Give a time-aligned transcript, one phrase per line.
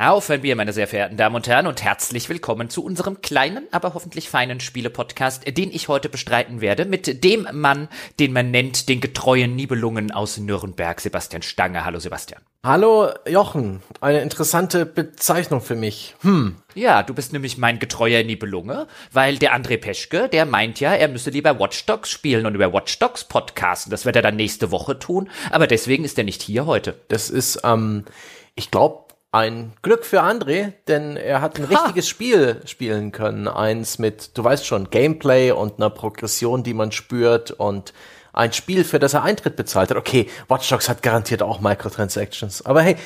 [0.00, 3.68] Auf ein Bier, meine sehr verehrten Damen und Herren, und herzlich willkommen zu unserem kleinen,
[3.70, 7.86] aber hoffentlich feinen Spiele-Podcast, den ich heute bestreiten werde mit dem Mann,
[8.18, 11.84] den man nennt den getreuen Nibelungen aus Nürnberg, Sebastian Stange.
[11.84, 12.40] Hallo Sebastian.
[12.64, 16.14] Hallo Jochen, eine interessante Bezeichnung für mich.
[16.22, 16.56] Hm.
[16.74, 21.08] Ja, du bist nämlich mein getreuer Nibelunge, weil der André Peschke, der meint ja, er
[21.08, 23.90] müsse lieber Watch Dogs spielen und über Watch Dogs podcasten.
[23.90, 26.98] Das wird er dann nächste Woche tun, aber deswegen ist er nicht hier heute.
[27.08, 28.06] Das ist, ähm,
[28.54, 31.74] ich glaube, ein Glück für André, denn er hat ein ha.
[31.74, 33.46] richtiges Spiel spielen können.
[33.46, 37.92] Eins mit, du weißt schon, Gameplay und einer Progression, die man spürt und
[38.32, 39.96] ein Spiel, für das er Eintritt bezahlt hat.
[39.96, 42.64] Okay, Watch Dogs hat garantiert auch Microtransactions.
[42.64, 42.96] Aber hey,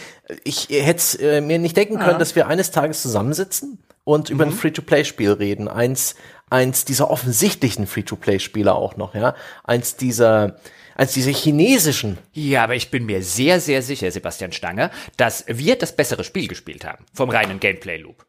[0.45, 2.19] ich hätte äh, mir nicht denken können, ja.
[2.19, 4.35] dass wir eines Tages zusammensitzen und mhm.
[4.35, 4.57] über ein mhm.
[4.57, 5.69] Free-to-Play-Spiel reden.
[5.69, 6.15] Eins,
[6.51, 9.35] eins dieser offensichtlichen Free-to-Play-Spiele auch noch, ja.
[9.63, 10.57] Eins dieser,
[10.95, 12.19] als diese chinesischen.
[12.33, 16.49] Ja, aber ich bin mir sehr, sehr sicher, Sebastian Stange, dass wir das bessere Spiel
[16.49, 17.05] gespielt haben.
[17.13, 18.25] Vom reinen Gameplay-Loop.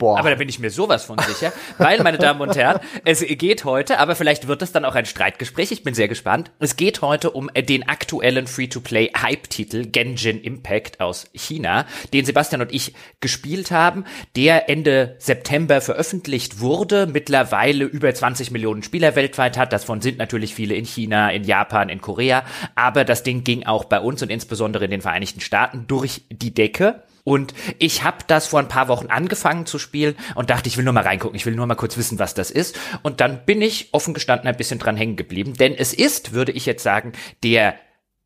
[0.00, 0.18] Boah.
[0.18, 3.66] Aber da bin ich mir sowas von sicher, weil, meine Damen und Herren, es geht
[3.66, 6.50] heute, aber vielleicht wird es dann auch ein Streitgespräch, ich bin sehr gespannt.
[6.58, 11.84] Es geht heute um den aktuellen Free-to-Play-Hype-Titel Genshin Impact aus China,
[12.14, 18.82] den Sebastian und ich gespielt haben, der Ende September veröffentlicht wurde, mittlerweile über 20 Millionen
[18.82, 23.22] Spieler weltweit hat, davon sind natürlich viele in China, in Japan, in Korea, aber das
[23.22, 27.02] Ding ging auch bei uns und insbesondere in den Vereinigten Staaten durch die Decke.
[27.30, 30.82] Und ich habe das vor ein paar Wochen angefangen zu spielen und dachte, ich will
[30.82, 32.76] nur mal reingucken, ich will nur mal kurz wissen, was das ist.
[33.04, 36.50] Und dann bin ich offen gestanden ein bisschen dran hängen geblieben, denn es ist, würde
[36.50, 37.12] ich jetzt sagen,
[37.44, 37.76] der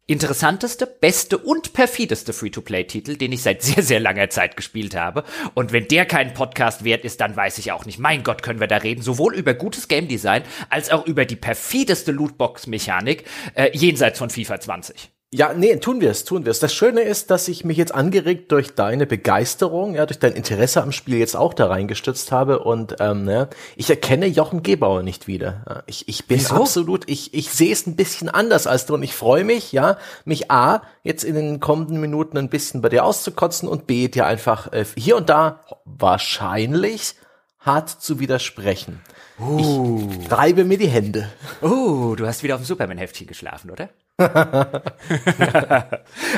[0.06, 5.24] interessanteste, beste und perfideste Free-to-Play-Titel, den ich seit sehr, sehr langer Zeit gespielt habe.
[5.52, 7.98] Und wenn der keinen Podcast wert ist, dann weiß ich auch nicht.
[7.98, 9.02] Mein Gott, können wir da reden.
[9.02, 14.60] Sowohl über gutes Game Design als auch über die perfideste Lootbox-Mechanik äh, jenseits von FIFA
[14.60, 15.10] 20.
[15.36, 16.60] Ja, nee, tun wir es, tun wir es.
[16.60, 20.80] Das Schöne ist, dass ich mich jetzt angeregt durch deine Begeisterung, ja, durch dein Interesse
[20.80, 25.26] am Spiel jetzt auch da reingestützt habe und ähm, ja, ich erkenne Jochen Gebauer nicht
[25.26, 25.82] wieder.
[25.86, 26.54] Ich, ich bin Wieso?
[26.54, 29.98] absolut, ich, ich sehe es ein bisschen anders als du und ich freue mich, ja,
[30.24, 34.26] mich A, jetzt in den kommenden Minuten ein bisschen bei dir auszukotzen und B, dir
[34.26, 37.16] einfach äh, hier und da wahrscheinlich
[37.58, 39.00] hart zu widersprechen.
[39.40, 40.08] Uh.
[40.20, 41.28] Ich reibe mir die Hände.
[41.60, 43.88] Uh, du hast wieder auf dem Superman-Heftchen geschlafen, oder?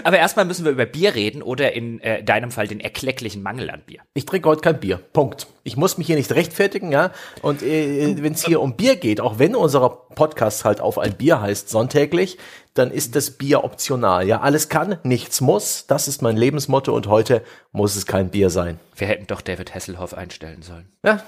[0.04, 3.68] Aber erstmal müssen wir über Bier reden oder in äh, deinem Fall den erklecklichen Mangel
[3.68, 4.00] an Bier.
[4.14, 4.96] Ich trinke heute kein Bier.
[5.12, 5.46] Punkt.
[5.62, 7.12] Ich muss mich hier nicht rechtfertigen, ja.
[7.42, 11.14] Und äh, wenn es hier um Bier geht, auch wenn unser Podcast halt auf ein
[11.16, 12.38] Bier heißt sonntäglich,
[12.72, 14.26] dann ist das Bier optional.
[14.26, 15.86] Ja, alles kann, nichts muss.
[15.86, 17.42] Das ist mein Lebensmotto und heute
[17.72, 18.80] muss es kein Bier sein.
[18.96, 20.88] Wir hätten doch David Hasselhoff einstellen sollen.
[21.04, 21.22] Ja,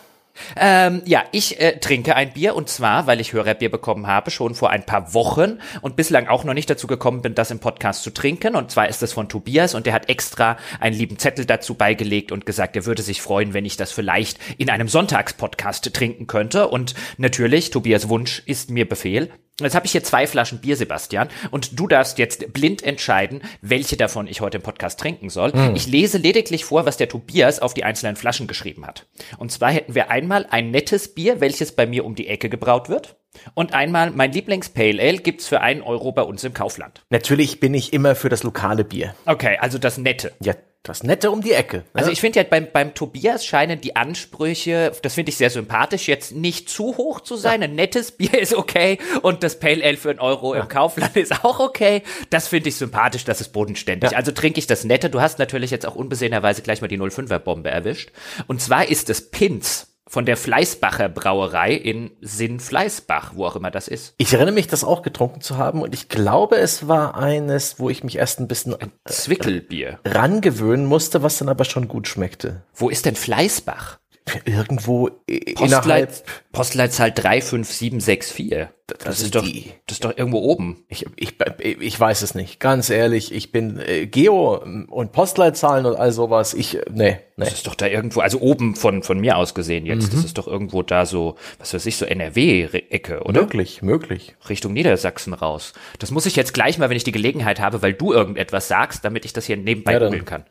[0.56, 4.54] ähm, ja, ich äh, trinke ein Bier und zwar, weil ich Hörerbier bekommen habe, schon
[4.54, 8.02] vor ein paar Wochen und bislang auch noch nicht dazu gekommen bin, das im Podcast
[8.02, 8.54] zu trinken.
[8.54, 12.32] Und zwar ist es von Tobias und der hat extra einen lieben Zettel dazu beigelegt
[12.32, 16.68] und gesagt, er würde sich freuen, wenn ich das vielleicht in einem Sonntagspodcast trinken könnte.
[16.68, 19.30] Und natürlich, Tobias Wunsch ist mir Befehl.
[19.60, 23.96] Jetzt habe ich hier zwei Flaschen Bier, Sebastian, und du darfst jetzt blind entscheiden, welche
[23.96, 25.50] davon ich heute im Podcast trinken soll.
[25.50, 25.74] Mm.
[25.74, 29.06] Ich lese lediglich vor, was der Tobias auf die einzelnen Flaschen geschrieben hat.
[29.36, 32.88] Und zwar hätten wir einmal ein nettes Bier, welches bei mir um die Ecke gebraut
[32.88, 33.16] wird.
[33.54, 37.04] Und einmal mein Lieblings-Pale Ale gibt's für einen Euro bei uns im Kaufland.
[37.10, 39.14] Natürlich bin ich immer für das lokale Bier.
[39.26, 40.32] Okay, also das Nette.
[40.40, 41.78] Ja, das Nette um die Ecke.
[41.78, 41.84] Ne?
[41.94, 46.08] Also ich finde ja beim, beim Tobias scheinen die Ansprüche, das finde ich sehr sympathisch,
[46.08, 47.60] jetzt nicht zu hoch zu sein.
[47.60, 47.68] Ja.
[47.68, 50.62] Ein nettes Bier ist okay und das Pale Ale für einen Euro ja.
[50.62, 52.02] im Kaufland ist auch okay.
[52.30, 54.12] Das finde ich sympathisch, das ist bodenständig.
[54.12, 54.16] Ja.
[54.16, 55.10] Also trinke ich das Nette.
[55.10, 58.10] Du hast natürlich jetzt auch unbesehenerweise gleich mal die 05er Bombe erwischt.
[58.46, 63.88] Und zwar ist es Pins von der Fleißbacher Brauerei in Sinn-Fleißbach, wo auch immer das
[63.88, 64.14] ist.
[64.18, 67.90] Ich erinnere mich, das auch getrunken zu haben und ich glaube, es war eines, wo
[67.90, 72.62] ich mich erst ein bisschen ein Zwickelbier rangewöhnen musste, was dann aber schon gut schmeckte.
[72.74, 73.98] Wo ist denn Fleißbach?
[74.44, 75.10] Irgendwo
[75.54, 78.68] Postleit, Postleitzahl 35764.
[78.88, 80.84] Das, das ist doch, das ist doch irgendwo oben.
[80.88, 82.58] Ich, ich, ich weiß es nicht.
[82.58, 86.54] Ganz ehrlich, ich bin äh, Geo und Postleitzahlen und all sowas.
[86.54, 87.44] Ich, nee, nee.
[87.44, 90.10] Das ist doch da irgendwo, also oben von, von mir aus gesehen jetzt.
[90.10, 90.16] Mhm.
[90.16, 93.42] Das ist doch irgendwo da so, was weiß ich, so NRW-Ecke, oder?
[93.42, 94.36] Möglich, möglich.
[94.48, 95.74] Richtung Niedersachsen raus.
[95.98, 99.04] Das muss ich jetzt gleich mal, wenn ich die Gelegenheit habe, weil du irgendetwas sagst,
[99.04, 100.44] damit ich das hier nebenbei ja, googeln kann.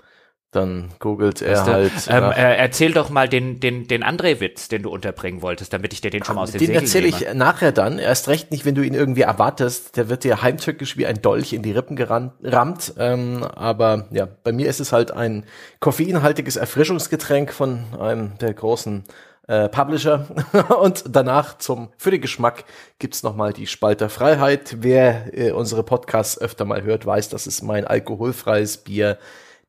[0.52, 1.92] Dann googelt er weißt du, halt.
[2.08, 6.00] Ähm, äh, erzähl doch mal den, den, den André-Witz, den du unterbringen wolltest, damit ich
[6.00, 8.00] dir den schon mal aus dem Den erzähle ich nachher dann.
[8.00, 9.98] Erst recht nicht, wenn du ihn irgendwie erwartest.
[9.98, 12.94] Der wird dir heimtückisch wie ein Dolch in die Rippen gerammt.
[12.98, 15.44] Ähm, aber ja, bei mir ist es halt ein
[15.82, 19.04] koffeinhaltiges Erfrischungsgetränk von einem der großen
[19.48, 20.28] äh, Publisher.
[20.82, 22.64] Und danach zum, für den Geschmack
[23.00, 24.78] gibt's nochmal die Spalter Freiheit.
[24.80, 29.18] Wer äh, unsere Podcasts öfter mal hört, weiß, das ist mein alkoholfreies Bier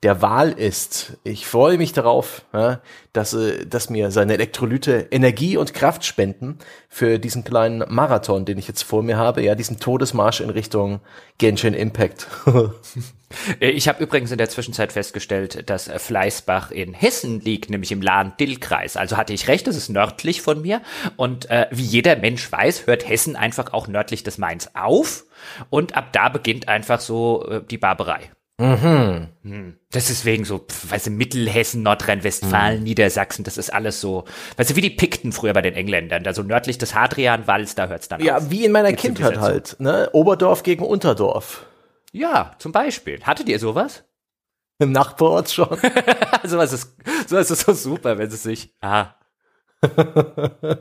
[0.03, 1.19] der Wahl ist.
[1.25, 2.45] Ich freue mich darauf,
[3.13, 6.59] dass, äh, dass mir seine Elektrolyte Energie und Kraft spenden
[6.89, 9.43] für diesen kleinen Marathon, den ich jetzt vor mir habe.
[9.43, 11.01] Ja, diesen Todesmarsch in Richtung
[11.39, 12.27] Genshin Impact.
[13.61, 18.01] Äh, ich habe übrigens in der Zwischenzeit festgestellt, dass Fleißbach in Hessen liegt, nämlich im
[18.01, 18.97] Lahn-Dill-Kreis.
[18.97, 20.81] Also hatte ich recht, das ist nördlich von mir.
[21.17, 25.27] Und äh, wie jeder Mensch weiß, hört Hessen einfach auch nördlich des Mains auf.
[25.69, 28.31] Und ab da beginnt einfach so äh, die Barbarei.
[28.61, 29.29] Mhm.
[29.45, 29.79] Hm.
[29.93, 32.85] Das ist wegen so, weißt du, Mittelhessen, Nordrhein-Westfalen, mhm.
[32.85, 34.25] Niedersachsen, das ist alles so,
[34.57, 37.87] weißt du, wie die Pikten früher bei den Engländern, da so nördlich des Hadrianwalls, da
[37.87, 38.43] hört's dann ja, auf.
[38.45, 40.11] Ja, wie in meiner Jetzt Kindheit halt, ne?
[40.13, 41.67] Oberdorf gegen Unterdorf.
[42.13, 43.23] Ja, zum Beispiel.
[43.23, 44.05] Hattet ihr sowas?
[44.81, 45.79] Im Nachbarort schon.
[46.45, 46.97] sowas ist,
[47.29, 49.15] sowas ist so super, wenn es sich, ah.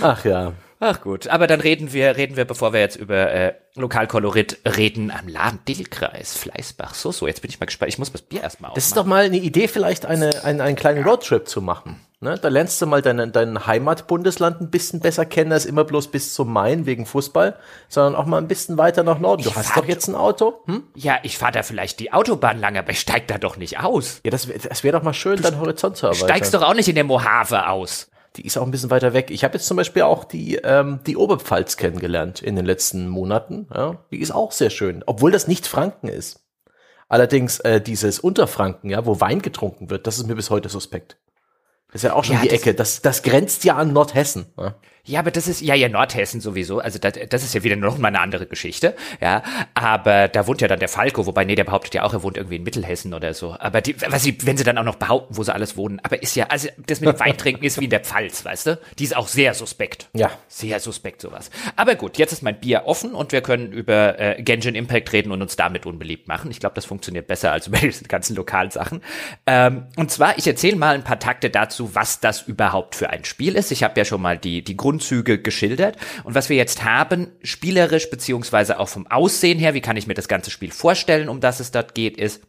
[0.00, 0.54] Ach ja.
[0.78, 5.10] Ach gut, aber dann reden wir, reden wir, bevor wir jetzt über äh, Lokalkolorit reden,
[5.10, 6.94] am Laden Dillkreis, Fleißbach.
[6.94, 7.90] So, so, jetzt bin ich mal gespannt.
[7.90, 8.76] Ich muss das Bier erstmal aufmachen.
[8.76, 12.00] Das ist doch mal eine Idee, vielleicht eine, eine, einen kleinen Roadtrip zu machen.
[12.20, 12.38] Ne?
[12.38, 16.34] Da lernst du mal dein, dein Heimatbundesland ein bisschen besser kennen, als immer bloß bis
[16.34, 17.56] zum Main wegen Fußball,
[17.88, 19.42] sondern auch mal ein bisschen weiter nach Norden.
[19.42, 20.60] Du ich hast doch jetzt ein Auto?
[20.66, 20.82] Hm?
[20.94, 24.20] Ja, ich fahre da vielleicht die Autobahn lang, aber ich steig da doch nicht aus.
[24.24, 26.28] Ja, das, das wäre doch mal schön, deinen Horizont zu erweitern.
[26.28, 29.30] Steigst doch auch nicht in der Mojave aus die ist auch ein bisschen weiter weg.
[29.30, 33.66] Ich habe jetzt zum Beispiel auch die, ähm, die Oberpfalz kennengelernt in den letzten Monaten.
[33.74, 36.44] Ja, die ist auch sehr schön, obwohl das nicht Franken ist.
[37.08, 41.18] Allerdings äh, dieses Unterfranken, ja, wo Wein getrunken wird, das ist mir bis heute suspekt.
[41.88, 42.74] Das ist ja auch schon ja, die Ecke.
[42.74, 44.46] Das, das grenzt ja an Nordhessen.
[44.58, 44.74] Ja.
[45.06, 46.80] Ja, aber das ist ja ja Nordhessen sowieso.
[46.80, 48.94] Also das, das ist ja wieder noch mal eine andere Geschichte.
[49.20, 49.42] Ja,
[49.74, 52.36] aber da wohnt ja dann der Falco, wobei nee, der behauptet ja auch, er wohnt
[52.36, 53.56] irgendwie in Mittelhessen oder so.
[53.58, 56.22] Aber die, was sie, wenn sie dann auch noch behaupten, wo sie alles wohnen, aber
[56.22, 58.80] ist ja, also das mit dem Weintrinken ist wie in der Pfalz, weißt du?
[58.98, 60.08] Die ist auch sehr suspekt.
[60.12, 61.50] Ja, sehr suspekt sowas.
[61.76, 65.30] Aber gut, jetzt ist mein Bier offen und wir können über äh, Genshin Impact reden
[65.30, 66.50] und uns damit unbeliebt machen.
[66.50, 69.02] Ich glaube, das funktioniert besser als über diese ganzen Lokalsachen.
[69.46, 73.24] Ähm, und zwar, ich erzähle mal ein paar Takte dazu, was das überhaupt für ein
[73.24, 73.70] Spiel ist.
[73.70, 75.96] Ich habe ja schon mal die die Grund Grundzüge geschildert.
[76.24, 80.14] Und was wir jetzt haben, spielerisch beziehungsweise auch vom Aussehen her, wie kann ich mir
[80.14, 82.42] das ganze Spiel vorstellen, um das es dort geht, ist,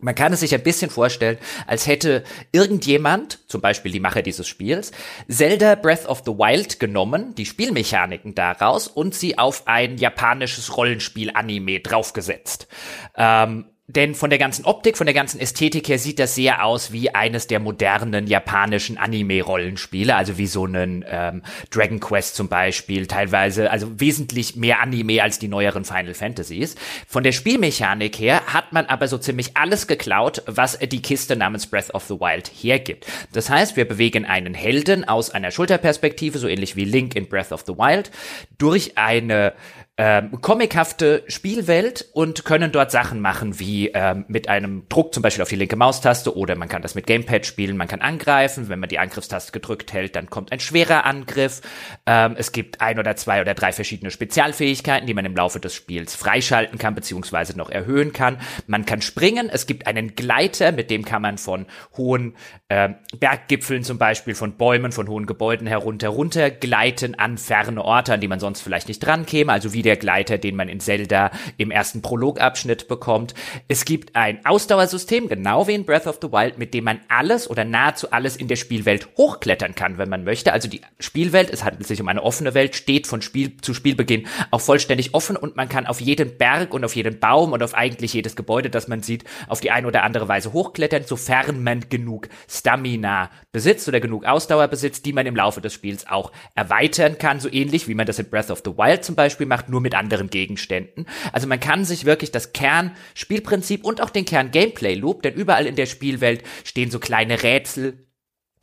[0.00, 4.46] man kann es sich ein bisschen vorstellen, als hätte irgendjemand, zum Beispiel die Macher dieses
[4.46, 4.92] Spiels,
[5.28, 11.80] Zelda Breath of the Wild genommen, die Spielmechaniken daraus und sie auf ein japanisches Rollenspiel-Anime
[11.80, 12.68] draufgesetzt.
[13.16, 16.92] Ähm, denn von der ganzen Optik, von der ganzen Ästhetik her sieht das sehr aus
[16.92, 23.06] wie eines der modernen japanischen Anime-Rollenspiele, also wie so einen ähm, Dragon Quest zum Beispiel,
[23.06, 26.74] teilweise, also wesentlich mehr Anime als die neueren Final Fantasies.
[27.06, 31.66] Von der Spielmechanik her hat man aber so ziemlich alles geklaut, was die Kiste namens
[31.66, 33.06] Breath of the Wild hergibt.
[33.32, 37.52] Das heißt, wir bewegen einen Helden aus einer Schulterperspektive, so ähnlich wie Link in Breath
[37.52, 38.10] of the Wild,
[38.58, 39.54] durch eine
[39.98, 45.42] ähm, comichafte Spielwelt und können dort Sachen machen, wie ähm, mit einem Druck zum Beispiel
[45.42, 48.78] auf die linke Maustaste oder man kann das mit Gamepad spielen, man kann angreifen, wenn
[48.78, 51.62] man die Angriffstaste gedrückt hält, dann kommt ein schwerer Angriff.
[52.06, 55.74] Ähm, es gibt ein oder zwei oder drei verschiedene Spezialfähigkeiten, die man im Laufe des
[55.74, 58.38] Spiels freischalten kann, beziehungsweise noch erhöhen kann.
[58.68, 61.66] Man kann springen, es gibt einen Gleiter, mit dem kann man von
[61.96, 62.36] hohen
[62.70, 68.12] äh, Berggipfeln zum Beispiel, von Bäumen, von hohen Gebäuden herunter, runter gleiten an ferne Orte,
[68.12, 70.78] an die man sonst vielleicht nicht dran käme, also wie der Gleiter, den man in
[70.78, 73.32] Zelda im ersten Prologabschnitt bekommt.
[73.68, 77.48] Es gibt ein Ausdauersystem, genau wie in Breath of the Wild, mit dem man alles
[77.48, 80.52] oder nahezu alles in der Spielwelt hochklettern kann, wenn man möchte.
[80.52, 84.26] Also die Spielwelt, es handelt sich um eine offene Welt, steht von Spiel zu Spielbeginn
[84.50, 87.72] auch vollständig offen und man kann auf jeden Berg und auf jeden Baum und auf
[87.72, 91.88] eigentlich jedes Gebäude, das man sieht, auf die eine oder andere Weise hochklettern, sofern man
[91.88, 97.18] genug Stamina besitzt oder genug Ausdauer besitzt, die man im Laufe des Spiels auch erweitern
[97.18, 99.80] kann, so ähnlich wie man das in Breath of the Wild zum Beispiel macht, nur
[99.80, 101.06] mit anderen Gegenständen.
[101.32, 105.86] Also man kann sich wirklich das Kernspielprinzip und auch den Kern-Gameplay-Loop, denn überall in der
[105.86, 108.07] Spielwelt stehen so kleine Rätsel,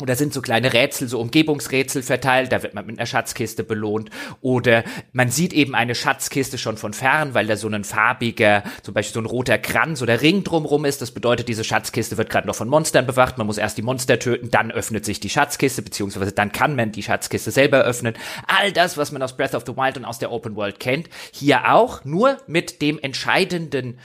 [0.01, 4.09] oder sind so kleine Rätsel, so Umgebungsrätsel verteilt, da wird man mit einer Schatzkiste belohnt.
[4.41, 4.83] Oder
[5.13, 9.13] man sieht eben eine Schatzkiste schon von fern, weil da so ein farbiger, zum Beispiel
[9.13, 11.01] so ein roter Kranz oder Ring drumrum ist.
[11.01, 13.37] Das bedeutet, diese Schatzkiste wird gerade noch von Monstern bewacht.
[13.37, 16.91] Man muss erst die Monster töten, dann öffnet sich die Schatzkiste, beziehungsweise dann kann man
[16.91, 18.15] die Schatzkiste selber öffnen.
[18.47, 21.09] All das, was man aus Breath of the Wild und aus der Open World kennt,
[21.31, 23.99] hier auch, nur mit dem entscheidenden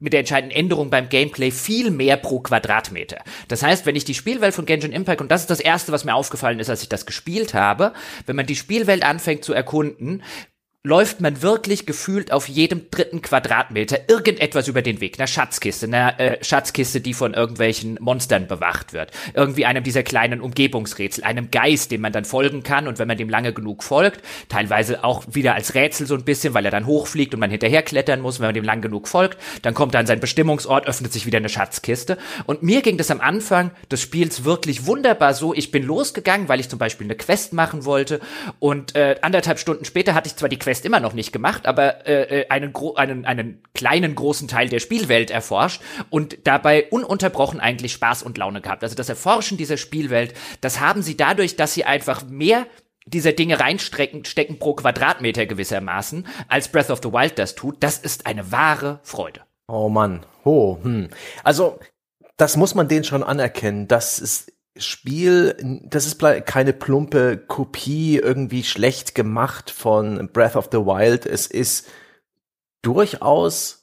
[0.00, 3.22] mit der entscheidenden Änderung beim Gameplay viel mehr pro Quadratmeter.
[3.48, 6.04] Das heißt, wenn ich die Spielwelt von Genshin Impact, und das ist das erste, was
[6.04, 7.92] mir aufgefallen ist, als ich das gespielt habe,
[8.26, 10.22] wenn man die Spielwelt anfängt zu erkunden,
[10.82, 15.18] läuft man wirklich gefühlt auf jedem dritten Quadratmeter irgendetwas über den Weg.
[15.18, 19.10] Eine Schatzkiste, eine äh, Schatzkiste, die von irgendwelchen Monstern bewacht wird.
[19.34, 23.18] Irgendwie einem dieser kleinen Umgebungsrätsel, einem Geist, dem man dann folgen kann und wenn man
[23.18, 26.86] dem lange genug folgt, teilweise auch wieder als Rätsel so ein bisschen, weil er dann
[26.86, 30.00] hochfliegt und man hinterher klettern muss, wenn man dem lang genug folgt, dann kommt er
[30.00, 32.16] an seinen Bestimmungsort, öffnet sich wieder eine Schatzkiste.
[32.46, 35.52] Und mir ging das am Anfang des Spiels wirklich wunderbar so.
[35.52, 38.18] Ich bin losgegangen, weil ich zum Beispiel eine Quest machen wollte
[38.60, 41.66] und äh, anderthalb Stunden später hatte ich zwar die Quest Quest immer noch nicht gemacht,
[41.66, 47.58] aber äh, äh einen, einen, einen kleinen großen Teil der Spielwelt erforscht und dabei ununterbrochen
[47.58, 48.84] eigentlich Spaß und Laune gehabt.
[48.84, 52.68] Also das Erforschen dieser Spielwelt, das haben sie dadurch, dass sie einfach mehr
[53.04, 57.82] dieser Dinge reinstecken stecken pro Quadratmeter gewissermaßen, als Breath of the Wild das tut.
[57.82, 59.40] Das ist eine wahre Freude.
[59.66, 61.08] Oh Mann, oh, hm.
[61.42, 61.80] Also,
[62.36, 63.88] das muss man denen schon anerkennen.
[63.88, 64.52] Das ist
[64.84, 71.26] Spiel, das ist keine plumpe Kopie irgendwie schlecht gemacht von Breath of the Wild.
[71.26, 71.88] Es ist
[72.82, 73.79] durchaus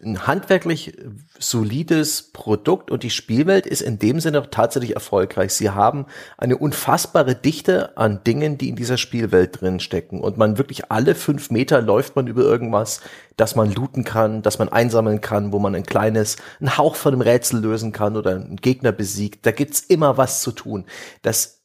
[0.00, 0.96] ein handwerklich
[1.40, 5.52] solides Produkt und die Spielwelt ist in dem Sinne tatsächlich erfolgreich.
[5.52, 10.56] Sie haben eine unfassbare Dichte an Dingen, die in dieser Spielwelt drin stecken und man
[10.56, 13.00] wirklich alle fünf Meter läuft man über irgendwas,
[13.36, 17.12] dass man looten kann, dass man einsammeln kann, wo man ein kleines, einen Hauch von
[17.12, 19.46] einem Rätsel lösen kann oder einen Gegner besiegt.
[19.46, 20.84] Da gibt's immer was zu tun.
[21.22, 21.64] Das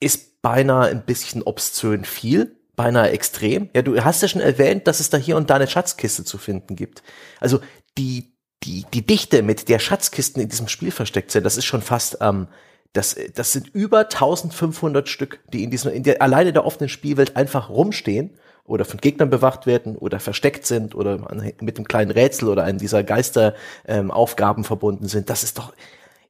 [0.00, 3.68] ist beinahe ein bisschen obszön viel, beinahe extrem.
[3.74, 6.38] Ja, du hast ja schon erwähnt, dass es da hier und da eine Schatzkiste zu
[6.38, 7.02] finden gibt.
[7.40, 7.60] Also
[7.98, 11.82] die, die, die Dichte, mit der Schatzkisten in diesem Spiel versteckt sind, das ist schon
[11.82, 12.48] fast, ähm,
[12.92, 17.36] das, das sind über 1500 Stück, die in diesem, in der, alleine der offenen Spielwelt
[17.36, 21.18] einfach rumstehen oder von Gegnern bewacht werden oder versteckt sind oder
[21.60, 25.30] mit einem kleinen Rätsel oder einem dieser Geisteraufgaben ähm, verbunden sind.
[25.30, 25.72] Das ist doch,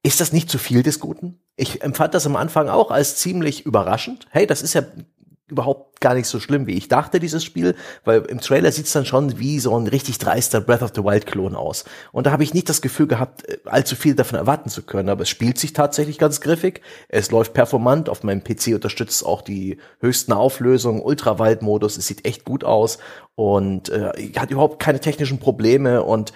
[0.03, 1.41] ist das nicht zu viel des Guten?
[1.57, 4.27] Ich empfand das am Anfang auch als ziemlich überraschend.
[4.31, 4.83] Hey, das ist ja
[5.49, 9.05] überhaupt gar nicht so schlimm, wie ich dachte, dieses Spiel, weil im Trailer sieht's dann
[9.05, 11.85] schon wie so ein richtig dreister Breath of the Wild-Klon aus.
[12.11, 15.09] Und da habe ich nicht das Gefühl gehabt, äh, allzu viel davon erwarten zu können,
[15.09, 16.81] aber es spielt sich tatsächlich ganz griffig.
[17.09, 22.45] Es läuft performant, auf meinem PC unterstützt auch die höchsten Auflösungen, Ultrawald-Modus, es sieht echt
[22.45, 22.99] gut aus
[23.35, 26.33] und äh, hat überhaupt keine technischen Probleme und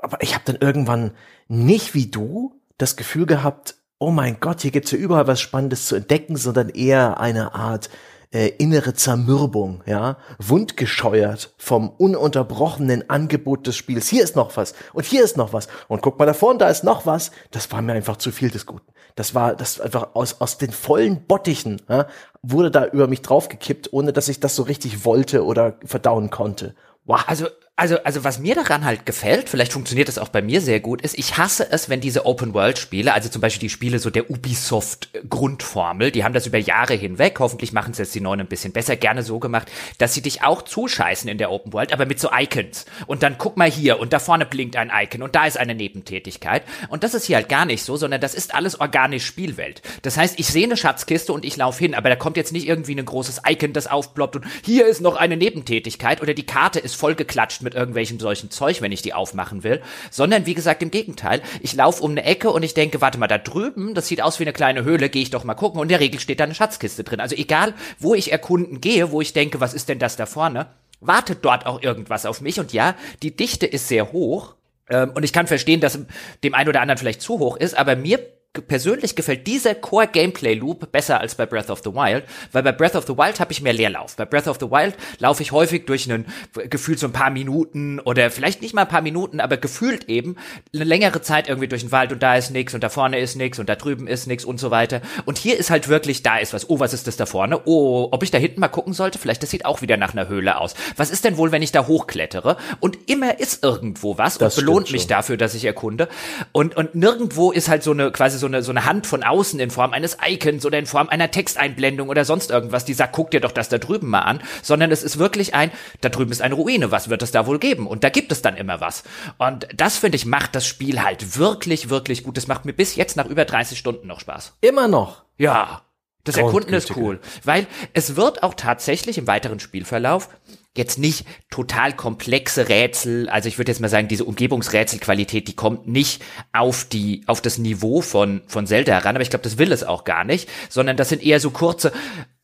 [0.00, 1.12] aber ich habe dann irgendwann
[1.46, 5.86] nicht wie du das Gefühl gehabt, oh mein Gott, hier gibt's ja überall was Spannendes
[5.86, 7.88] zu entdecken, sondern eher eine Art
[8.32, 14.08] äh, innere Zermürbung, ja, wundgescheuert vom ununterbrochenen Angebot des Spiels.
[14.08, 16.68] Hier ist noch was und hier ist noch was und guck mal da vorne, da
[16.68, 17.30] ist noch was.
[17.52, 18.90] Das war mir einfach zu viel des Guten.
[19.14, 22.08] Das war das einfach aus aus den vollen Bottichen ja,
[22.42, 26.74] wurde da über mich draufgekippt, ohne dass ich das so richtig wollte oder verdauen konnte.
[27.04, 27.22] Wow.
[27.28, 30.78] Also also, also was mir daran halt gefällt, vielleicht funktioniert das auch bei mir sehr
[30.78, 34.30] gut, ist, ich hasse es, wenn diese Open-World-Spiele, also zum Beispiel die Spiele so der
[34.30, 38.74] Ubisoft-Grundformel, die haben das über Jahre hinweg, hoffentlich machen es jetzt die Neuen ein bisschen
[38.74, 42.28] besser, gerne so gemacht, dass sie dich auch zuscheißen in der Open-World, aber mit so
[42.30, 42.84] Icons.
[43.06, 45.74] Und dann guck mal hier und da vorne blinkt ein Icon und da ist eine
[45.74, 46.64] Nebentätigkeit.
[46.90, 49.80] Und das ist hier halt gar nicht so, sondern das ist alles organisch Spielwelt.
[50.02, 52.68] Das heißt, ich sehe eine Schatzkiste und ich laufe hin, aber da kommt jetzt nicht
[52.68, 56.78] irgendwie ein großes Icon, das aufploppt und hier ist noch eine Nebentätigkeit oder die Karte
[56.78, 60.90] ist vollgeklatscht mit irgendwelchem solchen Zeug, wenn ich die aufmachen will, sondern wie gesagt im
[60.90, 61.42] Gegenteil.
[61.60, 64.38] Ich laufe um eine Ecke und ich denke, warte mal, da drüben, das sieht aus
[64.38, 66.44] wie eine kleine Höhle, gehe ich doch mal gucken und in der Regel steht da
[66.44, 67.20] eine Schatzkiste drin.
[67.20, 70.66] Also egal, wo ich erkunden gehe, wo ich denke, was ist denn das da vorne,
[71.00, 74.54] wartet dort auch irgendwas auf mich und ja, die Dichte ist sehr hoch.
[74.88, 75.98] Ähm, und ich kann verstehen, dass
[76.44, 78.20] dem einen oder anderen vielleicht zu hoch ist, aber mir
[78.60, 82.72] persönlich gefällt dieser Core Gameplay Loop besser als bei Breath of the Wild, weil bei
[82.72, 84.16] Breath of the Wild habe ich mehr Leerlauf.
[84.16, 86.26] Bei Breath of the Wild laufe ich häufig durch einen
[86.68, 90.36] gefühlt so ein paar Minuten oder vielleicht nicht mal ein paar Minuten, aber gefühlt eben
[90.74, 93.36] eine längere Zeit irgendwie durch den Wald und da ist nix und da vorne ist
[93.36, 95.00] nix und da drüben ist nix und so weiter.
[95.24, 96.68] Und hier ist halt wirklich, da ist was.
[96.68, 97.62] Oh, was ist das da vorne?
[97.64, 99.18] Oh, ob ich da hinten mal gucken sollte?
[99.18, 100.74] Vielleicht das sieht auch wieder nach einer Höhle aus.
[100.96, 102.58] Was ist denn wohl, wenn ich da hochklettere?
[102.80, 106.08] Und immer ist irgendwo was das und belohnt mich dafür, dass ich erkunde.
[106.52, 109.58] Und und nirgendwo ist halt so eine quasi so eine, so eine Hand von außen
[109.60, 113.30] in Form eines Icons oder in Form einer Texteinblendung oder sonst irgendwas, die sagt, guck
[113.30, 115.70] dir doch das da drüben mal an, sondern es ist wirklich ein,
[116.00, 117.86] da drüben ist eine Ruine, was wird es da wohl geben?
[117.86, 119.04] Und da gibt es dann immer was.
[119.38, 122.36] Und das, finde ich, macht das Spiel halt wirklich, wirklich gut.
[122.36, 124.56] Das macht mir bis jetzt nach über 30 Stunden noch Spaß.
[124.60, 125.24] Immer noch?
[125.38, 125.82] Ja.
[126.24, 130.28] Das Erkunden ist cool, weil es wird auch tatsächlich im weiteren Spielverlauf
[130.76, 135.86] jetzt nicht total komplexe Rätsel, also ich würde jetzt mal sagen, diese Umgebungsrätselqualität, die kommt
[135.86, 139.70] nicht auf die auf das Niveau von von Zelda heran, aber ich glaube, das will
[139.70, 141.92] es auch gar nicht, sondern das sind eher so kurze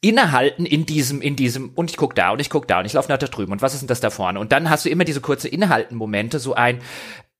[0.02, 2.92] Innehalten in diesem in diesem und ich guck da und ich guck da und ich
[2.92, 4.40] laufe nach da drüben und was ist denn das da vorne?
[4.40, 6.80] Und dann hast du immer diese kurze Innehalten Momente, so ein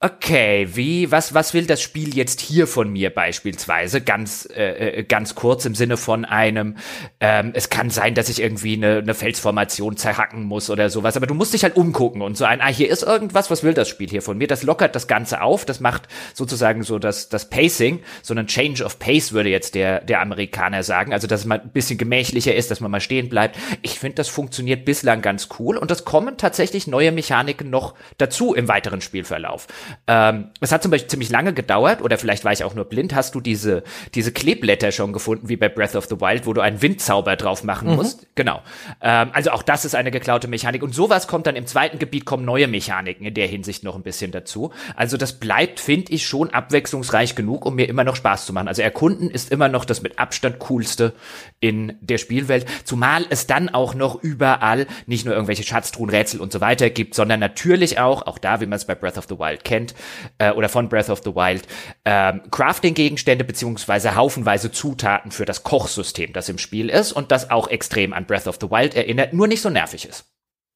[0.00, 4.00] okay, wie, was, was will das Spiel jetzt hier von mir beispielsweise?
[4.00, 6.76] Ganz, äh, äh, ganz kurz im Sinne von einem,
[7.18, 11.26] ähm, es kann sein, dass ich irgendwie eine, eine Felsformation zerhacken muss oder sowas, aber
[11.26, 13.88] du musst dich halt umgucken und so ein, ah, hier ist irgendwas, was will das
[13.88, 14.46] Spiel hier von mir?
[14.46, 16.02] Das lockert das Ganze auf, das macht
[16.32, 20.84] sozusagen so das, das Pacing, so ein Change of Pace würde jetzt der, der Amerikaner
[20.84, 23.58] sagen, also dass mal ein bisschen gemächlicher ist, dass man mal stehen bleibt.
[23.82, 28.54] Ich finde, das funktioniert bislang ganz cool und es kommen tatsächlich neue Mechaniken noch dazu
[28.54, 29.66] im weiteren Spielverlauf.
[30.06, 33.14] Ähm, es hat zum Beispiel ziemlich lange gedauert, oder vielleicht war ich auch nur blind,
[33.14, 33.82] hast du diese,
[34.14, 37.64] diese Kleeblätter schon gefunden, wie bei Breath of the Wild, wo du einen Windzauber drauf
[37.64, 37.96] machen mhm.
[37.96, 38.26] musst?
[38.34, 38.62] Genau.
[39.00, 40.82] Ähm, also auch das ist eine geklaute Mechanik.
[40.82, 44.02] Und sowas kommt dann im zweiten Gebiet, kommen neue Mechaniken in der Hinsicht noch ein
[44.02, 44.72] bisschen dazu.
[44.96, 48.68] Also das bleibt, finde ich, schon abwechslungsreich genug, um mir immer noch Spaß zu machen.
[48.68, 51.12] Also erkunden ist immer noch das mit Abstand coolste
[51.60, 56.52] in der Spielwelt, zumal es dann auch noch überall nicht nur irgendwelche Schatztruhen, Rätsel und
[56.52, 59.38] so weiter gibt, sondern natürlich auch, auch da, wie man es bei Breath of the
[59.38, 59.94] Wild kennt, kennt
[60.38, 61.62] äh, oder von Breath of the Wild,
[62.04, 67.68] ähm, Crafting-Gegenstände beziehungsweise haufenweise Zutaten für das Kochsystem, das im Spiel ist und das auch
[67.68, 70.24] extrem an Breath of the Wild erinnert, nur nicht so nervig ist.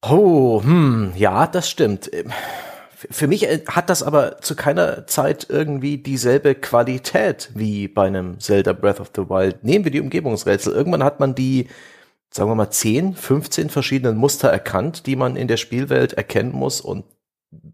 [0.07, 2.11] Oh, hm, ja, das stimmt.
[2.13, 2.31] Ähm,
[3.09, 8.39] für mich äh, hat das aber zu keiner Zeit irgendwie dieselbe Qualität wie bei einem
[8.39, 9.63] Zelda Breath of the Wild.
[9.63, 10.73] Nehmen wir die Umgebungsrätsel.
[10.73, 11.67] Irgendwann hat man die,
[12.29, 16.79] sagen wir mal, 10, 15 verschiedenen Muster erkannt, die man in der Spielwelt erkennen muss
[16.79, 17.05] und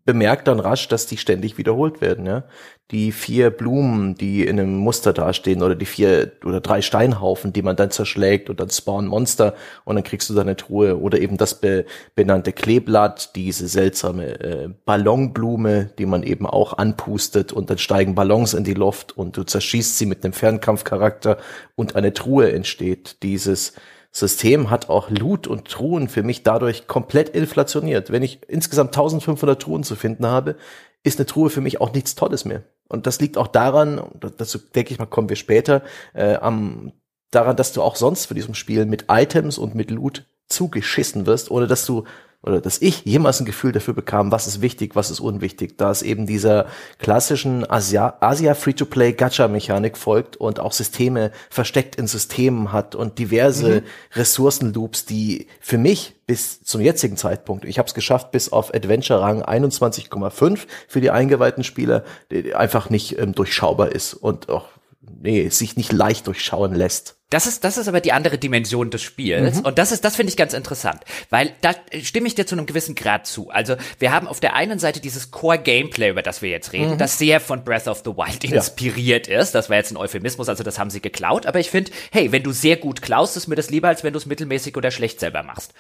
[0.06, 2.44] bemerkt dann rasch, dass die ständig wiederholt werden, ja.
[2.92, 7.62] Die vier Blumen, die in einem Muster dastehen oder die vier oder drei Steinhaufen, die
[7.62, 9.54] man dann zerschlägt und dann spawnen Monster
[9.86, 14.70] und dann kriegst du deine Truhe oder eben das be benannte Kleeblatt, diese seltsame äh,
[14.86, 19.44] Ballonblume, die man eben auch anpustet und dann steigen Ballons in die Luft und du
[19.44, 21.38] zerschießt sie mit einem Fernkampfcharakter
[21.76, 23.22] und eine Truhe entsteht.
[23.22, 23.74] Dieses
[24.12, 28.12] System hat auch Loot und Truhen für mich dadurch komplett inflationiert.
[28.12, 30.56] Wenn ich insgesamt 1500 Truhen zu finden habe,
[31.04, 32.64] ist eine Truhe für mich auch nichts Tolles mehr.
[32.88, 34.02] Und das liegt auch daran,
[34.38, 36.92] dazu denke ich mal, kommen wir später, äh, am,
[37.32, 41.52] daran, dass du auch sonst für diesem Spiel mit Items und mit Loot zugeschissen wirst,
[41.52, 42.06] ohne dass du
[42.42, 45.92] oder dass ich jemals ein Gefühl dafür bekam, was ist wichtig, was ist unwichtig, da
[45.92, 46.68] es eben dieser
[46.98, 53.82] klassischen Asia, Asia Free-to-Play Gacha-Mechanik folgt und auch Systeme versteckt in Systemen hat und diverse
[53.82, 53.86] mhm.
[54.14, 59.44] Ressourcenloops, die für mich bis zum jetzigen Zeitpunkt, ich habe es geschafft bis auf Adventure-Rang
[59.44, 62.04] 21,5 für die eingeweihten Spieler,
[62.54, 64.68] einfach nicht ähm, durchschaubar ist und auch
[65.02, 67.19] nee, sich nicht leicht durchschauen lässt.
[67.30, 69.60] Das ist, das ist aber die andere Dimension des Spiels.
[69.60, 69.66] Mhm.
[69.66, 71.02] Und das ist, das finde ich ganz interessant.
[71.30, 73.52] Weil da stimme ich dir zu einem gewissen Grad zu.
[73.52, 76.98] Also, wir haben auf der einen Seite dieses Core-Gameplay, über das wir jetzt reden, mhm.
[76.98, 79.40] das sehr von Breath of the Wild inspiriert ja.
[79.40, 79.54] ist.
[79.54, 81.46] Das war jetzt ein Euphemismus, also das haben sie geklaut.
[81.46, 84.14] Aber ich finde, hey, wenn du sehr gut klaust, ist mir das lieber, als wenn
[84.14, 85.76] du es mittelmäßig oder schlecht selber machst.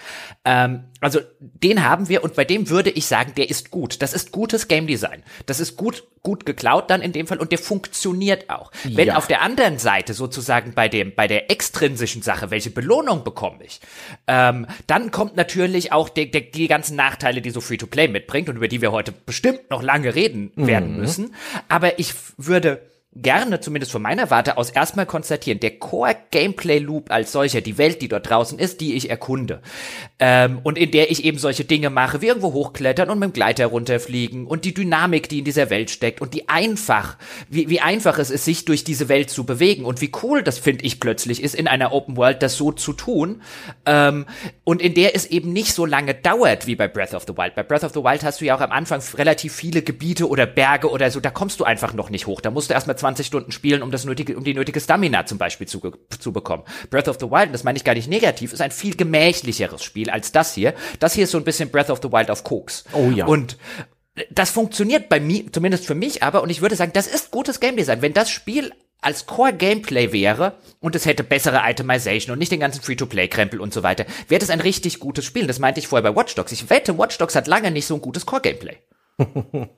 [0.46, 4.04] Ähm, also, den haben wir und bei dem würde ich sagen, der ist gut.
[4.04, 5.24] Das ist gutes Game Design.
[5.48, 8.72] Das ist gut, gut geklaut dann in dem Fall und der funktioniert auch.
[8.84, 9.16] Wenn ja.
[9.16, 13.64] auf der anderen Seite sozusagen bei dem, bei der der extrinsischen Sache, welche Belohnung bekomme
[13.64, 13.80] ich,
[14.28, 18.58] ähm, dann kommt natürlich auch die, die, die ganzen Nachteile, die so Free-to-Play mitbringt und
[18.58, 21.00] über die wir heute bestimmt noch lange reden werden mhm.
[21.00, 21.36] müssen.
[21.70, 22.82] Aber ich würde
[23.16, 28.08] gerne, zumindest von meiner Warte aus, erstmal konstatieren, der Core-Gameplay-Loop als solcher, die Welt, die
[28.08, 29.62] dort draußen ist, die ich erkunde,
[30.20, 33.34] ähm, und in der ich eben solche Dinge mache, wie irgendwo hochklettern und mit dem
[33.34, 37.18] Gleiter runterfliegen und die Dynamik, die in dieser Welt steckt und die einfach,
[37.50, 40.60] wie, wie einfach es ist, sich durch diese Welt zu bewegen und wie cool das,
[40.60, 43.42] finde ich, plötzlich ist, in einer Open World das so zu tun,
[43.88, 44.28] ähm,
[44.64, 47.56] und in der es eben nicht so lange dauert wie bei Breath of the Wild.
[47.56, 50.46] Bei Breath of the Wild hast du ja auch am Anfang relativ viele Gebiete oder
[50.46, 52.40] Berge oder so, da kommst du einfach noch nicht hoch.
[52.40, 55.38] Da musst du erstmal 20 Stunden spielen, um das nötige, um die nötige Stamina zum
[55.38, 55.82] Beispiel zu,
[56.20, 56.64] zu bekommen.
[56.90, 60.10] Breath of the Wild, das meine ich gar nicht negativ, ist ein viel gemächlicheres Spiel
[60.10, 60.74] als das hier.
[61.00, 62.86] Das hier ist so ein bisschen Breath of the Wild auf Koks.
[62.94, 63.26] Oh ja.
[63.26, 63.58] Und
[64.30, 67.60] das funktioniert bei mir, zumindest für mich aber, und ich würde sagen, das ist gutes
[67.60, 68.02] Game Design.
[68.02, 72.82] Wenn das Spiel als Core-Gameplay wäre und es hätte bessere Itemization und nicht den ganzen
[72.82, 75.48] Free-to-Play-Krempel und so weiter, wäre das ein richtig gutes Spiel.
[75.48, 76.52] Das meinte ich vorher bei Watch Dogs.
[76.52, 78.78] Ich wette, Watch Dogs hat lange nicht so ein gutes Core-Gameplay.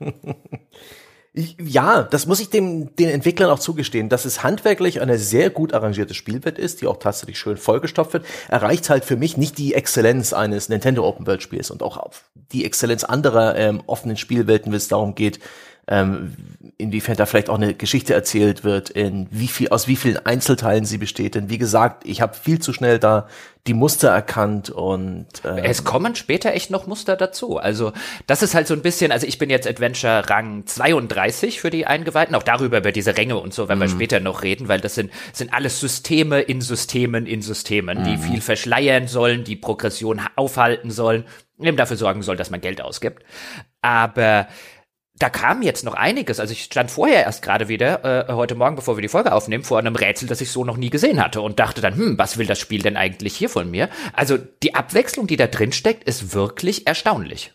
[1.34, 5.74] Ja, das muss ich dem, den Entwicklern auch zugestehen, dass es handwerklich eine sehr gut
[5.74, 9.74] arrangierte Spielwelt ist, die auch tatsächlich schön vollgestopft wird, erreicht halt für mich nicht die
[9.74, 12.12] Exzellenz eines Nintendo Open World Spiels und auch
[12.52, 15.39] die Exzellenz anderer ähm, offenen Spielwelten, wenn es darum geht,
[15.88, 16.36] ähm,
[16.78, 20.86] inwiefern da vielleicht auch eine Geschichte erzählt wird, in wie viel, aus wie vielen Einzelteilen
[20.86, 21.36] sie besteht.
[21.36, 23.28] Denn wie gesagt, ich habe viel zu schnell da
[23.67, 27.58] die Muster erkannt und ähm, es kommen später echt noch Muster dazu.
[27.58, 27.94] Also
[28.26, 31.86] das ist halt so ein bisschen, also ich bin jetzt Adventure Rang 32 für die
[31.86, 33.84] Eingeweihten, auch darüber über diese Ränge und so, wenn mhm.
[33.84, 38.04] wir später noch reden, weil das sind sind alles Systeme in Systemen in Systemen, mhm.
[38.06, 41.26] die viel verschleiern sollen, die Progression aufhalten sollen,
[41.60, 43.24] eben dafür sorgen soll, dass man Geld ausgibt.
[43.82, 44.48] Aber
[45.21, 46.39] da kam jetzt noch einiges.
[46.39, 49.63] Also ich stand vorher erst gerade wieder, äh, heute Morgen, bevor wir die Folge aufnehmen,
[49.63, 52.38] vor einem Rätsel, das ich so noch nie gesehen hatte und dachte dann, hm, was
[52.38, 53.89] will das Spiel denn eigentlich hier von mir?
[54.13, 57.53] Also die Abwechslung, die da drin steckt, ist wirklich erstaunlich.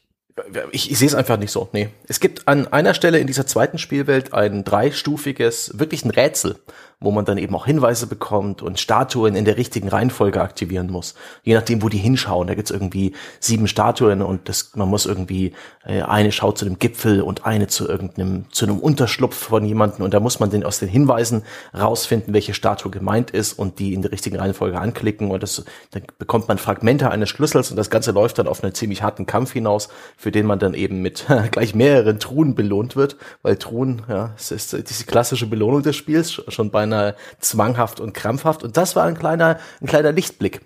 [0.71, 1.69] Ich, ich sehe es einfach nicht so.
[1.73, 1.89] Nee.
[2.09, 6.57] Es gibt an einer Stelle in dieser zweiten Spielwelt ein dreistufiges, wirklich ein Rätsel
[6.99, 11.15] wo man dann eben auch Hinweise bekommt und Statuen in der richtigen Reihenfolge aktivieren muss.
[11.43, 12.49] Je nachdem, wo die hinschauen.
[12.49, 15.53] Da gibt's irgendwie sieben Statuen und das, man muss irgendwie,
[15.85, 20.05] äh, eine schaut zu dem Gipfel und eine zu irgendeinem, zu einem Unterschlupf von jemandem
[20.07, 21.43] und da muss man den aus den Hinweisen
[21.79, 26.03] rausfinden, welche Statue gemeint ist und die in der richtigen Reihenfolge anklicken und das, dann
[26.19, 29.53] bekommt man Fragmente eines Schlüssels und das Ganze läuft dann auf einen ziemlich harten Kampf
[29.53, 29.91] hinaus,
[30.27, 34.51] für den man dann eben mit gleich mehreren Truhen belohnt wird, weil Truhen, ja, es
[34.51, 38.65] ist diese klassische Belohnung des Spiels, schon bei einer zwanghaft und krampfhaft.
[38.65, 40.63] Und das war ein kleiner, ein kleiner Lichtblick.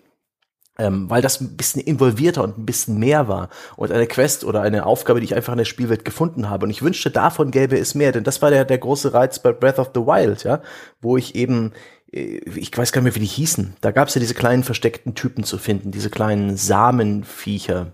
[0.79, 4.63] Ähm, weil das ein bisschen involvierter und ein bisschen mehr war und eine Quest oder
[4.63, 6.65] eine Aufgabe, die ich einfach in der Spielwelt gefunden habe.
[6.65, 9.53] Und ich wünschte, davon gäbe es mehr, denn das war der, der große Reiz bei
[9.53, 10.63] Breath of the Wild, ja,
[11.03, 11.73] wo ich eben
[12.13, 13.77] äh, ich weiß gar nicht mehr, wie die hießen.
[13.83, 17.93] Da gab es ja diese kleinen versteckten Typen zu finden, diese kleinen Samenviecher,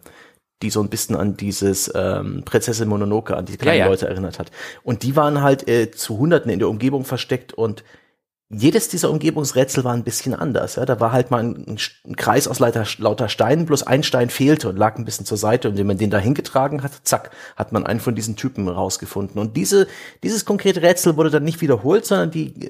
[0.63, 3.91] die so ein bisschen an dieses ähm, Prinzessin Mononoke, an die kleinen ja, ja.
[3.91, 4.51] Leute erinnert hat.
[4.83, 7.85] Und die waren halt äh, zu Hunderten in der Umgebung versteckt und
[8.49, 10.77] jedes dieser Umgebungsrätsel war ein bisschen anders.
[10.77, 14.31] Ja, da war halt mal ein, ein Kreis aus lauter, lauter Steinen, bloß ein Stein
[14.31, 15.69] fehlte und lag ein bisschen zur Seite.
[15.69, 19.41] Und wenn man den da hingetragen hat, zack, hat man einen von diesen Typen rausgefunden.
[19.41, 19.89] Und diese,
[20.23, 22.69] dieses konkrete Rätsel wurde dann nicht wiederholt, sondern die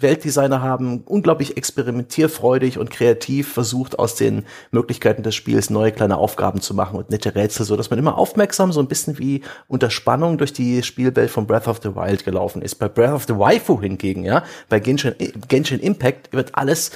[0.00, 6.60] Weltdesigner haben unglaublich experimentierfreudig und kreativ versucht, aus den Möglichkeiten des Spiels neue kleine Aufgaben
[6.60, 9.90] zu machen und nette Rätsel, so dass man immer aufmerksam so ein bisschen wie unter
[9.90, 12.74] Spannung durch die Spielwelt von Breath of the Wild gelaufen ist.
[12.76, 15.14] Bei Breath of the Waifu hingegen, ja, bei Genshin,
[15.46, 16.90] Genshin Impact wird alles,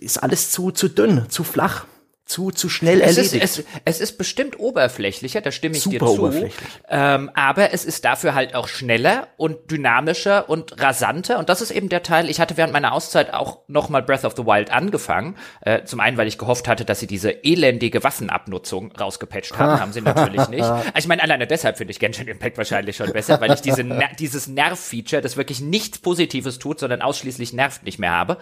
[0.00, 1.86] ist alles zu, zu dünn, zu flach
[2.26, 3.44] zu, zu schnell es erledigt.
[3.44, 6.22] Ist, es, es ist bestimmt oberflächlicher, da stimme ich Super dir zu.
[6.22, 6.70] Oberflächlich.
[6.88, 11.38] Ähm, aber es ist dafür halt auch schneller und dynamischer und rasanter.
[11.38, 14.34] Und das ist eben der Teil, ich hatte während meiner Auszeit auch nochmal Breath of
[14.36, 15.36] the Wild angefangen.
[15.60, 19.80] Äh, zum einen, weil ich gehofft hatte, dass sie diese elendige Waffenabnutzung rausgepatcht haben.
[19.80, 20.64] haben sie natürlich nicht.
[20.64, 23.84] Also ich meine, alleine deshalb finde ich Genshin Impact wahrscheinlich schon besser, weil ich diese,
[24.18, 28.38] dieses Nerv-Feature, das wirklich nichts Positives tut, sondern ausschließlich nervt, nicht mehr habe.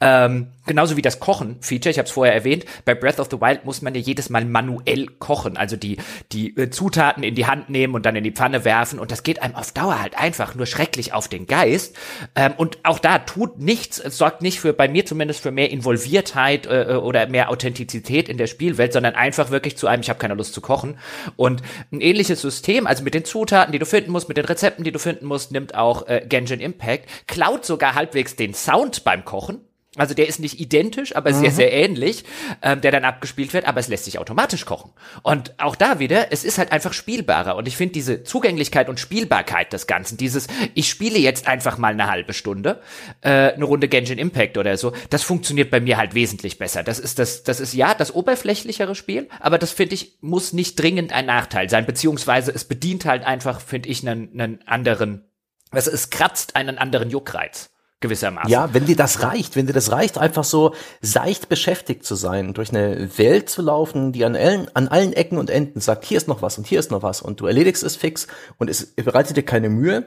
[0.00, 3.40] Ähm, genauso wie das Kochen-Feature, ich habe es vorher erwähnt, bei Breath of of the
[3.40, 5.98] Wild muss man ja jedes Mal manuell kochen, also die,
[6.32, 9.22] die äh, Zutaten in die Hand nehmen und dann in die Pfanne werfen und das
[9.22, 11.96] geht einem auf Dauer halt einfach nur schrecklich auf den Geist.
[12.34, 15.70] Ähm, und auch da tut nichts, es sorgt nicht für, bei mir zumindest für mehr
[15.70, 20.08] Involviertheit äh, äh oder mehr Authentizität in der Spielwelt, sondern einfach wirklich zu einem, ich
[20.08, 20.98] habe keine Lust zu kochen.
[21.36, 21.62] Und
[21.92, 24.92] ein ähnliches System, also mit den Zutaten, die du finden musst, mit den Rezepten, die
[24.92, 29.60] du finden musst, nimmt auch äh, Genshin Impact, klaut sogar halbwegs den Sound beim Kochen
[29.96, 31.40] also der ist nicht identisch, aber mhm.
[31.40, 32.24] sehr, sehr ähnlich,
[32.62, 34.92] ähm, der dann abgespielt wird, aber es lässt sich automatisch kochen.
[35.22, 37.56] Und auch da wieder, es ist halt einfach spielbarer.
[37.56, 41.92] Und ich finde diese Zugänglichkeit und Spielbarkeit des Ganzen, dieses, ich spiele jetzt einfach mal
[41.92, 42.80] eine halbe Stunde,
[43.22, 46.82] äh, eine Runde Genshin Impact oder so, das funktioniert bei mir halt wesentlich besser.
[46.82, 50.80] Das ist das, das ist ja das oberflächlichere Spiel, aber das finde ich, muss nicht
[50.80, 55.24] dringend ein Nachteil sein, beziehungsweise es bedient halt einfach, finde ich, einen, einen anderen,
[55.70, 58.50] also es kratzt einen anderen Juckreiz gewissermaßen.
[58.50, 62.52] Ja, wenn dir das reicht, wenn dir das reicht, einfach so seicht beschäftigt zu sein,
[62.52, 66.18] durch eine Welt zu laufen, die an allen, an allen Ecken und Enden sagt, hier
[66.18, 68.26] ist noch was und hier ist noch was und du erledigst es fix
[68.58, 70.06] und es bereitet dir keine Mühe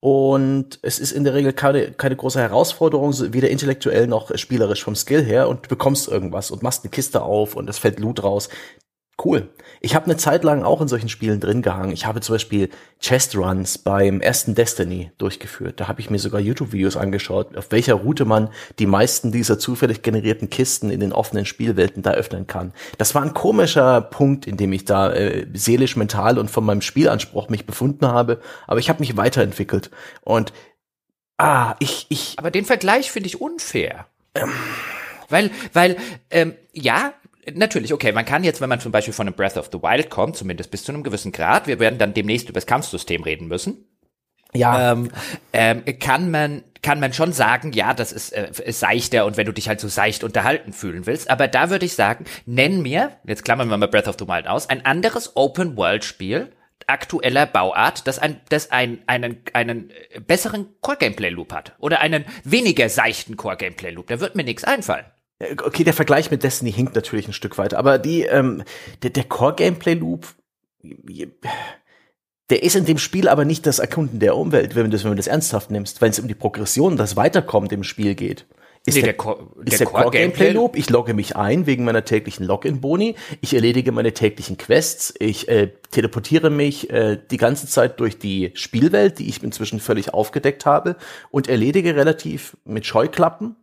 [0.00, 4.96] und es ist in der Regel keine, keine große Herausforderung, weder intellektuell noch spielerisch vom
[4.96, 8.22] Skill her und du bekommst irgendwas und machst eine Kiste auf und es fällt Loot
[8.22, 8.48] raus.
[9.22, 9.48] Cool.
[9.80, 11.90] Ich habe eine Zeit lang auch in solchen Spielen drin gehangen.
[11.90, 12.68] Ich habe zum Beispiel
[13.00, 15.80] Chest Runs beim ersten Destiny durchgeführt.
[15.80, 20.02] Da habe ich mir sogar YouTube-Videos angeschaut, auf welcher Route man die meisten dieser zufällig
[20.02, 22.72] generierten Kisten in den offenen Spielwelten da öffnen kann.
[22.96, 26.80] Das war ein komischer Punkt, in dem ich da äh, seelisch, mental und von meinem
[26.80, 28.40] Spielanspruch mich befunden habe.
[28.68, 29.90] Aber ich habe mich weiterentwickelt.
[30.22, 30.52] Und
[31.38, 32.34] ah, ich, ich.
[32.36, 34.06] Aber den Vergleich finde ich unfair.
[34.36, 34.52] Ähm.
[35.28, 35.96] Weil, weil,
[36.30, 37.12] ähm, ja,
[37.54, 40.10] Natürlich, okay, man kann jetzt, wenn man zum Beispiel von einem Breath of the Wild
[40.10, 43.48] kommt, zumindest bis zu einem gewissen Grad, wir werden dann demnächst über das Kampfsystem reden
[43.48, 43.84] müssen.
[44.54, 44.92] Ja.
[44.92, 45.10] Ähm,
[45.52, 49.46] ähm, kann man kann man schon sagen, ja, das ist, äh, ist seichter und wenn
[49.46, 51.28] du dich halt so seicht unterhalten fühlen willst.
[51.28, 54.46] Aber da würde ich sagen, nenn mir, jetzt klammern wir mal Breath of the Wild
[54.46, 56.52] aus, ein anderes Open-World-Spiel
[56.86, 59.92] aktueller Bauart, das, ein, das ein, einen, einen
[60.26, 61.74] besseren Core-Gameplay-Loop hat.
[61.78, 64.06] Oder einen weniger seichten Core-Gameplay-Loop.
[64.06, 65.04] Da wird mir nichts einfallen.
[65.40, 68.64] Okay, der Vergleich mit Destiny hinkt natürlich ein Stück weit, aber die, ähm,
[69.02, 70.26] der, der Core-Gameplay-Loop,
[72.50, 75.12] der ist in dem Spiel aber nicht das Erkunden der Umwelt, wenn du das, wenn
[75.12, 78.46] du das ernsthaft nimmst, wenn es um die Progression, das Weiterkommen im Spiel geht
[78.88, 80.76] ist nee, der, der, der, Core, Core Gameplay Loop.
[80.76, 83.16] Ich logge mich ein wegen meiner täglichen Login-Boni.
[83.40, 85.14] Ich erledige meine täglichen Quests.
[85.18, 90.14] Ich äh, teleportiere mich äh, die ganze Zeit durch die Spielwelt, die ich inzwischen völlig
[90.14, 90.96] aufgedeckt habe
[91.30, 93.56] und erledige relativ mit Scheuklappen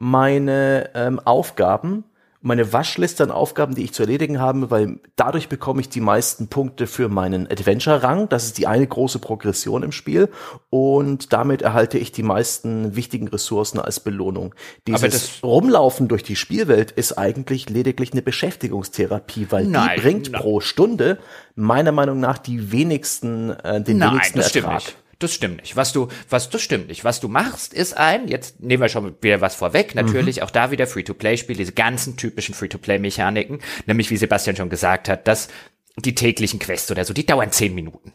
[0.00, 2.04] meine ähm, Aufgaben
[2.42, 6.48] meine Waschliste an Aufgaben, die ich zu erledigen habe, weil dadurch bekomme ich die meisten
[6.48, 8.30] Punkte für meinen Adventure-Rang.
[8.30, 10.30] Das ist die eine große Progression im Spiel.
[10.70, 14.54] Und damit erhalte ich die meisten wichtigen Ressourcen als Belohnung.
[14.86, 20.40] Dieses Rumlaufen durch die Spielwelt ist eigentlich lediglich eine Beschäftigungstherapie, weil nein, die bringt nein.
[20.40, 21.18] pro Stunde
[21.56, 24.82] meiner Meinung nach die wenigsten, äh, den nein, wenigsten Ertrag.
[25.20, 25.76] Das stimmt nicht.
[25.76, 27.04] Was du, was, das stimmt nicht.
[27.04, 30.42] Was du machst, ist ein, jetzt nehmen wir schon wieder was vorweg, natürlich mhm.
[30.42, 35.48] auch da wieder Free-to-Play-Spiel, diese ganzen typischen Free-to-Play-Mechaniken, nämlich wie Sebastian schon gesagt hat, dass
[35.96, 38.12] die täglichen Quests oder so, die dauern zehn Minuten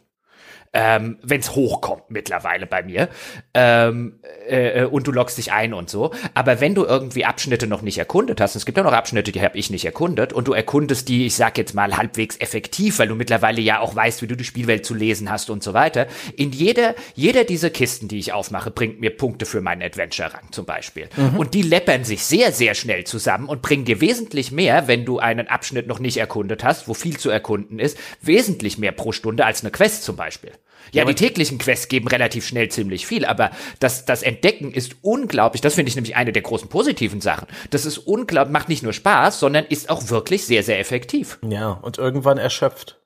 [0.76, 3.08] ähm, wenn es hochkommt mittlerweile bei mir.
[3.54, 6.12] Ähm, äh, und du loggst dich ein und so.
[6.34, 9.42] Aber wenn du irgendwie Abschnitte noch nicht erkundet hast, es gibt ja noch Abschnitte, die
[9.42, 13.08] habe ich nicht erkundet, und du erkundest die, ich sag jetzt mal, halbwegs effektiv, weil
[13.08, 16.08] du mittlerweile ja auch weißt, wie du die Spielwelt zu lesen hast und so weiter.
[16.36, 20.66] In jeder, jeder dieser Kisten, die ich aufmache, bringt mir Punkte für meinen Adventure-Rang zum
[20.66, 21.08] Beispiel.
[21.16, 21.40] Mhm.
[21.40, 25.20] Und die läppern sich sehr, sehr schnell zusammen und bringen dir wesentlich mehr, wenn du
[25.20, 29.46] einen Abschnitt noch nicht erkundet hast, wo viel zu erkunden ist, wesentlich mehr pro Stunde
[29.46, 30.52] als eine Quest zum Beispiel.
[30.92, 34.96] Ja, ja die täglichen Quests geben relativ schnell ziemlich viel, aber das, das Entdecken ist
[35.02, 35.62] unglaublich.
[35.62, 37.48] Das finde ich nämlich eine der großen positiven Sachen.
[37.70, 41.40] Das ist unglaublich, macht nicht nur Spaß, sondern ist auch wirklich sehr, sehr effektiv.
[41.48, 43.00] Ja, und irgendwann erschöpft.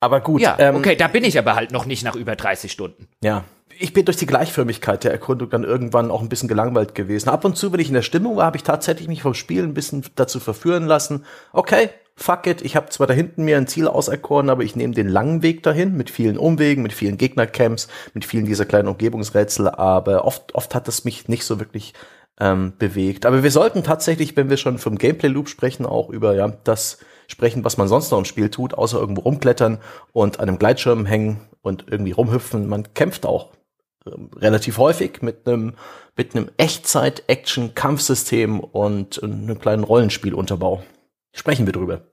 [0.00, 0.42] Aber gut.
[0.42, 3.08] Ja, ähm, okay, da bin ich aber halt noch nicht nach über 30 Stunden.
[3.22, 3.44] Ja.
[3.78, 7.30] Ich bin durch die Gleichförmigkeit der Erkundung dann irgendwann auch ein bisschen gelangweilt gewesen.
[7.30, 9.64] Ab und zu, wenn ich in der Stimmung war, habe ich tatsächlich mich vom Spiel
[9.64, 11.24] ein bisschen dazu verführen lassen.
[11.52, 14.94] Okay, fuck it, ich habe zwar da hinten mir ein Ziel auserkoren, aber ich nehme
[14.94, 19.68] den langen Weg dahin mit vielen Umwegen, mit vielen Gegnercamps, mit vielen dieser kleinen Umgebungsrätsel,
[19.68, 21.94] aber oft, oft hat das mich nicht so wirklich
[22.40, 23.26] ähm, bewegt.
[23.26, 27.64] Aber wir sollten tatsächlich, wenn wir schon vom Gameplay-Loop sprechen, auch über ja das sprechen,
[27.64, 29.78] was man sonst noch im Spiel tut, außer irgendwo rumklettern
[30.12, 32.68] und an einem Gleitschirm hängen und irgendwie rumhüpfen.
[32.68, 33.50] Man kämpft auch
[34.06, 35.74] ähm, relativ häufig mit einem
[36.16, 40.84] mit einem Echtzeit-Action-Kampfsystem und, und einem kleinen Rollenspielunterbau.
[41.34, 42.06] Sprechen wir drüber.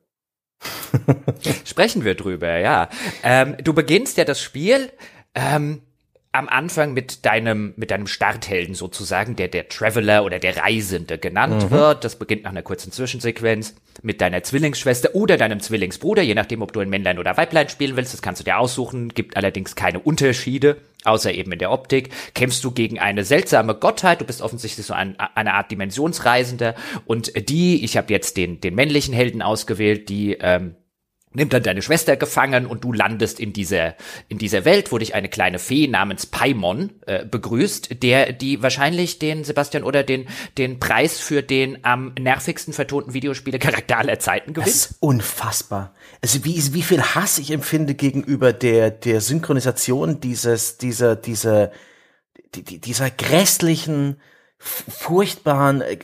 [1.65, 2.89] Sprechen wir drüber, ja.
[3.23, 4.91] Ähm, du beginnst ja das Spiel
[5.33, 5.81] ähm,
[6.33, 11.65] am Anfang mit deinem, mit deinem Starthelden sozusagen, der der Traveler oder der Reisende genannt
[11.65, 11.71] mhm.
[11.71, 12.03] wird.
[12.03, 16.73] Das beginnt nach einer kurzen Zwischensequenz mit deiner Zwillingsschwester oder deinem Zwillingsbruder, je nachdem, ob
[16.73, 18.13] du ein Männlein oder Weiblein spielen willst.
[18.13, 20.77] Das kannst du dir aussuchen, gibt allerdings keine Unterschiede.
[21.03, 24.93] Außer eben in der Optik, kämpfst du gegen eine seltsame Gottheit, du bist offensichtlich so
[24.93, 26.75] ein, eine Art Dimensionsreisender.
[27.05, 30.75] Und die, ich habe jetzt den, den männlichen Helden ausgewählt, die ähm,
[31.33, 33.95] nimmt dann deine Schwester gefangen und du landest in dieser
[34.27, 39.19] in dieser Welt, wo dich eine kleine Fee namens Paimon äh, begrüßt, der die wahrscheinlich
[39.19, 44.67] den Sebastian oder den den Preis für den am nervigsten vertonten Videospiele-Charakter aller Zeiten gewinnt.
[44.67, 45.93] Das ist unfassbar.
[46.21, 51.71] Also wie wie viel Hass ich empfinde gegenüber der der Synchronisation dieses dieser dieser
[52.55, 54.17] die, dieser grässlichen
[54.63, 55.97] furchtbaren äh,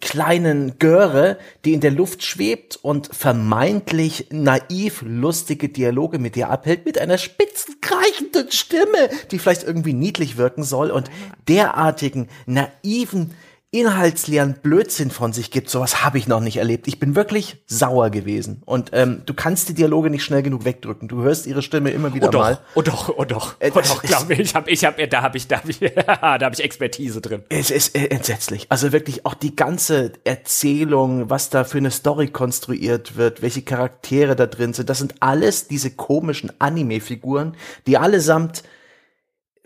[0.00, 6.84] kleinen Göre, die in der Luft schwebt und vermeintlich naiv lustige Dialoge mit dir abhält,
[6.84, 11.10] mit einer spitzen, kreichenden Stimme, die vielleicht irgendwie niedlich wirken soll und
[11.48, 13.34] derartigen naiven
[13.72, 15.68] inhaltsleeren Blödsinn von sich gibt.
[15.68, 16.86] Sowas habe ich noch nicht erlebt.
[16.86, 18.62] Ich bin wirklich sauer gewesen.
[18.64, 21.08] Und ähm, du kannst die Dialoge nicht schnell genug wegdrücken.
[21.08, 22.58] Du hörst ihre Stimme immer wieder oh doch, mal.
[22.74, 25.36] Oh doch, oh doch, äh, oh doch, glaub mir, ich habe, ich habe, da habe
[25.36, 27.42] ich, da habe ich, da habe ich Expertise drin.
[27.48, 28.66] Es ist äh, entsetzlich.
[28.70, 34.36] Also wirklich auch die ganze Erzählung, was da für eine Story konstruiert wird, welche Charaktere
[34.36, 34.88] da drin sind.
[34.88, 38.62] Das sind alles diese komischen Anime-Figuren, die allesamt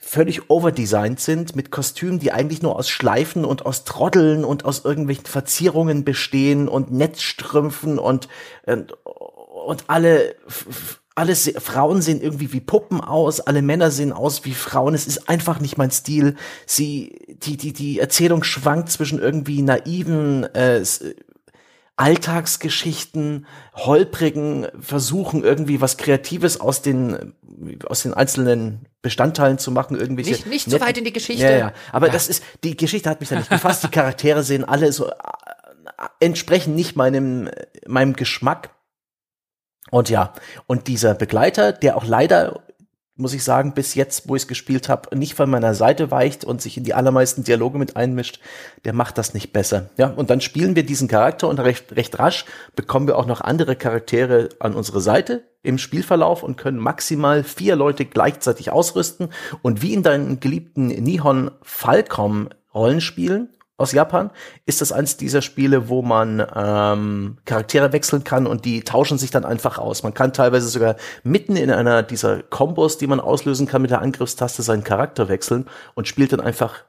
[0.00, 4.84] völlig overdesigned sind, mit Kostümen, die eigentlich nur aus Schleifen und aus Trotteln und aus
[4.84, 8.28] irgendwelchen Verzierungen bestehen und Netzstrümpfen und,
[8.66, 10.34] und, und alle,
[11.14, 14.94] alle Frauen sehen irgendwie wie Puppen aus, alle Männer sehen aus wie Frauen.
[14.94, 16.36] Es ist einfach nicht mein Stil.
[16.64, 20.82] Sie, die, die, die Erzählung schwankt zwischen irgendwie naiven, äh,
[22.00, 27.34] Alltagsgeschichten, holprigen Versuchen, irgendwie was Kreatives aus den,
[27.84, 30.30] aus den einzelnen Bestandteilen zu machen, irgendwelche.
[30.30, 31.44] Nicht, nicht so weit in die Geschichte.
[31.44, 31.72] Ja, ja.
[31.92, 32.12] Aber ja.
[32.14, 33.84] das ist, die Geschichte hat mich da nicht gefasst.
[33.84, 35.14] Die Charaktere sehen alle so, äh,
[36.20, 37.50] entsprechen nicht meinem,
[37.86, 38.70] meinem Geschmack.
[39.90, 40.32] Und ja,
[40.66, 42.62] und dieser Begleiter, der auch leider
[43.20, 46.44] muss ich sagen, bis jetzt, wo ich es gespielt habe, nicht von meiner Seite weicht
[46.44, 48.40] und sich in die allermeisten Dialoge mit einmischt,
[48.84, 49.90] der macht das nicht besser.
[49.96, 53.40] Ja, und dann spielen wir diesen Charakter und recht, recht rasch bekommen wir auch noch
[53.40, 59.28] andere Charaktere an unsere Seite im Spielverlauf und können maximal vier Leute gleichzeitig ausrüsten
[59.62, 63.50] und wie in deinen geliebten Nihon Falcom Rollenspielen
[63.80, 64.30] aus Japan
[64.66, 69.30] ist das eins dieser Spiele, wo man ähm, Charaktere wechseln kann und die tauschen sich
[69.30, 70.02] dann einfach aus.
[70.02, 74.02] Man kann teilweise sogar mitten in einer dieser Kombos, die man auslösen kann mit der
[74.02, 76.84] Angriffstaste, seinen Charakter wechseln und spielt dann einfach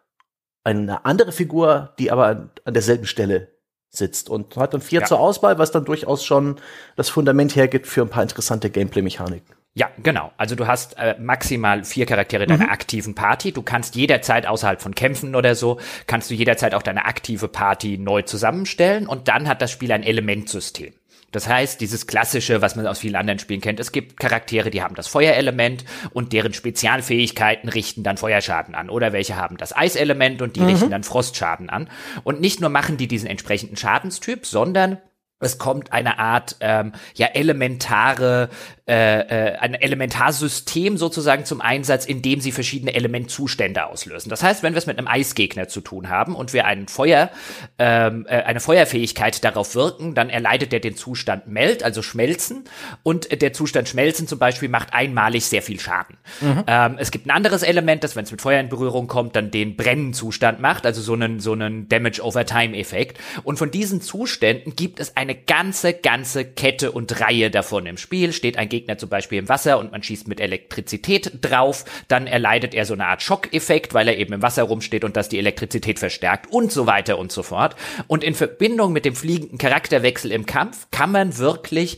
[0.63, 3.47] eine andere Figur, die aber an, an derselben Stelle
[3.89, 5.06] sitzt und hat dann vier ja.
[5.06, 6.58] zur Auswahl, was dann durchaus schon
[6.95, 9.61] das Fundament hergibt für ein paar interessante Gameplay-Mechaniken.
[9.73, 10.34] Ja, genau.
[10.36, 12.71] Also du hast äh, maximal vier Charaktere in deiner mhm.
[12.71, 13.53] aktiven Party.
[13.53, 17.97] Du kannst jederzeit außerhalb von Kämpfen oder so, kannst du jederzeit auch deine aktive Party
[17.97, 20.93] neu zusammenstellen und dann hat das Spiel ein Elementsystem.
[21.31, 24.81] Das heißt, dieses klassische, was man aus vielen anderen Spielen kennt, es gibt Charaktere, die
[24.81, 28.89] haben das Feuerelement und deren Spezialfähigkeiten richten dann Feuerschaden an.
[28.89, 30.67] Oder welche haben das Eiselement und die mhm.
[30.67, 31.89] richten dann Frostschaden an.
[32.23, 34.97] Und nicht nur machen die diesen entsprechenden Schadenstyp, sondern
[35.41, 38.49] es kommt eine Art ähm, ja elementare
[38.91, 44.30] äh, äh, ein Elementarsystem sozusagen zum Einsatz, in dem sie verschiedene Elementzustände auslösen.
[44.30, 47.30] Das heißt, wenn wir es mit einem Eisgegner zu tun haben und wir einen Feuer,
[47.80, 52.65] ähm, äh, eine Feuerfähigkeit darauf wirken, dann erleidet er den Zustand Melt, also Schmelzen,
[53.01, 56.17] und der Zustand Schmelzen zum Beispiel macht einmalig sehr viel Schaden.
[56.41, 56.63] Mhm.
[56.67, 59.51] Ähm, es gibt ein anderes Element, das, wenn es mit Feuer in Berührung kommt, dann
[59.51, 63.19] den Brennenzustand macht, also so einen, so einen Damage over Time Effekt.
[63.43, 68.33] Und von diesen Zuständen gibt es eine ganze, ganze Kette und Reihe davon im Spiel.
[68.33, 72.73] Steht ein Gegner zum Beispiel im Wasser und man schießt mit Elektrizität drauf, dann erleidet
[72.73, 75.99] er so eine Art Schockeffekt, weil er eben im Wasser rumsteht und das die Elektrizität
[75.99, 77.75] verstärkt und so weiter und so fort.
[78.07, 81.97] Und in Verbindung mit dem fliegenden Charakterwechsel im Kampf kann man wirklich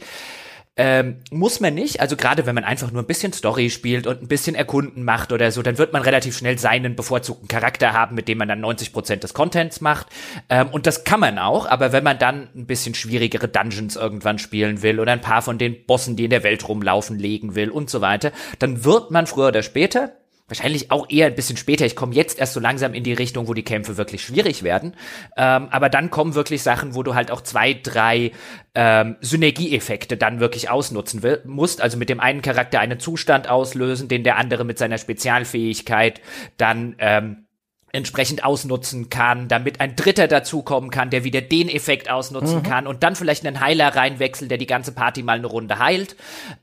[0.75, 4.23] ähm, muss man nicht, also gerade wenn man einfach nur ein bisschen Story spielt und
[4.23, 8.15] ein bisschen Erkunden macht oder so, dann wird man relativ schnell seinen bevorzugten Charakter haben,
[8.15, 10.07] mit dem man dann 90 Prozent des Contents macht.
[10.49, 14.39] Ähm, und das kann man auch, aber wenn man dann ein bisschen schwierigere Dungeons irgendwann
[14.39, 17.69] spielen will oder ein paar von den Bossen, die in der Welt rumlaufen, legen will
[17.69, 20.13] und so weiter, dann wird man früher oder später
[20.47, 21.85] wahrscheinlich auch eher ein bisschen später.
[21.85, 24.95] Ich komme jetzt erst so langsam in die Richtung, wo die Kämpfe wirklich schwierig werden.
[25.37, 28.31] Ähm, aber dann kommen wirklich Sachen, wo du halt auch zwei, drei
[28.75, 31.81] ähm, Synergieeffekte dann wirklich ausnutzen will, musst.
[31.81, 36.21] Also mit dem einen Charakter einen Zustand auslösen, den der andere mit seiner Spezialfähigkeit
[36.57, 37.45] dann ähm,
[37.93, 42.63] entsprechend ausnutzen kann, damit ein Dritter dazukommen kann, der wieder den Effekt ausnutzen mhm.
[42.63, 46.15] kann und dann vielleicht einen Heiler reinwechseln, der die ganze Party mal eine Runde heilt.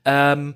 [0.03, 0.55] Ähm,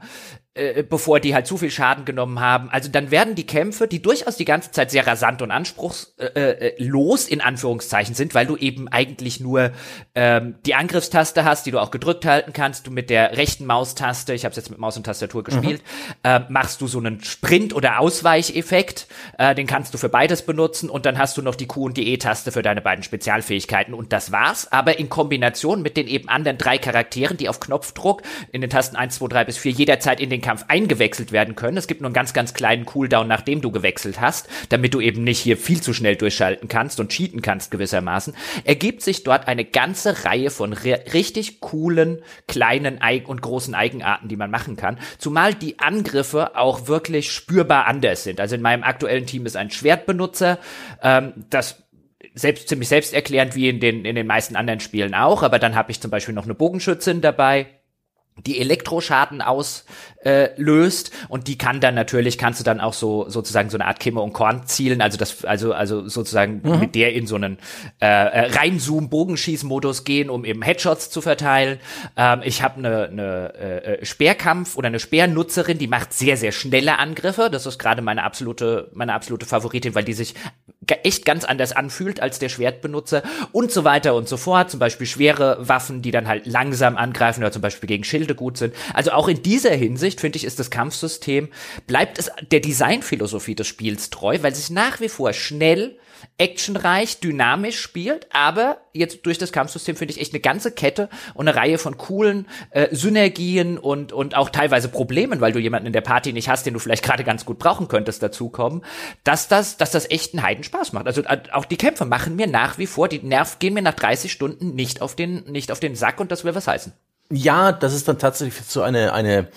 [0.56, 2.70] äh, bevor die halt zu viel Schaden genommen haben.
[2.70, 7.30] Also dann werden die Kämpfe, die durchaus die ganze Zeit sehr rasant und anspruchslos äh,
[7.30, 9.72] äh, in Anführungszeichen sind, weil du eben eigentlich nur
[10.16, 12.88] ähm, die Angriffstaste hast, die du auch gedrückt halten kannst.
[12.88, 15.46] Du mit der rechten Maustaste, ich habe jetzt mit Maus und Tastatur mhm.
[15.46, 16.14] gespielt, mhm.
[16.24, 19.08] äh, machst du so einen Sprint- oder Ausweicheffekt.
[19.38, 21.98] Äh, den kannst du für beides benutzen und dann hast du noch die Q und
[21.98, 24.72] die E-Taste für deine beiden Spezialfähigkeiten und das war's.
[24.72, 28.22] Aber in Kombination mit den eben anderen drei Charakteren, die auf Knopfdruck
[28.54, 31.76] in den Tasten 1, 2, 3 bis 4 jederzeit in den Kampf eingewechselt werden können.
[31.76, 35.24] Es gibt nur einen ganz, ganz kleinen Cooldown, nachdem du gewechselt hast, damit du eben
[35.24, 39.66] nicht hier viel zu schnell durchschalten kannst und cheaten kannst gewissermaßen, ergibt sich dort eine
[39.66, 45.00] ganze Reihe von richtig coolen, kleinen und großen Eigenarten, die man machen kann.
[45.18, 48.40] Zumal die Angriffe auch wirklich spürbar anders sind.
[48.40, 50.60] Also in meinem aktuellen Team ist ein Schwertbenutzer,
[51.02, 51.84] ähm, das
[52.36, 55.92] selbst ziemlich selbsterklärend wie in den in den meisten anderen Spielen auch, aber dann habe
[55.92, 57.68] ich zum Beispiel noch eine Bogenschützin dabei,
[58.38, 63.70] die Elektroschaden auslöst äh, und die kann dann natürlich kannst du dann auch so sozusagen
[63.70, 66.80] so eine Art Kimme und Korn zielen also das also also sozusagen mhm.
[66.82, 67.60] mit der in so einen
[68.02, 71.80] äh, äh reinzoom Bogenschießmodus gehen um eben Headshots zu verteilen
[72.18, 77.00] ähm, ich habe eine eine äh, Speerkampf oder eine Speernutzerin die macht sehr sehr schnelle
[77.00, 80.36] Angriffe das ist gerade meine absolute meine absolute Favoritin weil die sich
[81.04, 84.70] echt ganz anders anfühlt als der Schwertbenutzer und so weiter und so fort.
[84.70, 88.58] Zum Beispiel schwere Waffen, die dann halt langsam angreifen oder zum Beispiel gegen Schilde gut
[88.58, 88.74] sind.
[88.94, 91.50] Also auch in dieser Hinsicht finde ich, ist das Kampfsystem,
[91.86, 95.98] bleibt es der Designphilosophie des Spiels treu, weil es nach wie vor schnell
[96.38, 101.48] actionreich, dynamisch spielt, aber jetzt durch das Kampfsystem finde ich echt eine ganze Kette und
[101.48, 105.94] eine Reihe von coolen äh, Synergien und, und auch teilweise Problemen, weil du jemanden in
[105.94, 108.84] der Party nicht hast, den du vielleicht gerade ganz gut brauchen könntest, dazukommen,
[109.24, 111.06] dass das, dass das echt einen Heidenspaß macht.
[111.06, 113.94] Also äh, auch die Kämpfe machen mir nach wie vor, die Nerv gehen mir nach
[113.94, 116.94] 30 Stunden nicht auf den, nicht auf den Sack und das will was heißen.
[117.32, 119.48] Ja, das ist dann tatsächlich so eine, eine,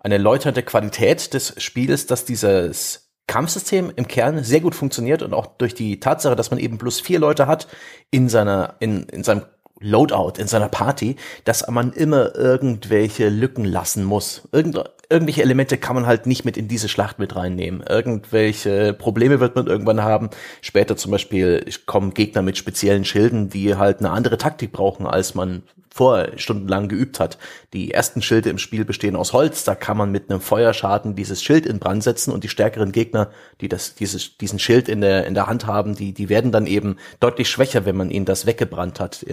[0.00, 5.46] eine läuternde Qualität des Spiels, dass dieses Kampfsystem im Kern sehr gut funktioniert und auch
[5.58, 7.68] durch die Tatsache, dass man eben plus vier Leute hat
[8.10, 9.42] in seiner, in, in seinem
[9.80, 14.48] Loadout, in seiner Party, dass man immer irgendwelche Lücken lassen muss.
[14.50, 17.84] Irgend, irgendwelche Elemente kann man halt nicht mit in diese Schlacht mit reinnehmen.
[17.88, 20.30] Irgendwelche Probleme wird man irgendwann haben.
[20.62, 25.34] Später zum Beispiel kommen Gegner mit speziellen Schilden, die halt eine andere Taktik brauchen, als
[25.34, 25.62] man
[25.98, 27.38] vorher stundenlang geübt hat.
[27.72, 31.42] Die ersten Schilde im Spiel bestehen aus Holz, da kann man mit einem Feuerschaden dieses
[31.42, 33.30] Schild in Brand setzen und die stärkeren Gegner,
[33.60, 36.66] die das, dieses, diesen Schild in der, in der Hand haben, die, die werden dann
[36.66, 39.26] eben deutlich schwächer, wenn man ihnen das weggebrannt hat.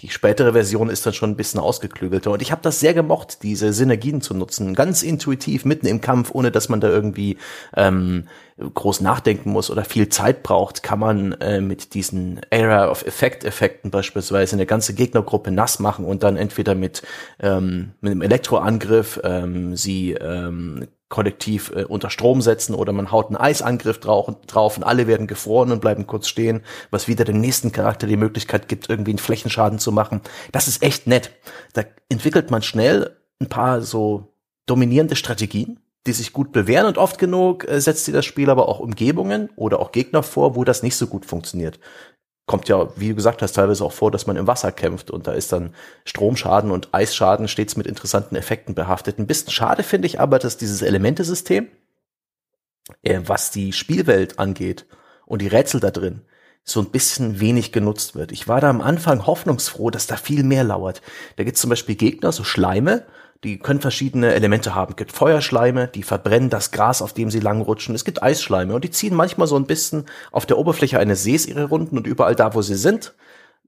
[0.00, 2.30] Die spätere Version ist dann schon ein bisschen ausgeklügelter.
[2.30, 4.74] Und ich habe das sehr gemocht, diese Synergien zu nutzen.
[4.74, 7.36] Ganz intuitiv, mitten im Kampf, ohne dass man da irgendwie
[7.76, 8.26] ähm,
[8.58, 13.44] groß nachdenken muss oder viel Zeit braucht, kann man äh, mit diesen Area of Effect
[13.44, 17.02] Effekten beispielsweise eine ganze Gegnergruppe nass machen und dann entweder mit,
[17.40, 23.26] ähm, mit einem Elektroangriff ähm, sie ähm, kollektiv äh, unter Strom setzen oder man haut
[23.26, 27.40] einen Eisangriff drauf, drauf und alle werden gefroren und bleiben kurz stehen, was wieder dem
[27.40, 30.22] nächsten Charakter die Möglichkeit gibt, irgendwie einen Flächenschaden zu machen.
[30.52, 31.32] Das ist echt nett.
[31.74, 34.32] Da entwickelt man schnell ein paar so
[34.66, 38.68] dominierende Strategien, die sich gut bewähren und oft genug äh, setzt sie das Spiel aber
[38.68, 41.80] auch Umgebungen oder auch Gegner vor, wo das nicht so gut funktioniert
[42.50, 45.28] kommt ja, wie du gesagt hast, teilweise auch vor, dass man im Wasser kämpft und
[45.28, 45.72] da ist dann
[46.04, 49.20] Stromschaden und Eisschaden stets mit interessanten Effekten behaftet.
[49.20, 51.68] Ein bisschen schade finde ich aber, dass dieses Elementesystem,
[53.04, 54.86] äh, was die Spielwelt angeht
[55.26, 56.22] und die Rätsel da drin,
[56.64, 58.32] so ein bisschen wenig genutzt wird.
[58.32, 61.02] Ich war da am Anfang hoffnungsfroh, dass da viel mehr lauert.
[61.36, 63.06] Da gibt es zum Beispiel Gegner, so Schleime,
[63.44, 64.92] die können verschiedene Elemente haben.
[64.92, 67.94] Es gibt Feuerschleime, die verbrennen das Gras, auf dem sie langrutschen.
[67.94, 71.46] Es gibt Eisschleime und die ziehen manchmal so ein bisschen auf der Oberfläche eines Sees
[71.46, 73.14] ihre Runden und überall da, wo sie sind,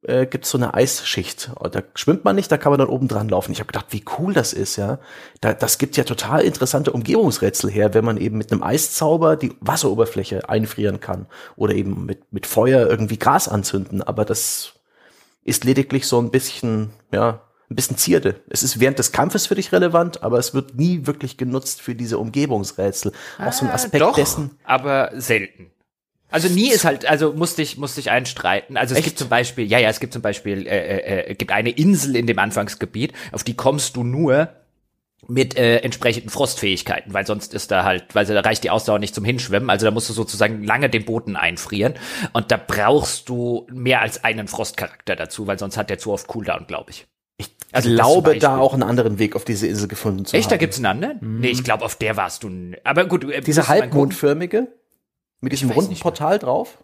[0.02, 1.52] äh, gibt es so eine Eisschicht.
[1.70, 3.52] Da schwimmt man nicht, da kann man dann oben dran laufen.
[3.52, 4.98] Ich habe gedacht, wie cool das ist, ja.
[5.40, 9.56] Da, das gibt ja total interessante Umgebungsrätsel her, wenn man eben mit einem Eiszauber die
[9.60, 14.02] Wasseroberfläche einfrieren kann oder eben mit, mit Feuer irgendwie Gras anzünden.
[14.02, 14.74] Aber das
[15.44, 17.40] ist lediglich so ein bisschen, ja,
[17.72, 18.40] ein bisschen Zierde.
[18.48, 21.94] Es ist während des Kampfes für dich relevant, aber es wird nie wirklich genutzt für
[21.94, 23.12] diese Umgebungsrätsel.
[23.38, 24.52] Auch so ein ah, Aspekt doch, dessen.
[24.64, 25.70] Aber selten.
[26.30, 28.78] Also nie ist halt, also musste ich musste ich einstreiten.
[28.78, 29.08] Also es Echt?
[29.08, 32.16] gibt zum Beispiel, ja ja, es gibt zum Beispiel, äh, äh, äh, gibt eine Insel
[32.16, 34.48] in dem Anfangsgebiet, auf die kommst du nur
[35.28, 39.14] mit äh, entsprechenden Frostfähigkeiten, weil sonst ist da halt, weil da reicht die Ausdauer nicht
[39.14, 41.94] zum Hinschwimmen, also da musst du sozusagen lange den Boden einfrieren
[42.32, 46.26] und da brauchst du mehr als einen Frostcharakter dazu, weil sonst hat der zu oft
[46.26, 47.06] Cooldown, glaube ich.
[47.48, 50.52] Ich also glaube, da auch einen anderen Weg auf diese Insel gefunden zu Echt, haben.
[50.52, 51.18] Echt, da gibt's einen anderen?
[51.20, 51.40] Mhm.
[51.40, 52.50] Nee, ich glaube, auf der warst du.
[52.84, 54.68] Aber gut, äh, diese halbmondförmige
[55.40, 56.82] mit diesem runden Portal drauf?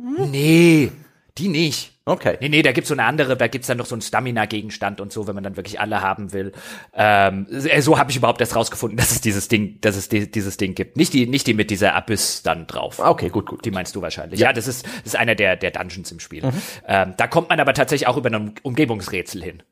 [0.00, 0.30] Hm?
[0.30, 0.92] Nee,
[1.38, 1.92] die nicht.
[2.04, 2.36] Okay.
[2.40, 5.12] Nee, nee, da gibt's so eine andere, da gibt's dann noch so einen Stamina-Gegenstand und
[5.12, 6.52] so, wenn man dann wirklich alle haben will.
[6.92, 10.30] Ähm, äh, so habe ich überhaupt erst rausgefunden, dass es dieses Ding, dass es die,
[10.30, 10.96] dieses Ding gibt.
[10.96, 12.98] Nicht die, nicht die mit dieser Abyss dann drauf.
[12.98, 13.64] Okay, gut, gut.
[13.64, 14.40] Die meinst du wahrscheinlich.
[14.40, 16.44] Ja, ja das ist, das ist einer der, der Dungeons im Spiel.
[16.44, 16.52] Mhm.
[16.86, 19.62] Ähm, da kommt man aber tatsächlich auch über ein Umgebungsrätsel hin.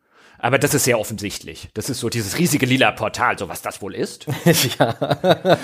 [0.41, 1.69] Aber das ist sehr offensichtlich.
[1.75, 4.27] Das ist so dieses riesige lila Portal, so was das wohl ist.
[4.79, 4.93] ja,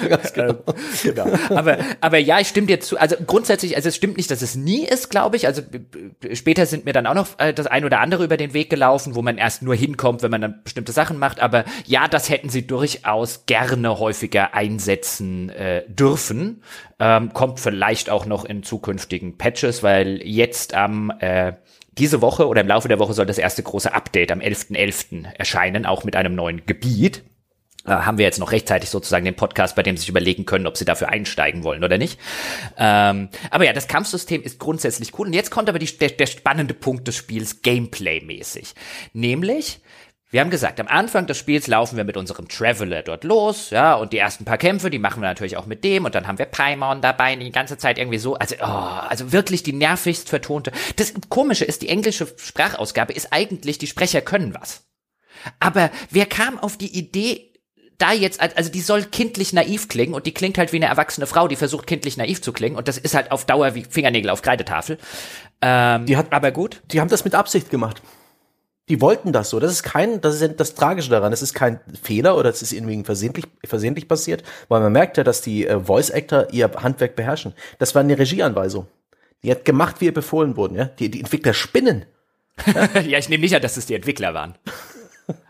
[0.08, 0.50] ganz genau.
[0.50, 1.26] Ähm, genau.
[1.50, 2.98] Aber, aber ja, ich stimme dir zu.
[2.98, 5.46] Also grundsätzlich, also es stimmt nicht, dass es nie ist, glaube ich.
[5.46, 5.62] Also
[6.32, 9.14] später sind mir dann auch noch äh, das ein oder andere über den Weg gelaufen,
[9.14, 11.40] wo man erst nur hinkommt, wenn man dann bestimmte Sachen macht.
[11.40, 16.62] Aber ja, das hätten sie durchaus gerne häufiger einsetzen äh, dürfen.
[16.98, 21.54] Ähm, kommt vielleicht auch noch in zukünftigen Patches, weil jetzt am äh,
[21.98, 25.24] diese Woche oder im Laufe der Woche soll das erste große Update am 11.11.
[25.24, 25.34] .11.
[25.34, 27.22] erscheinen, auch mit einem neuen Gebiet.
[27.86, 30.66] Äh, haben wir jetzt noch rechtzeitig sozusagen den Podcast, bei dem sie sich überlegen können,
[30.66, 32.18] ob sie dafür einsteigen wollen oder nicht.
[32.78, 35.26] Ähm, aber ja, das Kampfsystem ist grundsätzlich cool.
[35.26, 38.74] Und jetzt kommt aber die, der, der spannende Punkt des Spiels Gameplay-mäßig.
[39.12, 39.80] Nämlich,
[40.34, 43.94] wir haben gesagt, am Anfang des Spiels laufen wir mit unserem Traveler dort los, ja,
[43.94, 46.40] und die ersten paar Kämpfe, die machen wir natürlich auch mit dem, und dann haben
[46.40, 50.72] wir Paimon dabei, die ganze Zeit irgendwie so, also, oh, also wirklich die nervigst vertonte.
[50.96, 54.82] Das Komische ist, die englische Sprachausgabe ist eigentlich, die Sprecher können was.
[55.60, 57.52] Aber wer kam auf die Idee,
[57.98, 61.28] da jetzt, also die soll kindlich naiv klingen und die klingt halt wie eine erwachsene
[61.28, 64.30] Frau, die versucht kindlich naiv zu klingen und das ist halt auf Dauer wie Fingernägel
[64.30, 64.98] auf Kreidetafel.
[65.62, 66.82] Ähm, die hat aber gut.
[66.90, 68.02] Die haben das mit Absicht gemacht.
[68.88, 69.60] Die wollten das so.
[69.60, 71.32] Das ist kein, das ist das Tragische daran.
[71.32, 75.24] Es ist kein Fehler oder es ist irgendwie versehentlich, versehentlich passiert, weil man merkt ja,
[75.24, 77.54] dass die äh, Voice Actor ihr Handwerk beherrschen.
[77.78, 78.86] Das war eine Regieanweisung.
[79.42, 80.84] Die hat gemacht, wie ihr befohlen wurden, ja.
[80.84, 82.04] Die, die Entwickler spinnen.
[82.66, 84.54] Ja, ja ich nehme nicht an, dass es die Entwickler waren.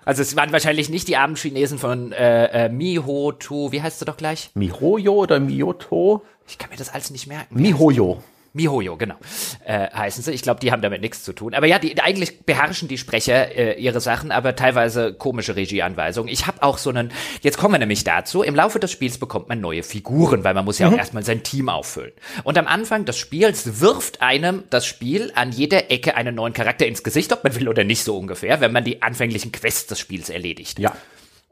[0.04, 4.04] Also es waren wahrscheinlich nicht die armen Chinesen von äh, äh, Mihoto, wie heißt du
[4.04, 4.50] doch gleich?
[4.54, 6.22] Mihoyo oder Miyoto?
[6.46, 7.60] Ich kann mir das alles nicht merken.
[7.60, 8.22] Mihoyo.
[8.54, 9.16] Mihoyo, genau,
[9.64, 10.30] äh, heißen sie.
[10.30, 11.54] Ich glaube, die haben damit nichts zu tun.
[11.54, 16.32] Aber ja, die, eigentlich beherrschen die Sprecher äh, ihre Sachen, aber teilweise komische Regieanweisungen.
[16.32, 17.10] Ich habe auch so einen,
[17.42, 20.64] jetzt kommen wir nämlich dazu, im Laufe des Spiels bekommt man neue Figuren, weil man
[20.64, 20.94] muss ja mhm.
[20.94, 22.12] auch erstmal sein Team auffüllen.
[22.44, 26.86] Und am Anfang des Spiels wirft einem das Spiel an jeder Ecke einen neuen Charakter
[26.86, 29.98] ins Gesicht, ob man will oder nicht so ungefähr, wenn man die anfänglichen Quests des
[29.98, 30.78] Spiels erledigt.
[30.78, 30.94] Ja.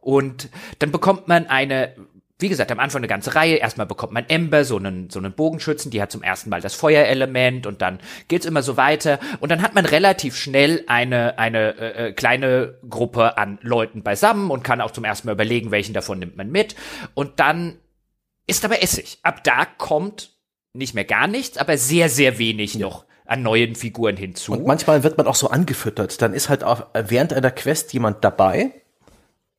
[0.01, 1.95] Und dann bekommt man eine
[2.43, 3.57] wie gesagt, am Anfang eine ganze Reihe.
[3.57, 6.75] Erstmal bekommt man Ember, so einen, so einen Bogenschützen, die hat zum ersten Mal das
[6.75, 9.19] Feuerelement und dann geht's immer so weiter.
[9.41, 14.51] Und dann hat man relativ schnell eine, eine äh, äh, kleine Gruppe an Leuten beisammen
[14.51, 16.75] und kann auch zum ersten Mal überlegen, welchen davon nimmt man mit.
[17.15, 17.79] Und dann
[18.47, 19.19] ist aber Essig.
[19.23, 20.37] Ab da kommt
[20.75, 22.81] nicht mehr gar nichts, aber sehr, sehr wenig ja.
[22.81, 24.53] noch an neuen Figuren hinzu.
[24.53, 26.21] Und manchmal wird man auch so angefüttert.
[26.21, 28.82] Dann ist halt auch während einer Quest jemand dabei,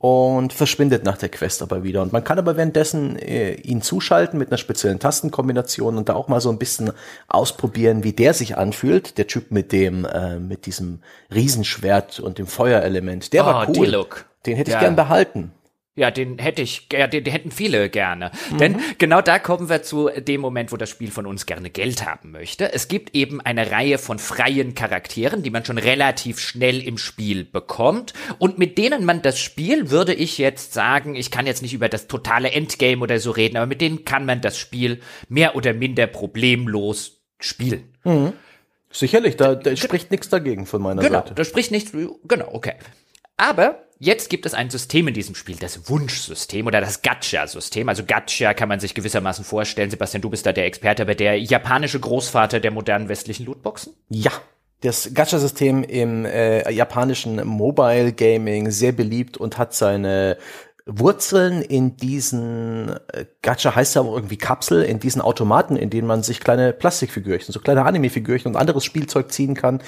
[0.04, 2.02] und verschwindet nach der Quest aber wieder.
[2.02, 6.28] Und man kann aber währenddessen äh, ihn zuschalten mit einer speziellen Tastenkombination und da auch
[6.28, 6.92] mal so ein bisschen
[7.30, 9.18] ausprobieren, wie der sich anfühlt.
[9.18, 11.00] Der Typ mit dem, äh, mit diesem
[11.34, 13.32] Riesenschwert und dem Feuerelement.
[13.32, 14.06] Der oh, war cool.
[14.46, 14.82] Den hätte ich ja.
[14.82, 15.54] gern behalten.
[15.96, 18.32] Ja, den hätte ich, ja, den, den hätten viele gerne.
[18.52, 18.58] Mhm.
[18.58, 22.04] Denn genau da kommen wir zu dem Moment, wo das Spiel von uns gerne Geld
[22.04, 22.74] haben möchte.
[22.74, 27.44] Es gibt eben eine Reihe von freien Charakteren, die man schon relativ schnell im Spiel
[27.44, 31.76] bekommt und mit denen man das Spiel, würde ich jetzt sagen, ich kann jetzt nicht
[31.76, 35.56] über das totale Endgame oder so reden, aber mit denen kann man das Spiel mehr
[35.56, 37.94] oder minder problemlos spielen.
[38.04, 38.34] Mhm.
[38.90, 41.26] Sicherlich, da, da spricht nichts dagegen von meiner genau, Seite.
[41.30, 42.76] Genau, da spricht nichts, genau, okay.
[43.38, 47.88] Aber jetzt gibt es ein System in diesem Spiel, das Wunschsystem oder das Gacha-System.
[47.88, 49.90] Also Gacha kann man sich gewissermaßen vorstellen.
[49.90, 53.94] Sebastian, du bist da der Experte, aber der japanische Großvater der modernen westlichen Lootboxen?
[54.10, 54.32] Ja.
[54.82, 60.38] Das Gacha-System im äh, japanischen Mobile Gaming sehr beliebt und hat seine
[60.86, 66.08] Wurzeln in diesen äh, Gacha heißt ja auch irgendwie Kapsel, in diesen Automaten, in denen
[66.08, 69.82] man sich kleine Plastikfigürchen, so kleine Anime-Figürchen und anderes Spielzeug ziehen kann,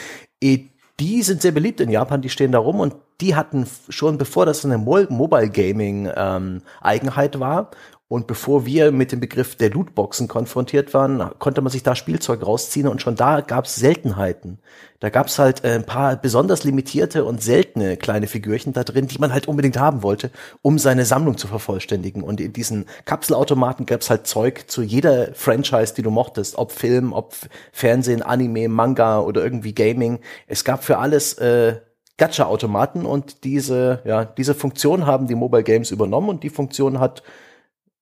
[1.00, 4.46] die sind sehr beliebt in Japan, die stehen da rum und die hatten schon, bevor
[4.46, 7.72] das eine Mo Mobile Gaming ähm, Eigenheit war
[8.08, 12.46] und bevor wir mit dem Begriff der Lootboxen konfrontiert waren, konnte man sich da Spielzeug
[12.46, 14.60] rausziehen und schon da gab es Seltenheiten.
[15.00, 19.08] Da gab es halt äh, ein paar besonders limitierte und seltene kleine Figürchen da drin,
[19.08, 20.30] die man halt unbedingt haben wollte,
[20.62, 22.22] um seine Sammlung zu vervollständigen.
[22.22, 26.72] Und in diesen Kapselautomaten gab es halt Zeug zu jeder Franchise, die du mochtest, ob
[26.74, 27.34] Film, ob
[27.72, 30.20] Fernsehen, Anime, Manga oder irgendwie Gaming.
[30.46, 31.78] Es gab für alles äh,
[32.18, 37.24] Gacha-Automaten und diese, ja, diese Funktion haben die Mobile Games übernommen und die Funktion hat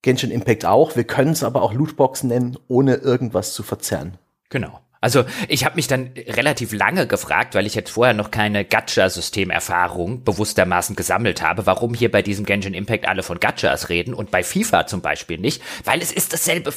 [0.04, 0.96] Genshin Impact auch.
[0.96, 4.20] Wir können es aber auch Lootbox nennen, ohne irgendwas zu verzerren.
[4.50, 4.80] Genau.
[5.02, 10.24] Also ich habe mich dann relativ lange gefragt, weil ich jetzt vorher noch keine Gacha-Systemerfahrung
[10.24, 14.44] bewusstermaßen gesammelt habe, warum hier bei diesem Genshin Impact alle von Gachas reden und bei
[14.44, 16.72] FIFA zum Beispiel nicht, weil es ist dasselbe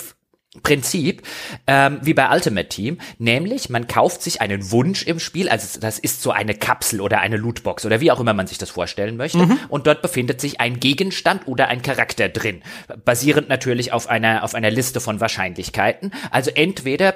[0.62, 1.22] Prinzip
[1.66, 5.98] ähm, wie bei Ultimate Team, nämlich man kauft sich einen Wunsch im Spiel, also das
[5.98, 9.16] ist so eine Kapsel oder eine Lootbox oder wie auch immer man sich das vorstellen
[9.16, 9.58] möchte, mhm.
[9.68, 12.62] und dort befindet sich ein Gegenstand oder ein Charakter drin,
[13.04, 16.12] basierend natürlich auf einer auf einer Liste von Wahrscheinlichkeiten.
[16.30, 17.14] Also entweder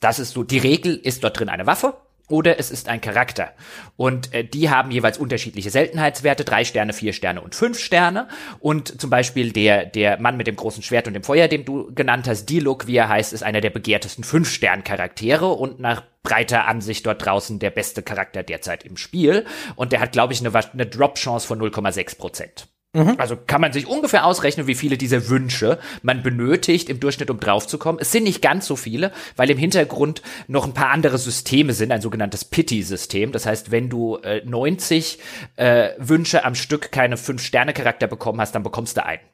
[0.00, 1.94] das ist so die Regel ist dort drin eine Waffe
[2.32, 3.52] oder es ist ein Charakter.
[3.96, 8.26] Und äh, die haben jeweils unterschiedliche Seltenheitswerte, drei Sterne, vier Sterne und fünf Sterne.
[8.58, 11.92] Und zum Beispiel der, der Mann mit dem großen Schwert und dem Feuer, den du
[11.94, 17.04] genannt hast, Dialog, wie er heißt, ist einer der begehrtesten Fünf-Stern-Charaktere und nach breiter Ansicht
[17.04, 19.44] dort draußen der beste Charakter derzeit im Spiel.
[19.76, 22.71] Und der hat, glaube ich, eine, eine Drop-Chance von 0,6 Prozent.
[22.94, 23.14] Mhm.
[23.16, 27.40] Also kann man sich ungefähr ausrechnen, wie viele dieser Wünsche man benötigt im Durchschnitt, um
[27.40, 28.00] draufzukommen.
[28.00, 31.90] Es sind nicht ganz so viele, weil im Hintergrund noch ein paar andere Systeme sind,
[31.90, 33.32] ein sogenanntes Pity-System.
[33.32, 35.18] Das heißt, wenn du äh, 90
[35.56, 39.31] äh, Wünsche am Stück keine 5-Sterne-Charakter bekommen hast, dann bekommst du einen.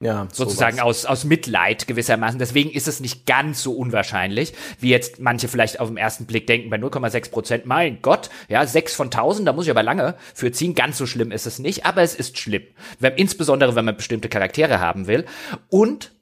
[0.00, 2.38] Ja, sozusagen aus, aus Mitleid gewissermaßen.
[2.38, 6.46] Deswegen ist es nicht ganz so unwahrscheinlich, wie jetzt manche vielleicht auf den ersten Blick
[6.46, 10.14] denken, bei 0,6 Prozent, mein Gott, ja, 6 von 1000, da muss ich aber lange
[10.34, 10.76] für ziehen.
[10.76, 12.62] Ganz so schlimm ist es nicht, aber es ist schlimm.
[13.00, 15.24] Wenn, insbesondere, wenn man bestimmte Charaktere haben will.
[15.68, 16.12] Und,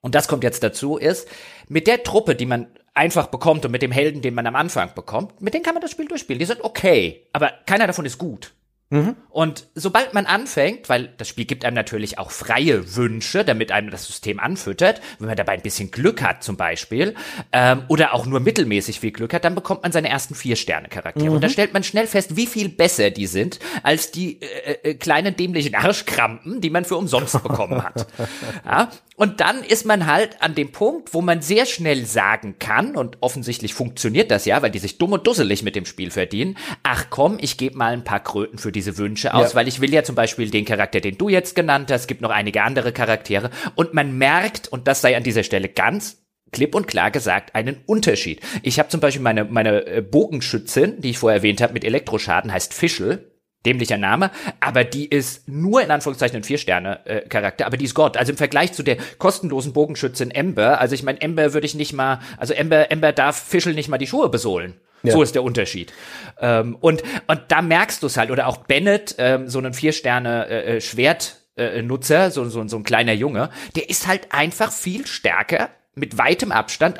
[0.00, 1.28] und das kommt jetzt dazu, ist,
[1.68, 4.94] mit der Truppe, die man einfach bekommt und mit dem Helden, den man am Anfang
[4.96, 6.40] bekommt, mit denen kann man das Spiel durchspielen.
[6.40, 8.55] Die sind okay, aber keiner davon ist gut.
[8.90, 9.16] Mhm.
[9.30, 13.90] Und sobald man anfängt, weil das Spiel gibt einem natürlich auch freie Wünsche, damit einem
[13.90, 17.14] das System anfüttert, wenn man dabei ein bisschen Glück hat zum Beispiel,
[17.52, 21.28] ähm, oder auch nur mittelmäßig viel Glück hat, dann bekommt man seine ersten Vier-Sterne-Charaktere.
[21.28, 21.34] Mhm.
[21.34, 24.94] Und da stellt man schnell fest, wie viel besser die sind, als die äh, äh,
[24.94, 28.06] kleinen dämlichen Arschkrampen, die man für umsonst bekommen hat.
[28.64, 28.90] Ja?
[29.16, 33.16] Und dann ist man halt an dem Punkt, wo man sehr schnell sagen kann, und
[33.22, 37.06] offensichtlich funktioniert das ja, weil die sich dumm und dusselig mit dem Spiel verdienen, ach
[37.08, 39.54] komm, ich gebe mal ein paar Kröten für diese Wünsche aus, ja.
[39.54, 42.30] weil ich will ja zum Beispiel den Charakter, den du jetzt genannt hast, gibt noch
[42.30, 46.18] einige andere Charaktere und man merkt, und das sei an dieser Stelle ganz
[46.52, 48.40] klipp und klar gesagt einen Unterschied.
[48.62, 52.52] Ich habe zum Beispiel meine, meine äh, Bogenschützin, die ich vorher erwähnt habe, mit Elektroschaden,
[52.52, 53.32] heißt Fischl
[53.66, 58.16] dämlicher Name, aber die ist nur in Anführungszeichen ein Vier-Sterne-Charakter, äh, aber die ist Gott.
[58.16, 61.92] Also im Vergleich zu der kostenlosen Bogenschützin Ember, also ich meine, Ember würde ich nicht
[61.92, 64.74] mal, also Ember, Ember darf Fischl nicht mal die Schuhe besohlen.
[65.02, 65.12] Ja.
[65.12, 65.92] So ist der Unterschied.
[66.40, 71.24] Ähm, und, und da merkst du es halt, oder auch Bennett, ähm, so einen Vier-Sterne-Schwert.
[71.24, 75.06] Äh, äh äh, Nutzer, so, so, so ein kleiner Junge, der ist halt einfach viel
[75.06, 76.98] stärker mit weitem Abstand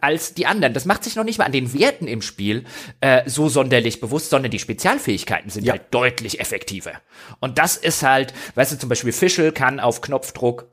[0.00, 0.74] als die anderen.
[0.74, 2.64] Das macht sich noch nicht mal an den Werten im Spiel
[3.00, 5.72] äh, so sonderlich bewusst, sondern die Spezialfähigkeiten sind ja.
[5.72, 6.92] halt deutlich effektiver.
[7.40, 10.68] Und das ist halt, weißt du, zum Beispiel Fischl kann auf Knopfdruck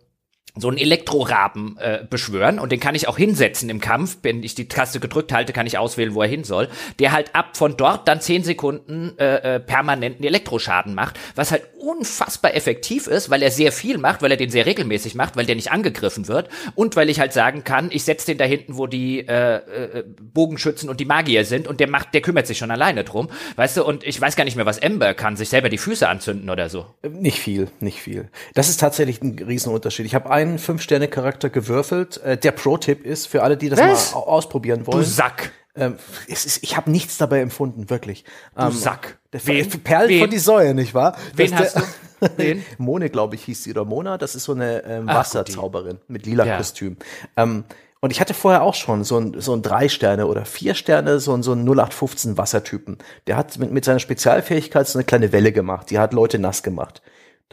[0.56, 4.20] so einen Elektroraben äh, beschwören und den kann ich auch hinsetzen im Kampf.
[4.22, 6.70] Wenn ich die Taste gedrückt halte, kann ich auswählen, wo er hin soll.
[7.00, 11.64] Der halt ab von dort dann zehn Sekunden äh, äh, permanenten Elektroschaden macht, was halt
[11.80, 15.46] unfassbar effektiv ist, weil er sehr viel macht, weil er den sehr regelmäßig macht, weil
[15.46, 18.78] der nicht angegriffen wird und weil ich halt sagen kann, ich setze den da hinten,
[18.78, 22.60] wo die äh, äh, Bogenschützen und die Magier sind und der macht, der kümmert sich
[22.60, 23.84] schon alleine drum, weißt du?
[23.84, 26.70] Und ich weiß gar nicht mehr, was Ember kann, sich selber die Füße anzünden oder
[26.70, 26.86] so.
[27.02, 28.30] Nicht viel, nicht viel.
[28.54, 30.06] Das ist tatsächlich ein Riesenunterschied.
[30.06, 32.18] Ich habe einen Fünf-Sterne-Charakter gewürfelt.
[32.24, 34.14] Äh, der Pro-Tipp ist für alle, die das Was?
[34.14, 35.00] mal ausprobieren wollen.
[35.00, 35.52] Du Sack.
[35.76, 38.26] Ähm, es ist, ich habe nichts dabei empfunden, wirklich.
[38.56, 39.18] Du ähm, Sack.
[39.34, 39.70] Der Wen?
[39.70, 40.20] Perlen Wen?
[40.22, 41.18] von die Säue, nicht wahr?
[41.36, 42.34] Wen das hast der, du?
[42.38, 42.64] Wen?
[42.78, 44.18] Mone, glaube ich, hieß sie, oder Mona.
[44.18, 46.58] Das ist so eine ähm, Wasserzauberin mit lila ja.
[46.58, 46.98] Kostüm.
[47.36, 47.64] Ähm,
[48.04, 51.20] und ich hatte vorher auch schon so ein, so ein drei Sterne oder vier Sterne,
[51.20, 52.98] so ein, so ein 0815 Wassertypen.
[53.28, 55.90] Der hat mit, mit seiner Spezialfähigkeit so eine kleine Welle gemacht.
[55.90, 57.02] Die hat Leute nass gemacht.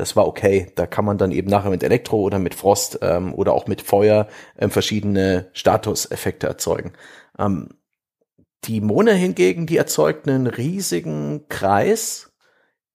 [0.00, 0.72] Das war okay.
[0.76, 3.82] Da kann man dann eben nachher mit Elektro oder mit Frost ähm, oder auch mit
[3.82, 4.28] Feuer
[4.58, 6.94] ähm, verschiedene Statuseffekte erzeugen.
[7.38, 7.68] Ähm,
[8.64, 12.32] die Mone hingegen, die erzeugt einen riesigen Kreis,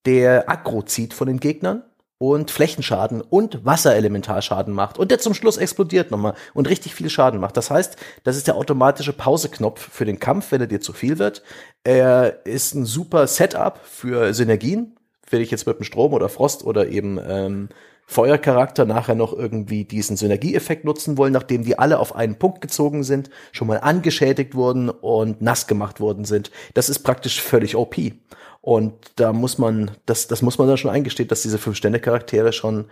[0.08, 1.84] der Aggro zieht von den Gegnern
[2.18, 7.40] und Flächenschaden und Wasserelementalschaden macht und der zum Schluss explodiert nochmal und richtig viel Schaden
[7.40, 7.56] macht.
[7.56, 11.20] Das heißt, das ist der automatische Pauseknopf für den Kampf, wenn er dir zu viel
[11.20, 11.44] wird.
[11.84, 14.96] Er ist ein super Setup für Synergien,
[15.30, 17.70] will ich jetzt mit dem Strom oder Frost oder eben ähm,
[18.08, 23.04] Feuercharakter nachher noch irgendwie diesen Synergieeffekt nutzen wollen, nachdem die alle auf einen Punkt gezogen
[23.04, 26.52] sind, schon mal angeschädigt wurden und nass gemacht worden sind.
[26.76, 27.96] Das ist praktisch völlig OP.
[28.62, 32.86] Und da muss man, das, das muss man dann schon eingestehen, dass diese Fünf-Stände-Charaktere schon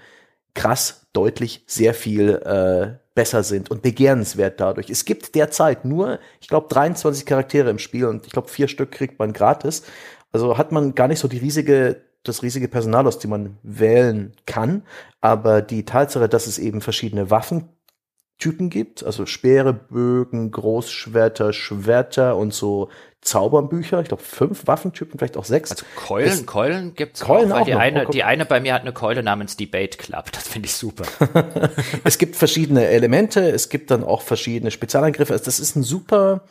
[0.55, 4.89] krass, deutlich, sehr viel äh, besser sind und begehrenswert dadurch.
[4.89, 8.91] Es gibt derzeit nur, ich glaube, 23 Charaktere im Spiel und ich glaube, vier Stück
[8.91, 9.83] kriegt man gratis.
[10.31, 14.33] Also hat man gar nicht so die riesige das riesige Personal, aus dem man wählen
[14.45, 14.83] kann.
[15.21, 22.53] Aber die Tatsache, dass es eben verschiedene Waffentypen gibt, also Speere, Bögen, Großschwerter, Schwerter und
[22.53, 22.89] so
[23.23, 25.71] Zauberbücher, ich glaube fünf Waffentypen, vielleicht auch sechs.
[25.71, 28.73] Also Keulen, es, Keulen gibt's Keulen auch, weil auch die eine, die eine bei mir
[28.73, 31.05] hat eine Keule namens Debate Club, das finde ich super.
[32.03, 36.43] es gibt verschiedene Elemente, es gibt dann auch verschiedene Spezialangriffe, also das ist ein super,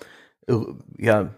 [0.46, 0.54] äh,
[0.96, 1.34] ja,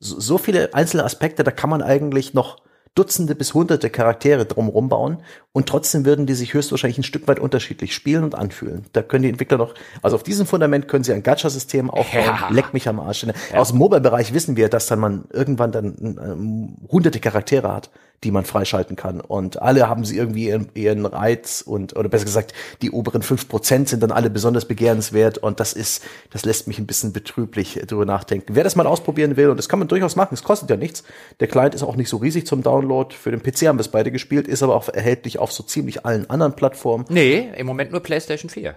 [0.00, 2.62] so viele einzelne Aspekte, da kann man eigentlich noch
[2.98, 5.18] Dutzende bis Hunderte Charaktere drumherum bauen
[5.52, 8.86] und trotzdem würden die sich höchstwahrscheinlich ein Stück weit unterschiedlich spielen und anfühlen.
[8.92, 12.48] Da können die Entwickler noch, also auf diesem Fundament können sie ein Gacha-System aufbauen, ja.
[12.50, 13.24] leck mich am Arsch.
[13.24, 13.58] Ja.
[13.58, 17.90] Aus dem Mobile-Bereich wissen wir, dass dann man irgendwann dann äh, hunderte Charaktere hat,
[18.24, 19.20] die man freischalten kann.
[19.20, 22.52] Und alle haben sie irgendwie ihren, ihren Reiz und, oder besser gesagt,
[22.82, 26.78] die oberen fünf Prozent sind dann alle besonders begehrenswert und das ist, das lässt mich
[26.78, 28.54] ein bisschen betrüblich drüber nachdenken.
[28.54, 31.04] Wer das mal ausprobieren will, und das kann man durchaus machen, es kostet ja nichts.
[31.40, 33.14] Der Client ist auch nicht so riesig zum Download.
[33.14, 36.04] Für den PC haben wir es beide gespielt, ist aber auch erhältlich auf so ziemlich
[36.04, 37.04] allen anderen Plattformen.
[37.08, 38.76] Nee, im Moment nur PlayStation 4.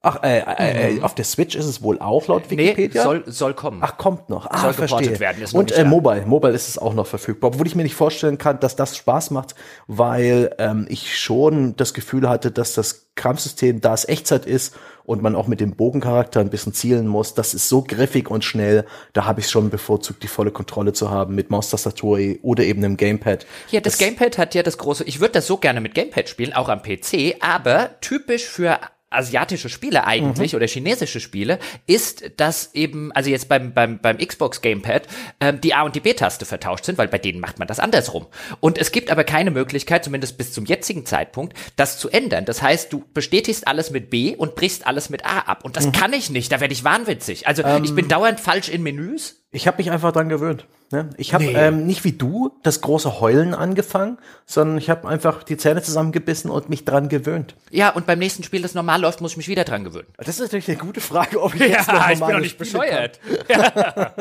[0.00, 1.02] Ach, äh, äh, mhm.
[1.02, 3.02] auf der Switch ist es wohl auch laut Wikipedia?
[3.02, 3.80] Nee, soll, soll kommen.
[3.82, 4.46] Ach, kommt noch.
[4.48, 5.18] Ah, soll verstehe.
[5.18, 5.42] werden.
[5.42, 6.24] Ist Und äh, Mobile.
[6.24, 7.48] Mobile ist es auch noch verfügbar.
[7.48, 9.56] Obwohl ich mir nicht vorstellen kann, dass das Spaß macht,
[9.88, 15.20] weil ähm, ich schon das Gefühl hatte, dass das Kampfsystem, da es Echtzeit ist und
[15.20, 18.84] man auch mit dem Bogencharakter ein bisschen zielen muss, das ist so griffig und schnell,
[19.14, 22.96] da habe ich schon bevorzugt, die volle Kontrolle zu haben mit Maustastatur oder eben einem
[22.96, 23.46] Gamepad.
[23.72, 26.28] Ja, das, das Gamepad hat ja das große, ich würde das so gerne mit Gamepad
[26.28, 28.78] spielen, auch am PC, aber typisch für
[29.10, 30.56] asiatische Spiele eigentlich mhm.
[30.56, 35.08] oder chinesische Spiele ist, dass eben, also jetzt beim, beim, beim Xbox Gamepad,
[35.40, 38.26] ähm, die A- und die B-Taste vertauscht sind, weil bei denen macht man das andersrum.
[38.60, 42.44] Und es gibt aber keine Möglichkeit, zumindest bis zum jetzigen Zeitpunkt, das zu ändern.
[42.44, 45.64] Das heißt, du bestätigst alles mit B und brichst alles mit A ab.
[45.64, 45.92] Und das mhm.
[45.92, 47.46] kann ich nicht, da werde ich wahnwitzig.
[47.46, 49.36] Also ähm, ich bin dauernd falsch in Menüs.
[49.50, 50.66] Ich habe mich einfach dran gewöhnt.
[50.90, 51.08] Ne?
[51.16, 51.54] Ich habe nee.
[51.54, 56.50] ähm, nicht wie du das große Heulen angefangen, sondern ich habe einfach die Zähne zusammengebissen
[56.50, 57.54] und mich dran gewöhnt.
[57.70, 60.08] Ja, und beim nächsten Spiel, das normal läuft, muss ich mich wieder dran gewöhnen.
[60.18, 62.58] Das ist natürlich eine gute Frage, ob ich ja, jetzt noch ich bin doch nicht
[62.58, 63.20] bescheuert.
[63.48, 64.12] Ja.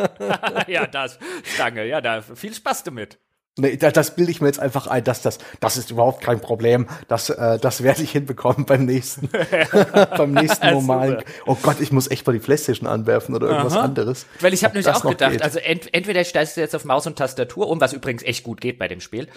[0.67, 3.19] ja, das, Stange, ja, da viel Spaß damit.
[3.57, 6.87] Nee, das bilde ich mir jetzt einfach ein, dass das, das ist überhaupt kein Problem.
[7.07, 9.29] Das, äh, das werde ich hinbekommen beim nächsten,
[10.17, 11.23] beim nächsten normalen.
[11.45, 13.83] Oh Gott, ich muss echt mal die Playstation anwerfen oder irgendwas Aha.
[13.83, 14.27] anderes.
[14.41, 15.41] Weil ich habe nämlich auch gedacht, geht.
[15.41, 18.61] also ent entweder steigst du jetzt auf Maus und Tastatur um, was übrigens echt gut
[18.61, 19.27] geht bei dem Spiel.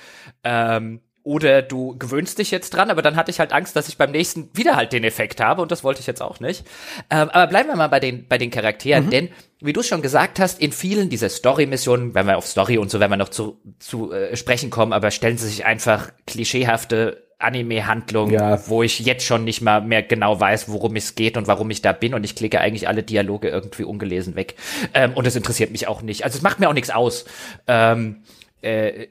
[0.44, 3.98] Ähm, oder du gewöhnst dich jetzt dran, aber dann hatte ich halt Angst, dass ich
[3.98, 6.64] beim nächsten wieder halt den Effekt habe und das wollte ich jetzt auch nicht.
[7.10, 9.10] Ähm, aber bleiben wir mal bei den, bei den Charakteren, mhm.
[9.10, 9.28] denn
[9.60, 13.00] wie du schon gesagt hast, in vielen dieser Story-Missionen, wenn wir auf Story und so,
[13.00, 18.30] wenn wir noch zu, zu äh, sprechen kommen, aber stellen sie sich einfach klischeehafte Anime-Handlung,
[18.30, 18.68] ja.
[18.68, 21.82] wo ich jetzt schon nicht mal mehr genau weiß, worum es geht und warum ich
[21.82, 24.54] da bin und ich klicke eigentlich alle Dialoge irgendwie ungelesen weg.
[24.94, 26.24] Ähm, und es interessiert mich auch nicht.
[26.24, 27.24] Also es macht mir auch nichts aus.
[27.66, 28.22] Ähm,
[28.62, 29.06] äh,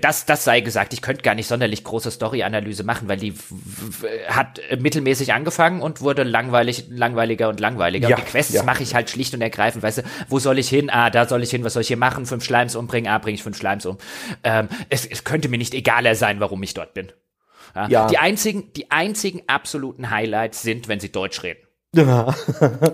[0.00, 3.34] das, das sei gesagt, ich könnte gar nicht sonderlich große Story-Analyse machen, weil die
[4.28, 8.08] hat mittelmäßig angefangen und wurde langweilig, langweiliger und langweiliger.
[8.08, 8.62] Ja, und die Quests ja.
[8.64, 10.90] mache ich halt schlicht und ergreifend, weißt du, wo soll ich hin?
[10.90, 12.26] Ah, da soll ich hin, was soll ich hier machen?
[12.26, 13.96] Fünf Schleims umbringen, ah, bringe ich fünf Schleims um.
[14.44, 17.12] Ähm, es, es könnte mir nicht egaler sein, warum ich dort bin.
[17.74, 17.88] Ja?
[17.88, 18.06] ja.
[18.08, 21.60] Die einzigen, die einzigen absoluten Highlights sind, wenn sie Deutsch reden.
[21.94, 22.34] Ja.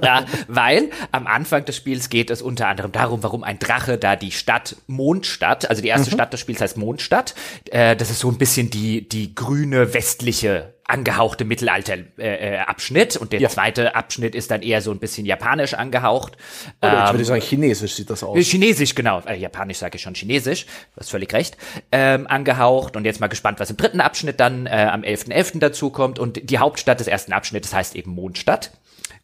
[0.02, 4.16] ja, weil am Anfang des Spiels geht es unter anderem darum, warum ein Drache da
[4.16, 6.14] die Stadt Mondstadt, also die erste mhm.
[6.14, 7.36] Stadt des Spiels heißt Mondstadt,
[7.70, 13.40] äh, das ist so ein bisschen die, die grüne westliche angehauchte Mittelalter-Abschnitt äh, und der
[13.40, 13.48] ja.
[13.48, 16.36] zweite Abschnitt ist dann eher so ein bisschen japanisch angehaucht.
[16.80, 18.38] Oder ähm, ich würde sagen, chinesisch sieht das aus.
[18.38, 19.20] Chinesisch, genau.
[19.20, 21.56] Äh, japanisch sage ich schon chinesisch, du hast völlig recht.
[21.92, 25.28] Ähm, angehaucht und jetzt mal gespannt, was im dritten Abschnitt dann äh, am 11.11.
[25.28, 25.58] .11.
[25.60, 28.72] dazu kommt und die Hauptstadt des ersten Abschnittes heißt eben Mondstadt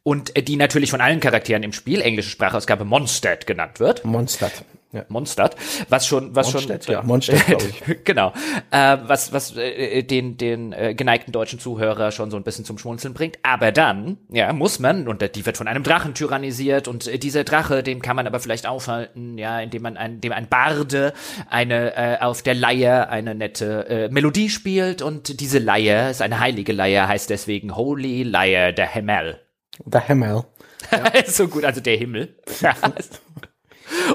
[0.03, 4.05] und äh, die natürlich von allen Charakteren im Spiel, englische Sprachausgabe, Mondstadt genannt wird.
[4.05, 4.65] Mondstadt.
[4.95, 5.05] Ja.
[5.09, 5.57] Mondstadt,
[5.89, 7.83] was schon, was Mondstadt, schon, ja, Mondstadt, ich.
[8.05, 8.33] genau,
[8.71, 12.79] äh, was, was äh, den, den äh, geneigten deutschen Zuhörer schon so ein bisschen zum
[12.79, 13.39] Schmunzeln bringt.
[13.43, 17.43] Aber dann, ja, muss man, und die wird von einem Drachen tyrannisiert, und äh, dieser
[17.43, 21.13] Drache, dem kann man aber vielleicht aufhalten, ja, indem man ein, dem ein Barde
[21.51, 26.39] eine äh, auf der Leier eine nette äh, Melodie spielt, und diese Leier ist eine
[26.39, 29.41] heilige Leier, heißt deswegen Holy Leier der Himmel.
[29.85, 30.45] Der Himmel.
[30.93, 31.11] Ja.
[31.27, 32.37] so gut, also der Himmel.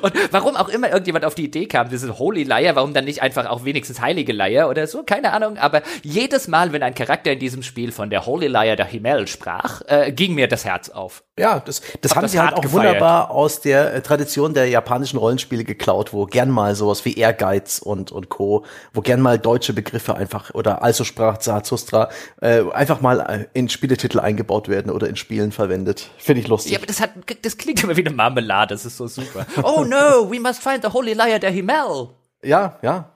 [0.01, 3.21] Und warum auch immer irgendjemand auf die Idee kam, diese Holy Liar, warum dann nicht
[3.21, 7.32] einfach auch wenigstens Heilige Liar oder so, keine Ahnung, aber jedes Mal, wenn ein Charakter
[7.32, 10.89] in diesem Spiel von der Holy Liar der Himmel sprach, äh, ging mir das Herz
[10.89, 11.23] auf.
[11.39, 12.88] Ja, das, das haben das sie halt auch gefeiert.
[12.88, 17.80] wunderbar aus der äh, Tradition der japanischen Rollenspiele geklaut, wo gern mal sowas wie Ehrgeiz
[17.80, 22.09] und, und Co., wo gern mal deutsche Begriffe einfach, oder also sprach Zarathustra,
[22.41, 26.09] äh, einfach mal äh, in Spieletitel eingebaut werden oder in Spielen verwendet.
[26.17, 26.73] Finde ich lustig.
[26.73, 27.11] Ja, aber das hat,
[27.41, 29.45] das klingt immer wie eine Marmelade, das ist so super.
[29.78, 32.09] oh no, we must find the Holy Liar der Himmel.
[32.43, 33.11] Ja, ja.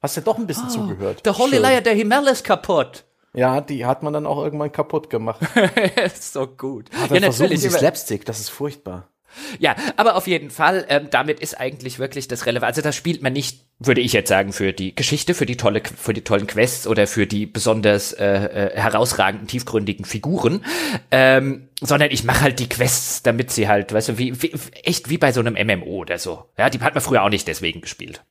[0.00, 1.24] Hast ja doch ein bisschen oh, zugehört.
[1.24, 1.62] Der Holy Schön.
[1.62, 3.04] Liar der Himmel ist kaputt.
[3.34, 5.40] Ja, die hat man dann auch irgendwann kaputt gemacht.
[6.04, 6.90] ist so gut.
[7.02, 9.08] Aber ja, versuchen sie Slapstick, das ist furchtbar.
[9.58, 12.68] Ja, aber auf jeden Fall, ähm, damit ist eigentlich wirklich das relevant.
[12.68, 15.82] Also das spielt man nicht, würde ich jetzt sagen, für die Geschichte, für die tolle,
[15.84, 20.64] für die tollen Quests oder für die besonders äh, äh, herausragenden, tiefgründigen Figuren,
[21.10, 24.52] ähm, sondern ich mache halt die Quests, damit sie halt, weißt du, wie, wie
[24.84, 26.44] echt wie bei so einem MMO oder so.
[26.58, 28.22] Ja, die hat man früher auch nicht deswegen gespielt.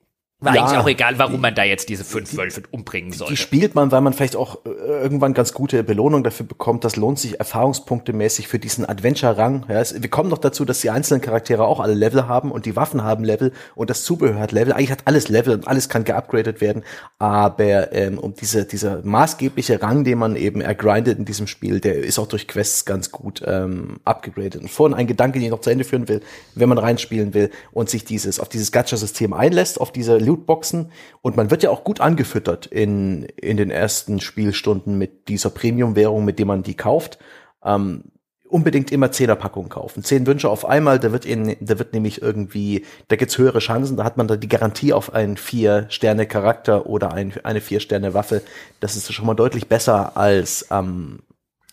[0.43, 3.29] War ja, eigentlich auch egal, warum man da jetzt diese fünf Wölfe umbringen soll.
[3.29, 6.83] Die spielt man, weil man vielleicht auch äh, irgendwann ganz gute Belohnung dafür bekommt.
[6.83, 9.67] Das lohnt sich erfahrungspunktemäßig für diesen Adventure-Rang.
[9.69, 12.75] Ja, wir kommen noch dazu, dass die einzelnen Charaktere auch alle Level haben und die
[12.75, 14.73] Waffen haben Level und das Zubehör hat Level.
[14.73, 16.81] Eigentlich hat alles Level und alles kann geupgradet werden.
[17.19, 21.97] Aber ähm, um diese, dieser maßgebliche Rang, den man eben ergrindet in diesem Spiel, der
[21.97, 24.59] ist auch durch Quests ganz gut ähm, upgradet.
[24.59, 26.21] Und vorhin ein Gedanke, den ich noch zu Ende führen will,
[26.55, 31.37] wenn man reinspielen will und sich dieses auf dieses Gacha-System einlässt, auf diese Lootboxen und
[31.37, 36.39] man wird ja auch gut angefüttert in, in den ersten Spielstunden mit dieser Premium-Währung, mit
[36.39, 37.19] dem man die kauft.
[37.63, 38.03] Ähm,
[38.51, 40.03] unbedingt immer Zehnerpackungen kaufen.
[40.03, 43.97] Zehn Wünsche auf einmal, da wird in, da wird nämlich irgendwie, da gibt's höhere Chancen,
[43.97, 48.41] da hat man da die Garantie auf einen Vier-Sterne-Charakter oder ein, eine Vier-Sterne-Waffe.
[48.79, 51.19] Das ist schon mal deutlich besser als, ähm,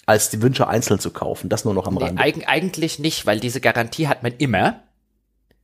[0.07, 1.49] als die Wünsche einzeln zu kaufen.
[1.49, 2.23] Das nur noch am nee, Rande.
[2.23, 4.81] Eig eigentlich nicht, weil diese Garantie hat man immer.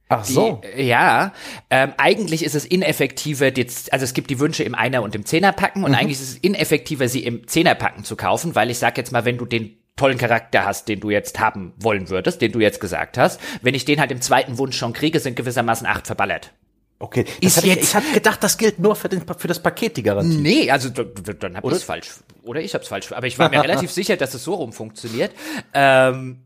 [0.08, 0.60] Ach so.
[0.76, 1.32] Die, ja,
[1.70, 5.24] ähm, eigentlich ist es ineffektiver, die, also es gibt die Wünsche im Einer- und im
[5.24, 5.96] Zehnerpacken und mhm.
[5.96, 9.38] eigentlich ist es ineffektiver, sie im Zehnerpacken zu kaufen, weil ich sag jetzt mal, wenn
[9.38, 13.16] du den tollen Charakter hast, den du jetzt haben wollen würdest, den du jetzt gesagt
[13.16, 16.52] hast, wenn ich den halt im zweiten Wunsch schon kriege, sind gewissermaßen acht verballert.
[16.98, 19.96] Okay, ist jetzt, ich, ich habe gedacht, das gilt nur für, den, für das Paket,
[19.96, 20.38] die Garantie.
[20.38, 22.08] Nee, also dann habe ich es falsch.
[22.42, 23.12] Oder ich habe es falsch.
[23.12, 25.32] Aber ich war mir relativ sicher, dass es so rum funktioniert.
[25.74, 26.43] Ähm,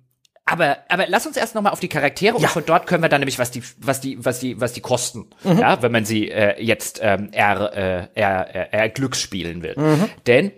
[0.51, 2.43] aber, aber lass uns erst nochmal auf die Charaktere ja.
[2.43, 4.81] und von dort können wir dann nämlich was die, was die, was die, was die
[4.81, 5.59] kosten, mhm.
[5.59, 9.75] ja, wenn man sie äh, jetzt ähm, er, äh, er, er, er Glücks spielen will.
[9.77, 10.09] Mhm.
[10.27, 10.53] Denn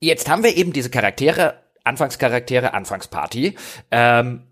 [0.00, 1.54] jetzt haben wir eben diese Charaktere,
[1.84, 3.56] Anfangscharaktere, Anfangsparty,
[3.90, 4.42] ähm,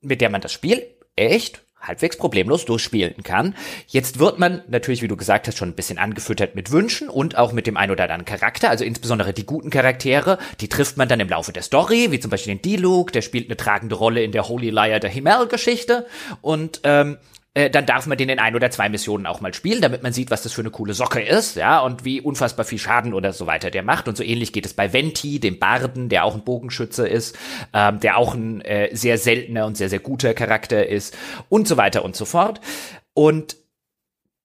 [0.00, 0.82] mit der man das Spiel
[1.16, 3.54] echt halbwegs problemlos durchspielen kann.
[3.86, 7.36] Jetzt wird man natürlich, wie du gesagt hast, schon ein bisschen angefüttert mit Wünschen und
[7.36, 11.08] auch mit dem ein oder anderen Charakter, also insbesondere die guten Charaktere, die trifft man
[11.08, 14.22] dann im Laufe der Story, wie zum Beispiel den D-Luke, der spielt eine tragende Rolle
[14.22, 16.06] in der Holy Liar der Himmel-Geschichte
[16.42, 17.16] und ähm,
[17.54, 20.12] äh, dann darf man den in ein oder zwei Missionen auch mal spielen, damit man
[20.12, 23.32] sieht, was das für eine coole Socke ist, ja, und wie unfassbar viel Schaden oder
[23.32, 24.06] so weiter der macht.
[24.06, 27.36] Und so ähnlich geht es bei Venti, dem Barden, der auch ein Bogenschütze ist,
[27.72, 31.16] ähm, der auch ein äh, sehr seltener und sehr, sehr guter Charakter ist
[31.48, 32.60] und so weiter und so fort.
[33.14, 33.56] Und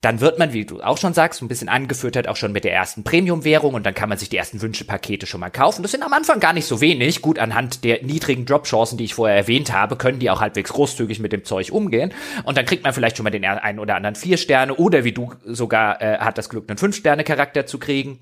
[0.05, 2.71] dann wird man, wie du auch schon sagst, ein bisschen angefüttert auch schon mit der
[2.71, 5.81] ersten Premium-Währung und dann kann man sich die ersten Wünschepakete schon mal kaufen.
[5.81, 7.23] Das sind am Anfang gar nicht so wenig.
[7.23, 11.19] Gut, anhand der niedrigen Drop-Chancen, die ich vorher erwähnt habe, können die auch halbwegs großzügig
[11.19, 12.13] mit dem Zeug umgehen.
[12.43, 15.11] Und dann kriegt man vielleicht schon mal den einen oder anderen vier Sterne oder wie
[15.11, 18.19] du sogar äh, hat das Glück, einen Fünf-Sterne-Charakter zu kriegen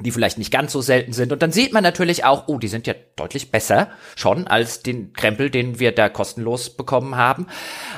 [0.00, 1.32] die vielleicht nicht ganz so selten sind.
[1.32, 5.12] Und dann sieht man natürlich auch, oh, die sind ja deutlich besser schon als den
[5.12, 7.46] Krempel, den wir da kostenlos bekommen haben.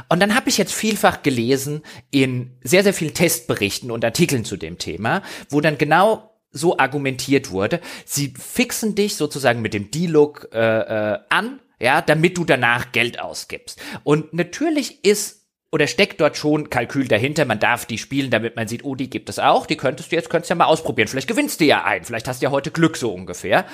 [0.09, 4.57] Und dann habe ich jetzt vielfach gelesen in sehr, sehr vielen Testberichten und Artikeln zu
[4.57, 10.48] dem Thema, wo dann genau so argumentiert wurde, sie fixen dich sozusagen mit dem D-Look
[10.53, 13.80] äh, äh, an, ja, damit du danach Geld ausgibst.
[14.03, 15.39] Und natürlich ist
[15.73, 19.09] oder steckt dort schon Kalkül dahinter, man darf die spielen, damit man sieht, oh, die
[19.09, 21.85] gibt es auch, die könntest du jetzt, könntest ja mal ausprobieren, vielleicht gewinnst du ja
[21.85, 23.64] ein, vielleicht hast du ja heute Glück so ungefähr.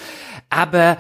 [0.51, 0.99] Aber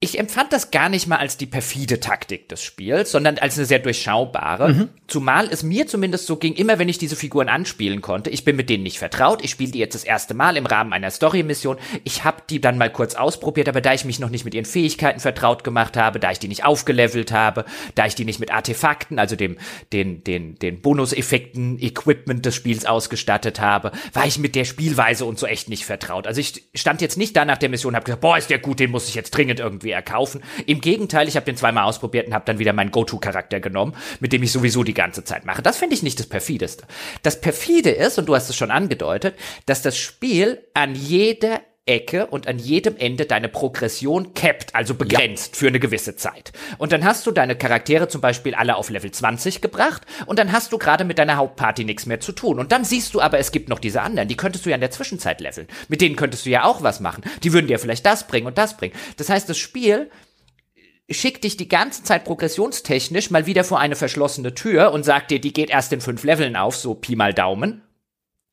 [0.00, 3.66] ich empfand das gar nicht mal als die perfide Taktik des Spiels, sondern als eine
[3.66, 4.72] sehr durchschaubare.
[4.72, 4.88] Mhm.
[5.08, 8.54] Zumal es mir zumindest so ging, immer wenn ich diese Figuren anspielen konnte, ich bin
[8.54, 11.78] mit denen nicht vertraut, ich spiele die jetzt das erste Mal im Rahmen einer Story-Mission,
[12.04, 14.66] ich habe die dann mal kurz ausprobiert, aber da ich mich noch nicht mit ihren
[14.66, 17.64] Fähigkeiten vertraut gemacht habe, da ich die nicht aufgelevelt habe,
[17.96, 19.58] da ich die nicht mit Artefakten, also dem,
[19.92, 25.40] den, den, den Bonuseffekten, Equipment des Spiels ausgestattet habe, war ich mit der Spielweise und
[25.40, 26.28] so echt nicht vertraut.
[26.28, 28.60] Also ich stand jetzt nicht da nach der Mission und habe gesagt, boah, ist der
[28.60, 30.42] gut, den muss ich jetzt dringend irgendwie irgendwie erkaufen.
[30.66, 34.32] Im Gegenteil, ich habe den zweimal ausprobiert und habe dann wieder meinen Go-To-Charakter genommen, mit
[34.32, 35.62] dem ich sowieso die ganze Zeit mache.
[35.62, 36.84] Das finde ich nicht das perfideste.
[37.22, 39.34] Das perfide ist, und du hast es schon angedeutet,
[39.66, 45.54] dass das Spiel an jeder Ecke und an jedem Ende deine Progression capped, also begrenzt
[45.54, 45.58] ja.
[45.58, 46.52] für eine gewisse Zeit.
[46.76, 50.52] Und dann hast du deine Charaktere zum Beispiel alle auf Level 20 gebracht und dann
[50.52, 52.58] hast du gerade mit deiner Hauptparty nichts mehr zu tun.
[52.58, 54.80] Und dann siehst du aber, es gibt noch diese anderen, die könntest du ja in
[54.80, 55.66] der Zwischenzeit leveln.
[55.88, 57.24] Mit denen könntest du ja auch was machen.
[57.42, 58.94] Die würden dir vielleicht das bringen und das bringen.
[59.16, 60.10] Das heißt, das Spiel
[61.10, 65.40] schickt dich die ganze Zeit progressionstechnisch mal wieder vor eine verschlossene Tür und sagt dir,
[65.40, 67.82] die geht erst in fünf Leveln auf, so Pi mal Daumen.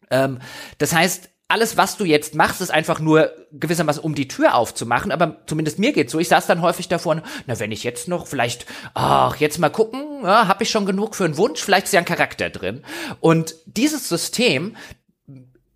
[0.09, 0.39] Ähm,
[0.77, 5.11] das heißt, alles, was du jetzt machst, ist einfach nur gewissermaßen, um die Tür aufzumachen.
[5.11, 6.19] Aber zumindest mir geht's so.
[6.19, 10.23] Ich saß dann häufig davor, na, wenn ich jetzt noch vielleicht, ach, jetzt mal gucken,
[10.23, 12.83] ja, habe ich schon genug für einen Wunsch, vielleicht ist ja ein Charakter drin.
[13.19, 14.75] Und dieses System,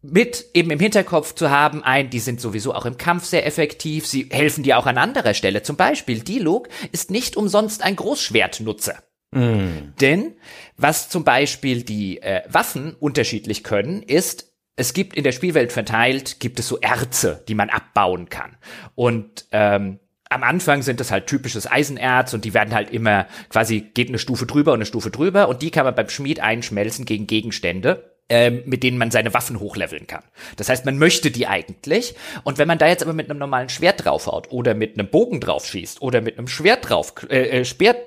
[0.02, 4.08] mit eben im Hinterkopf zu haben, ein, die sind sowieso auch im Kampf sehr effektiv,
[4.08, 5.62] sie helfen dir auch an anderer Stelle.
[5.62, 9.04] Zum Beispiel, Dialog ist nicht umsonst ein Großschwertnutzer.
[9.32, 9.94] Mm.
[10.00, 10.36] Denn
[10.78, 14.49] was zum Beispiel die äh, Waffen unterschiedlich können, ist,
[14.80, 18.58] es gibt in der Spielwelt verteilt, gibt es so Erze, die man abbauen kann.
[18.96, 20.00] Und ähm,
[20.30, 24.20] am Anfang sind das halt typisches Eisenerz und die werden halt immer quasi geht eine
[24.20, 28.10] Stufe drüber und eine Stufe drüber und die kann man beim Schmied einschmelzen gegen Gegenstände
[28.30, 30.24] ähm, mit denen man seine Waffen hochleveln kann.
[30.56, 32.16] Das heißt, man möchte die eigentlich.
[32.44, 35.42] Und wenn man da jetzt aber mit einem normalen Schwert draufhaut oder mit einem Bogen
[35.42, 37.98] drauf schießt oder mit einem Schwert drauf, äh, äh Schwert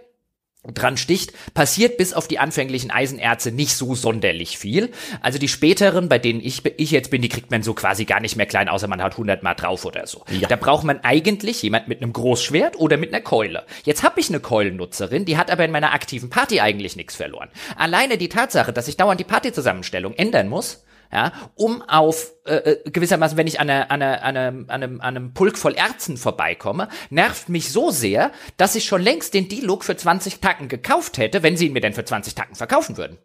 [0.65, 4.93] dran sticht, passiert bis auf die anfänglichen Eisenerze nicht so sonderlich viel.
[5.21, 8.21] Also die späteren, bei denen ich, ich jetzt bin, die kriegt man so quasi gar
[8.21, 10.25] nicht mehr klein, außer man hat 100 mal drauf oder so.
[10.31, 10.47] Ja.
[10.47, 13.65] Da braucht man eigentlich jemand mit einem Großschwert oder mit einer Keule.
[13.83, 17.49] Jetzt habe ich eine Keulennutzerin, die hat aber in meiner aktiven Party eigentlich nichts verloren.
[17.77, 22.91] Alleine die Tatsache, dass ich dauernd die Partyzusammenstellung ändern muss, ja, um auf äh, äh,
[22.91, 25.75] gewissermaßen, wenn ich an, eine, an, eine, an, einem, an, einem, an einem Pulk voll
[25.75, 30.69] Erzen vorbeikomme, nervt mich so sehr, dass ich schon längst den D-Look für 20 Tacken
[30.69, 33.19] gekauft hätte, wenn sie ihn mir denn für 20 Tacken verkaufen würden.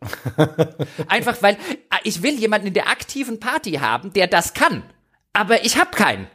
[1.08, 4.84] Einfach weil äh, ich will jemanden in der aktiven Party haben, der das kann.
[5.32, 6.28] Aber ich habe keinen.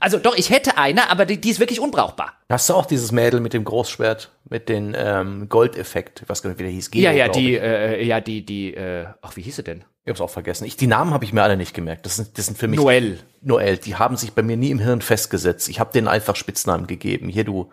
[0.00, 2.32] Also doch, ich hätte eine, aber die, die, ist wirklich unbrauchbar.
[2.48, 6.22] Hast du auch dieses Mädel mit dem Großschwert, mit dem ähm, Goldeffekt?
[6.22, 6.90] Ich weiß gar nicht, wie der hieß.
[6.90, 9.84] Geo, ja, ja, die, äh, ja, die, die, äh, ach, wie hieß sie denn?
[10.04, 10.64] Ich hab's auch vergessen.
[10.64, 12.06] Ich, die Namen habe ich mir alle nicht gemerkt.
[12.06, 12.80] Das sind, das sind für mich.
[12.80, 13.20] Noel.
[13.42, 13.76] Noel.
[13.76, 15.68] Die haben sich bei mir nie im Hirn festgesetzt.
[15.68, 17.28] Ich habe denen einfach Spitznamen gegeben.
[17.28, 17.70] Hier du,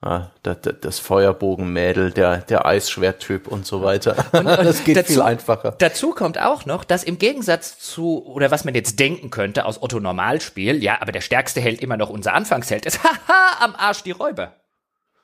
[0.00, 4.14] Ah, das, das Feuerbogenmädel, der, der Eisschwerttyp und so weiter.
[4.32, 5.74] Und, und das geht dazu, viel einfacher.
[5.78, 9.82] Dazu kommt auch noch, dass im Gegensatz zu, oder was man jetzt denken könnte aus
[9.82, 14.04] Otto Normalspiel, ja, aber der stärkste Held immer noch unser Anfangsheld ist, haha, am Arsch
[14.04, 14.54] die Räuber.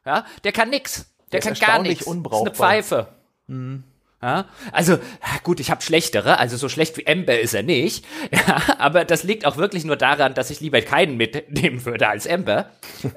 [0.04, 1.06] Ja, der kann nix.
[1.30, 2.04] Der, der kann gar nichts.
[2.04, 2.52] Unbrauchbar.
[2.52, 3.08] ist eine Pfeife.
[3.46, 3.84] Mhm.
[4.24, 4.96] Ja, also
[5.42, 8.06] gut, ich habe schlechtere, also so schlecht wie Ember ist er nicht.
[8.34, 12.26] Ja, aber das liegt auch wirklich nur daran, dass ich lieber keinen mitnehmen würde als
[12.26, 12.70] Ember.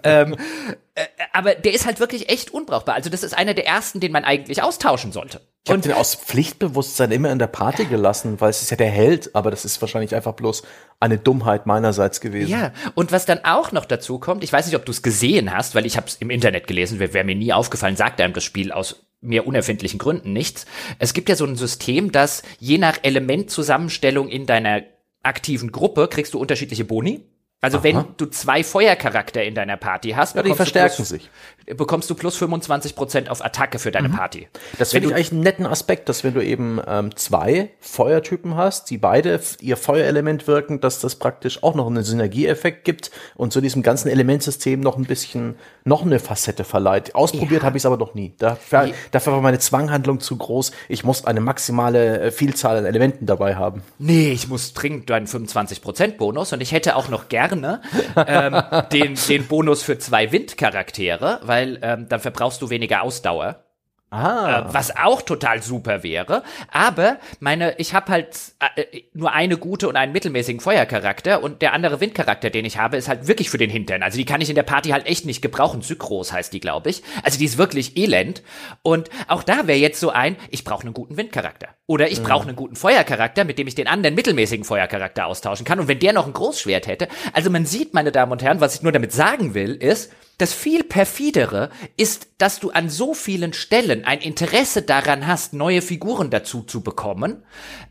[0.03, 0.35] ähm,
[0.95, 2.95] äh, aber der ist halt wirklich echt unbrauchbar.
[2.95, 5.41] Also das ist einer der ersten, den man eigentlich austauschen sollte.
[5.63, 8.89] Ich habe den aus Pflichtbewusstsein immer in der Party gelassen, weil es ist ja der
[8.89, 10.63] Held, aber das ist wahrscheinlich einfach bloß
[10.99, 12.51] eine Dummheit meinerseits gewesen.
[12.51, 15.55] Ja, und was dann auch noch dazu kommt, ich weiß nicht, ob du es gesehen
[15.55, 18.33] hast, weil ich habe es im Internet gelesen, wäre wär mir nie aufgefallen, sagt einem
[18.33, 20.65] das Spiel aus mehr unerfindlichen Gründen nichts.
[20.99, 24.83] Es gibt ja so ein System, dass je nach Elementzusammenstellung in deiner
[25.23, 27.23] aktiven Gruppe kriegst du unterschiedliche Boni.
[27.59, 27.83] Also Aha.
[27.83, 31.29] wenn du zwei Feuercharakter in deiner Party hast, ja, die verstärken plus, sich.
[31.75, 34.13] Bekommst du plus 25 Prozent auf Attacke für deine mhm.
[34.13, 34.47] Party.
[34.77, 38.89] Das finde ich eigentlich einen netten Aspekt, dass wenn du eben ähm, zwei Feuertypen hast,
[38.89, 43.61] die beide ihr Feuerelement wirken, dass das praktisch auch noch einen Synergieeffekt gibt und zu
[43.61, 47.15] diesem ganzen Elementsystem noch ein bisschen noch eine Facette verleiht.
[47.15, 47.65] Ausprobiert ja.
[47.65, 48.33] habe ich es aber noch nie.
[48.37, 50.71] Dafür, dafür war meine Zwanghandlung zu groß.
[50.89, 53.83] Ich muss eine maximale äh, Vielzahl an Elementen dabei haben.
[53.99, 57.81] Nee, ich muss dringend einen 25 Prozent Bonus und ich hätte auch noch gerne gerne
[58.15, 58.61] ähm,
[58.91, 63.63] den, den Bonus für zwei Windcharaktere, weil ähm, dann verbrauchst du weniger Ausdauer.
[64.09, 64.61] Ah.
[64.69, 66.43] Äh, was auch total super wäre.
[66.71, 68.37] Aber meine, ich habe halt
[68.77, 72.95] äh, nur eine gute und einen mittelmäßigen Feuercharakter und der andere Windcharakter, den ich habe,
[72.95, 74.03] ist halt wirklich für den Hintern.
[74.03, 75.81] Also die kann ich in der Party halt echt nicht gebrauchen.
[75.81, 77.03] Sykros heißt die, glaube ich.
[77.23, 78.43] Also die ist wirklich elend.
[78.81, 81.67] Und auch da wäre jetzt so ein, ich brauche einen guten Windcharakter.
[81.85, 82.49] Oder ich brauche mhm.
[82.49, 85.81] einen guten Feuercharakter, mit dem ich den anderen mittelmäßigen Feuercharakter austauschen kann.
[85.81, 87.09] Und wenn der noch ein Großschwert hätte.
[87.33, 90.53] Also man sieht, meine Damen und Herren, was ich nur damit sagen will, ist, das
[90.53, 96.29] viel perfidere ist, dass du an so vielen Stellen ein Interesse daran hast, neue Figuren
[96.29, 97.43] dazu zu bekommen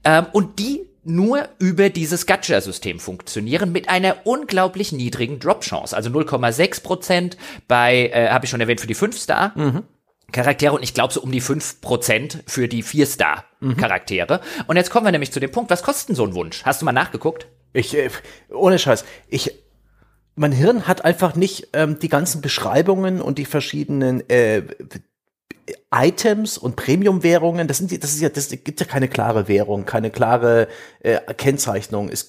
[0.04, 5.96] ähm, und die nur über dieses Gacha-System funktionieren mit einer unglaublich niedrigen Drop-Chance.
[5.96, 7.36] Also 0,6 Prozent
[7.68, 9.52] bei, äh, habe ich schon erwähnt, für die 5-Star.
[9.54, 9.84] Mhm.
[10.32, 14.38] Charaktere und ich glaube so um die 5% für die 4-Star-Charaktere.
[14.38, 14.64] Mhm.
[14.66, 16.64] Und jetzt kommen wir nämlich zu dem Punkt, was kostet so ein Wunsch?
[16.64, 17.46] Hast du mal nachgeguckt?
[17.72, 18.10] Ich, äh,
[18.50, 19.52] ohne Scheiß, ich
[20.36, 24.62] mein Hirn hat einfach nicht ähm, die ganzen Beschreibungen und die verschiedenen äh,
[25.92, 27.66] Items und Premium-Währungen.
[27.66, 30.68] Das sind das ist ja, das gibt ja keine klare Währung, keine klare
[31.00, 32.08] äh, Kennzeichnung.
[32.10, 32.28] Es,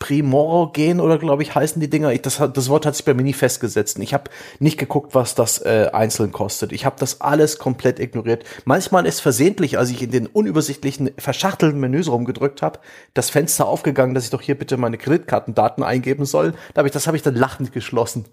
[0.00, 2.10] Primorogen oder glaube ich heißen die Dinger.
[2.10, 3.98] Ich, das, das Wort hat sich bei mir nie festgesetzt.
[4.00, 4.24] Ich habe
[4.58, 6.72] nicht geguckt, was das äh, einzeln kostet.
[6.72, 8.44] Ich habe das alles komplett ignoriert.
[8.64, 12.80] Manchmal ist versehentlich, als ich in den unübersichtlichen, verschachtelten Menüs rumgedrückt habe,
[13.12, 16.54] das Fenster aufgegangen, dass ich doch hier bitte meine Kreditkartendaten eingeben soll.
[16.72, 18.24] Da hab ich, das habe ich dann lachend geschlossen.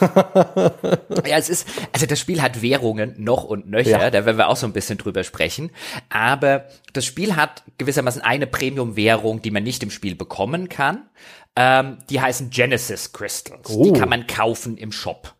[1.26, 4.10] ja, es ist, also das Spiel hat Währungen noch und nöcher, ja.
[4.10, 5.70] da werden wir auch so ein bisschen drüber sprechen.
[6.08, 11.08] Aber das Spiel hat gewissermaßen eine Premium-Währung, die man nicht im Spiel bekommen kann.
[11.56, 13.70] Ähm, die heißen Genesis Crystals.
[13.70, 13.84] Oh.
[13.84, 15.34] Die kann man kaufen im Shop.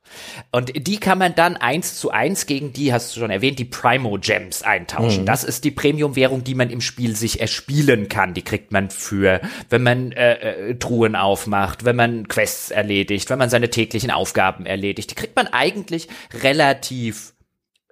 [0.51, 3.65] Und die kann man dann eins zu eins gegen die, hast du schon erwähnt, die
[3.65, 5.23] Primo Gems eintauschen.
[5.23, 5.27] Mhm.
[5.27, 8.35] Das ist die Premium-Währung, die man im Spiel sich erspielen kann.
[8.35, 13.39] Die kriegt man für, wenn man äh, äh, Truhen aufmacht, wenn man Quests erledigt, wenn
[13.39, 15.13] man seine täglichen Aufgaben erledigt.
[15.13, 16.09] Die kriegt man eigentlich
[16.43, 17.35] relativ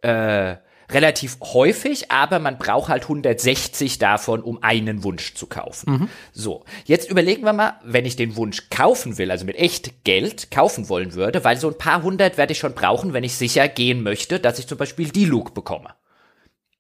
[0.03, 0.57] äh,
[0.91, 5.93] relativ häufig, aber man braucht halt 160 davon, um einen Wunsch zu kaufen.
[5.93, 6.09] Mhm.
[6.33, 10.51] So, jetzt überlegen wir mal, wenn ich den Wunsch kaufen will, also mit echt Geld
[10.51, 13.69] kaufen wollen würde, weil so ein paar hundert werde ich schon brauchen, wenn ich sicher
[13.69, 15.91] gehen möchte, dass ich zum Beispiel die Luke bekomme.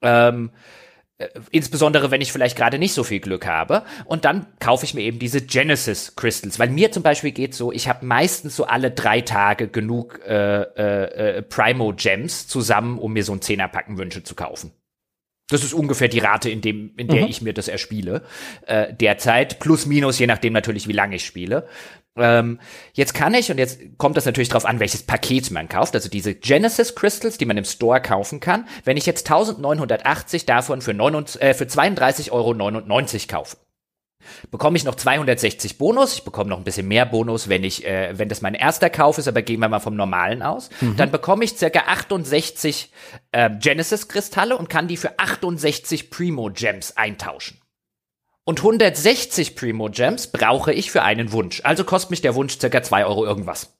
[0.00, 0.58] Ähm, äh,
[1.50, 3.82] insbesondere wenn ich vielleicht gerade nicht so viel Glück habe.
[4.04, 7.72] Und dann kaufe ich mir eben diese Genesis Crystals, weil mir zum Beispiel geht so,
[7.72, 13.12] ich habe meistens so alle drei Tage genug äh, äh, äh, Primo Gems zusammen, um
[13.12, 14.72] mir so ein Zehnerpacken Wünsche zu kaufen.
[15.50, 17.28] Das ist ungefähr die Rate, in, dem, in der mhm.
[17.28, 18.22] ich mir das erspiele.
[18.66, 21.66] Äh, derzeit, plus minus, je nachdem natürlich, wie lange ich spiele.
[22.18, 22.60] Ähm,
[22.92, 26.08] jetzt kann ich, und jetzt kommt das natürlich darauf an, welches Paket man kauft, also
[26.08, 28.66] diese Genesis Crystals, die man im Store kaufen kann.
[28.84, 32.54] Wenn ich jetzt 1980 davon für, 29, äh, für 32,99 Euro
[33.28, 33.56] kaufe,
[34.50, 36.14] bekomme ich noch 260 Bonus.
[36.14, 39.18] Ich bekomme noch ein bisschen mehr Bonus, wenn ich, äh, wenn das mein erster Kauf
[39.18, 40.70] ist, aber gehen wir mal vom normalen aus.
[40.80, 40.96] Mhm.
[40.96, 42.92] Dann bekomme ich circa 68
[43.32, 47.60] äh, Genesis Kristalle und kann die für 68 Primo Gems eintauschen.
[48.48, 51.60] Und 160 Primo Gems brauche ich für einen Wunsch.
[51.64, 53.78] Also kostet mich der Wunsch circa 2 Euro irgendwas.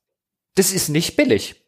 [0.57, 1.65] Das ist nicht billig.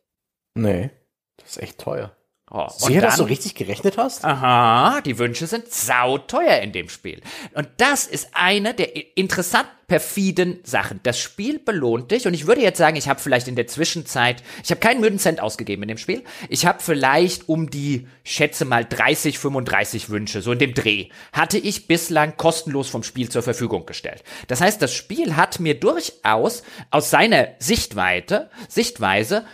[0.55, 0.91] Nee,
[1.39, 2.15] das ist echt teuer.
[2.53, 4.25] Oh, Sicher, dass du richtig gerechnet hast?
[4.25, 7.21] Aha, die Wünsche sind sauteuer in dem Spiel.
[7.55, 10.99] Und das ist eine der interessant perfiden Sachen.
[11.05, 14.43] Das Spiel belohnt dich und ich würde jetzt sagen, ich habe vielleicht in der Zwischenzeit,
[14.65, 16.25] ich habe keinen müden Cent ausgegeben in dem Spiel.
[16.49, 21.59] Ich habe vielleicht um die, schätze mal 30, 35 Wünsche, so in dem Dreh, hatte
[21.59, 24.25] ich bislang kostenlos vom Spiel zur Verfügung gestellt.
[24.49, 29.45] Das heißt, das Spiel hat mir durchaus aus seiner Sichtweite, Sichtweise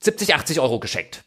[0.00, 1.22] 70, 80 Euro geschenkt.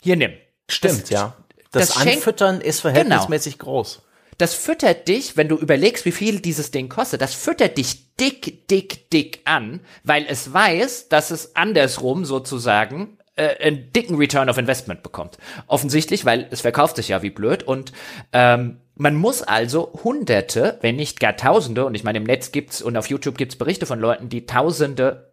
[0.00, 0.32] Hier nimm.
[0.68, 1.36] Stimmt, das, ja.
[1.70, 3.72] Das, das Anfüttern ist verhältnismäßig genau.
[3.72, 4.02] groß.
[4.38, 8.68] Das füttert dich, wenn du überlegst, wie viel dieses Ding kostet, das füttert dich dick,
[8.68, 14.56] dick, dick an, weil es weiß, dass es andersrum sozusagen äh, einen dicken Return of
[14.56, 15.38] Investment bekommt.
[15.66, 17.92] Offensichtlich, weil es verkauft sich ja wie blöd und
[18.32, 22.82] ähm, man muss also Hunderte, wenn nicht gar Tausende, und ich meine, im Netz gibt's
[22.82, 25.27] und auf YouTube gibt's Berichte von Leuten, die Tausende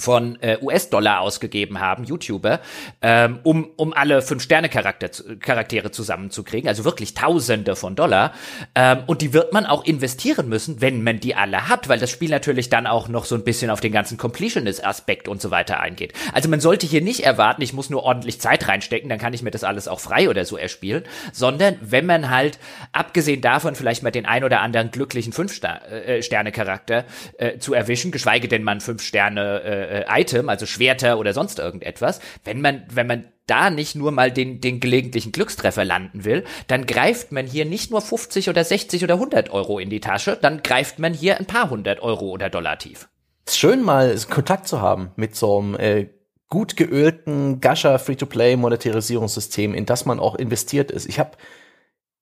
[0.00, 2.60] von äh, US-Dollar ausgegeben haben, YouTuber,
[3.02, 8.32] ähm, um, um alle Fünf-Sterne-Charaktere zusammenzukriegen, also wirklich Tausende von Dollar.
[8.74, 12.10] Ähm, und die wird man auch investieren müssen, wenn man die alle hat, weil das
[12.10, 15.80] Spiel natürlich dann auch noch so ein bisschen auf den ganzen Completionist-Aspekt und so weiter
[15.80, 16.12] eingeht.
[16.32, 19.42] Also man sollte hier nicht erwarten, ich muss nur ordentlich Zeit reinstecken, dann kann ich
[19.42, 22.58] mir das alles auch frei oder so erspielen, sondern wenn man halt,
[22.92, 27.04] abgesehen davon, vielleicht mal den ein oder anderen glücklichen Fünf-Sterne-Charakter
[27.38, 31.32] äh, äh, zu erwischen, geschweige denn man fünf Sterne äh, äh, Item, also Schwerter oder
[31.34, 36.24] sonst irgendetwas, wenn man, wenn man da nicht nur mal den, den gelegentlichen Glückstreffer landen
[36.24, 40.00] will, dann greift man hier nicht nur 50 oder 60 oder 100 Euro in die
[40.00, 43.08] Tasche, dann greift man hier ein paar hundert Euro oder Dollar tief.
[43.46, 46.06] ist schön mal Kontakt zu haben mit so einem äh,
[46.48, 51.08] gut geölten Gascher Free-to-Play Monetarisierungssystem, in das man auch investiert ist.
[51.08, 51.32] Ich habe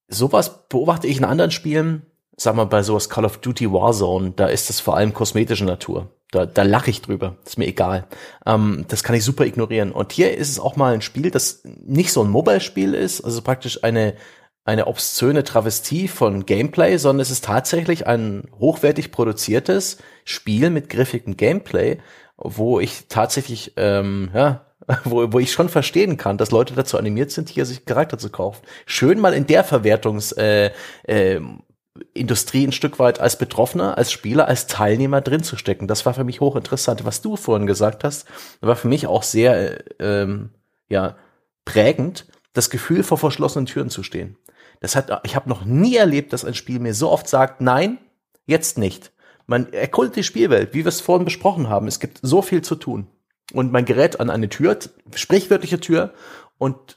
[0.08, 2.06] sowas beobachte ich in anderen Spielen,
[2.36, 6.10] sag mal bei sowas Call of Duty Warzone, da ist das vor allem kosmetische Natur.
[6.30, 7.36] Da, da lache ich drüber.
[7.46, 8.06] ist mir egal.
[8.44, 9.92] Ähm, das kann ich super ignorieren.
[9.92, 13.40] Und hier ist es auch mal ein Spiel, das nicht so ein Mobile-Spiel ist, also
[13.40, 14.14] praktisch eine,
[14.64, 21.38] eine obszöne Travestie von Gameplay, sondern es ist tatsächlich ein hochwertig produziertes Spiel mit griffigem
[21.38, 21.98] Gameplay,
[22.36, 24.66] wo ich tatsächlich, ähm, ja,
[25.04, 28.28] wo, wo ich schon verstehen kann, dass Leute dazu animiert sind, hier sich Charakter zu
[28.28, 28.62] kaufen.
[28.84, 30.72] Schön mal in der Verwertungs äh,
[31.04, 31.40] äh,
[32.14, 35.88] Industrie ein Stück weit als Betroffener, als Spieler, als Teilnehmer drin zu stecken.
[35.88, 37.04] Das war für mich hochinteressant.
[37.04, 38.26] Was du vorhin gesagt hast,
[38.60, 40.50] war für mich auch sehr ähm,
[40.88, 41.16] ja
[41.64, 44.36] prägend, das Gefühl vor verschlossenen Türen zu stehen.
[44.80, 47.98] Das hat, ich habe noch nie erlebt, dass ein Spiel mir so oft sagt, nein,
[48.46, 49.12] jetzt nicht.
[49.46, 51.88] Man erkundet die Spielwelt, wie wir es vorhin besprochen haben.
[51.88, 53.06] Es gibt so viel zu tun.
[53.52, 54.78] Und man gerät an eine Tür,
[55.14, 56.12] sprichwörtliche Tür,
[56.58, 56.96] und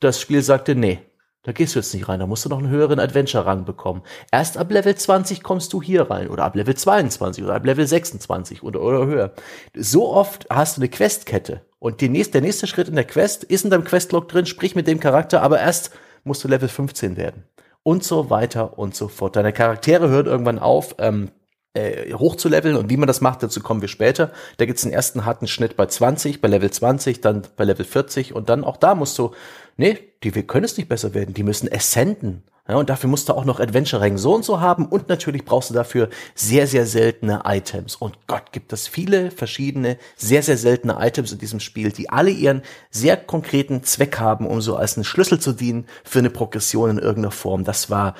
[0.00, 1.00] das Spiel sagte, nee,
[1.42, 4.02] da gehst du jetzt nicht rein, da musst du noch einen höheren Adventure-Rang bekommen.
[4.30, 7.86] Erst ab Level 20 kommst du hier rein oder ab Level 22 oder ab Level
[7.86, 9.32] 26 oder, oder höher.
[9.74, 13.42] So oft hast du eine Questkette und die nächste, der nächste Schritt in der Quest
[13.42, 15.90] ist in deinem Questlog drin, sprich mit dem Charakter, aber erst
[16.22, 17.44] musst du Level 15 werden.
[17.82, 19.34] Und so weiter und so fort.
[19.34, 21.32] Deine Charaktere hören irgendwann auf, ähm,
[21.74, 24.32] äh, hochzuleveln und wie man das macht, dazu kommen wir später.
[24.58, 28.34] Da gibt's einen ersten harten Schnitt bei 20, bei Level 20, dann bei Level 40
[28.34, 29.32] und dann auch da musst du
[29.76, 32.44] nee, die wir können es nicht besser werden, die müssen ascenden.
[32.68, 35.44] Ja, und dafür musst du auch noch Adventure Rang so und so haben und natürlich
[35.44, 37.96] brauchst du dafür sehr, sehr seltene Items.
[37.96, 42.30] Und Gott, gibt es viele verschiedene, sehr, sehr seltene Items in diesem Spiel, die alle
[42.30, 46.90] ihren sehr konkreten Zweck haben, um so als ein Schlüssel zu dienen für eine Progression
[46.90, 47.64] in irgendeiner Form.
[47.64, 48.14] Das war,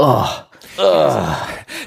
[0.00, 0.26] oh,
[0.78, 1.36] oh.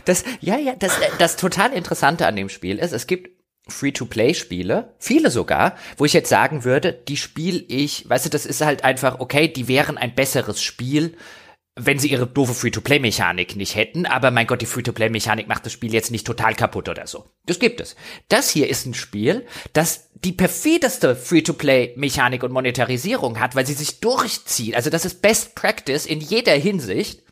[0.05, 3.29] Das, ja, ja, das, das total Interessante an dem Spiel ist, es gibt
[3.67, 8.61] Free-to-Play-Spiele, viele sogar, wo ich jetzt sagen würde, die spiele ich, weißt du, das ist
[8.61, 11.15] halt einfach, okay, die wären ein besseres Spiel,
[11.75, 15.93] wenn sie ihre doofe Free-to-Play-Mechanik nicht hätten, aber mein Gott, die Free-to-Play-Mechanik macht das Spiel
[15.93, 17.25] jetzt nicht total kaputt oder so.
[17.45, 17.95] Das gibt es.
[18.27, 24.01] Das hier ist ein Spiel, das die perfideste Free-to-Play-Mechanik und Monetarisierung hat, weil sie sich
[24.01, 24.75] durchzieht.
[24.75, 27.23] Also das ist Best Practice in jeder Hinsicht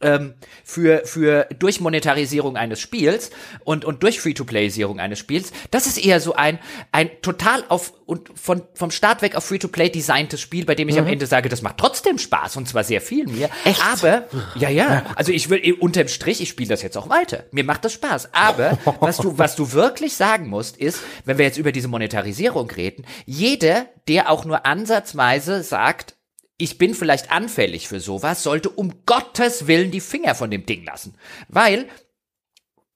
[0.00, 0.34] ähm,
[0.64, 3.30] für, für durch Monetarisierung eines Spiels
[3.64, 6.58] und, und durch Free-to-Play-Isierung eines Spiels, das ist eher so ein,
[6.92, 10.96] ein total auf und von, vom Start weg auf Free-to-Play designtes Spiel, bei dem ich
[10.96, 11.02] mhm.
[11.02, 13.48] am Ende sage, das macht trotzdem Spaß und zwar sehr viel mir.
[13.64, 13.80] Echt?
[13.84, 14.26] Aber,
[14.56, 17.44] ja, ja, also ich will unterm Strich, ich spiele das jetzt auch weiter.
[17.52, 18.34] Mir macht das Spaß.
[18.34, 22.68] Aber was du, was du wirklich sagen musst, ist, wenn wir jetzt über diese Monetarisierung
[22.70, 26.16] reden, jeder, der auch nur ansatzweise sagt,
[26.60, 30.84] ich bin vielleicht anfällig für sowas, sollte um Gottes Willen die Finger von dem Ding
[30.84, 31.14] lassen.
[31.48, 31.88] Weil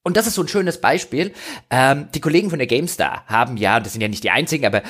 [0.07, 1.33] und das ist so ein schönes Beispiel.
[1.71, 4.83] Ähm, die Kollegen von der GameStar haben ja, das sind ja nicht die einzigen, aber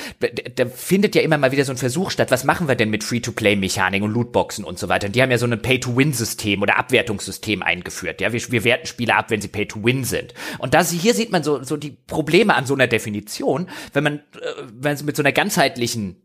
[0.55, 3.01] da findet ja immer mal wieder so ein Versuch statt, was machen wir denn mit
[3.05, 5.07] Free-to-Play-Mechanik und Lootboxen und so weiter.
[5.07, 8.19] Und die haben ja so ein Pay-to-Win-System oder Abwertungssystem eingeführt.
[8.19, 10.33] Ja, wir, wir werten Spiele ab, wenn sie Pay-to-Win sind.
[10.57, 14.15] Und da hier sieht man so, so die Probleme an so einer Definition, wenn man,
[14.17, 16.24] äh, wenn es mit so einer ganzheitlichen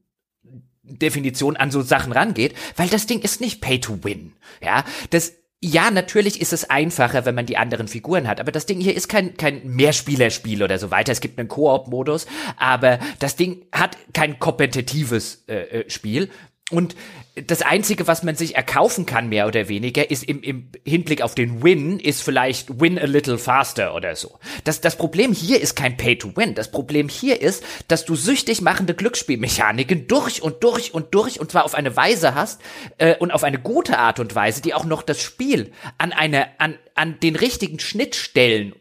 [0.99, 4.32] Definition an so Sachen rangeht, weil das Ding ist nicht Pay to Win.
[4.62, 5.32] Ja, das
[5.62, 8.97] ja, natürlich ist es einfacher, wenn man die anderen Figuren hat, aber das Ding hier
[8.97, 11.12] ist kein, kein Mehrspielerspiel oder so weiter.
[11.12, 12.26] Es gibt einen Koop-Modus,
[12.57, 16.30] aber das Ding hat kein kompetitives äh, äh Spiel,
[16.70, 16.94] und
[17.34, 21.34] das Einzige, was man sich erkaufen kann, mehr oder weniger, ist im, im Hinblick auf
[21.34, 24.38] den Win, ist vielleicht Win a little faster oder so.
[24.64, 26.54] Das, das Problem hier ist kein Pay-to-Win.
[26.54, 31.50] Das Problem hier ist, dass du süchtig machende Glücksspielmechaniken durch und durch und durch und
[31.50, 32.60] zwar auf eine Weise hast
[32.98, 36.60] äh, und auf eine gute Art und Weise, die auch noch das Spiel an eine,
[36.60, 38.74] an, an den richtigen Schnittstellen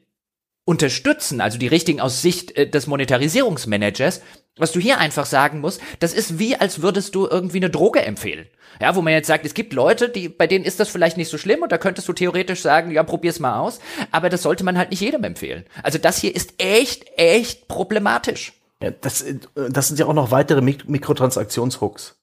[0.70, 4.22] unterstützen, also die richtigen aus Sicht äh, des Monetarisierungsmanagers,
[4.58, 8.02] was du hier einfach sagen musst, das ist wie, als würdest du irgendwie eine Droge
[8.02, 8.48] empfehlen.
[8.80, 11.30] Ja, wo man jetzt sagt, es gibt Leute, die, bei denen ist das vielleicht nicht
[11.30, 13.80] so schlimm und da könntest du theoretisch sagen, ja, probier's mal aus,
[14.12, 15.66] aber das sollte man halt nicht jedem empfehlen.
[15.82, 18.54] Also das hier ist echt, echt problematisch.
[18.82, 22.18] Ja, das, äh, das sind ja auch noch weitere Mik Mikrotransaktionshooks.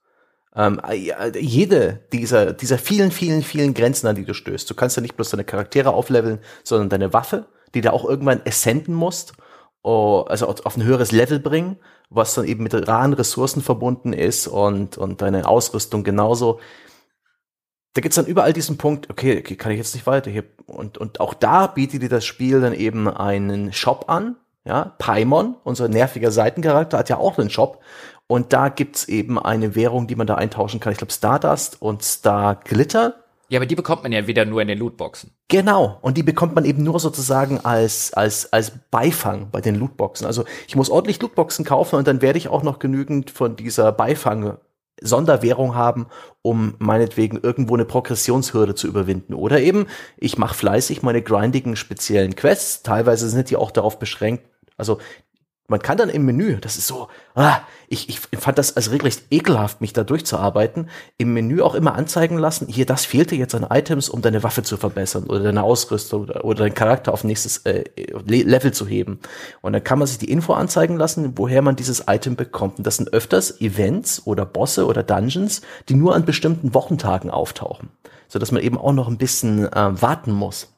[0.55, 4.70] Ähm, äh, jede dieser, dieser vielen, vielen, vielen Grenzen, an die du stößt.
[4.70, 7.47] Du kannst ja nicht bloß deine Charaktere aufleveln, sondern deine Waffe
[7.77, 9.35] die du auch irgendwann essenden musst,
[9.87, 11.79] also auf ein höheres Level bringen,
[12.11, 16.61] was dann eben mit raren Ressourcen verbunden ist und, und deine Ausrüstung genauso.
[17.95, 20.45] Da gibt's dann überall diesen Punkt, okay, okay, kann ich jetzt nicht weiter hier.
[20.67, 24.37] Und, und auch da bietet dir das Spiel dann eben einen Shop an.
[24.65, 27.81] Ja, Paimon, unser nerviger Seitencharakter, hat ja auch einen Shop.
[28.27, 30.93] Und da gibt's eben eine Währung, die man da eintauschen kann.
[30.93, 33.15] Ich glaube Stardust und Star Glitter
[33.48, 35.31] ja, aber die bekommt man ja wieder nur in den Lootboxen.
[35.48, 35.98] Genau.
[36.02, 40.27] Und die bekommt man eben nur sozusagen als, als, als Beifang bei den Lootboxen.
[40.27, 43.93] Also ich muss ordentlich Lootboxen kaufen und dann werde ich auch noch genügend von dieser
[43.93, 44.59] Beifang
[45.01, 46.06] Sonderwährung haben,
[46.43, 49.35] um meinetwegen irgendwo eine Progressionshürde zu überwinden.
[49.35, 49.86] Oder eben,
[50.16, 52.82] ich mache fleißig meine grindigen speziellen Quests.
[52.82, 54.47] Teilweise sind die auch darauf beschränkt,
[54.77, 54.98] also
[55.69, 59.25] man kann dann im Menü, das ist so, ah, ich, ich fand das also regelrecht
[59.31, 60.89] ekelhaft, mich da durchzuarbeiten,
[61.19, 64.63] im Menü auch immer anzeigen lassen, hier, das fehlte jetzt an Items, um deine Waffe
[64.63, 67.85] zu verbessern oder deine Ausrüstung oder, oder deinen Charakter auf nächstes äh,
[68.27, 69.21] Level zu heben.
[69.61, 72.79] Und dann kann man sich die Info anzeigen lassen, woher man dieses Item bekommt.
[72.79, 77.91] Und das sind öfters Events oder Bosse oder Dungeons, die nur an bestimmten Wochentagen auftauchen,
[78.29, 80.76] so dass man eben auch noch ein bisschen äh, warten muss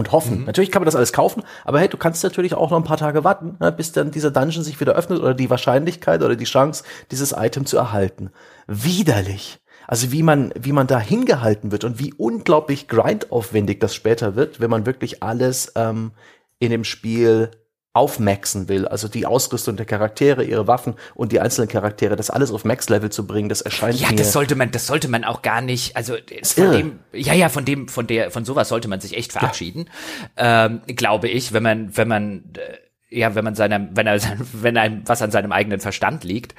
[0.00, 0.40] und hoffen.
[0.40, 0.44] Mhm.
[0.46, 2.96] Natürlich kann man das alles kaufen, aber hey, du kannst natürlich auch noch ein paar
[2.96, 6.44] Tage warten, ne, bis dann dieser Dungeon sich wieder öffnet oder die Wahrscheinlichkeit oder die
[6.44, 8.30] Chance, dieses Item zu erhalten.
[8.66, 9.60] Widerlich.
[9.86, 14.60] Also wie man, wie man da hingehalten wird und wie unglaublich grindaufwendig das später wird,
[14.60, 16.12] wenn man wirklich alles ähm,
[16.58, 17.50] in dem Spiel
[17.92, 22.52] aufmaxen will, also die Ausrüstung der Charaktere, ihre Waffen und die einzelnen Charaktere, das alles
[22.52, 24.12] auf Max-Level zu bringen, das erscheint ja, mir.
[24.12, 26.14] Ja, das sollte man, das sollte man auch gar nicht, also
[26.44, 26.76] von irre.
[26.76, 29.90] dem, ja, ja, von dem, von der, von sowas sollte man sich echt verabschieden,
[30.38, 30.66] ja.
[30.66, 34.20] ähm, glaube ich, wenn man, wenn man, äh, ja, wenn man seinem, wenn er,
[34.52, 36.54] wenn einem was an seinem eigenen Verstand liegt.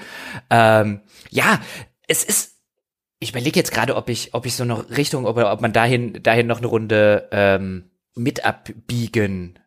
[0.49, 0.99] Ähm,
[1.29, 1.61] ja,
[2.09, 2.57] es ist,
[3.19, 6.21] ich überlege jetzt gerade, ob ich, ob ich so noch Richtung, ob, ob man dahin,
[6.23, 9.60] dahin noch eine Runde ähm, mit abbiegen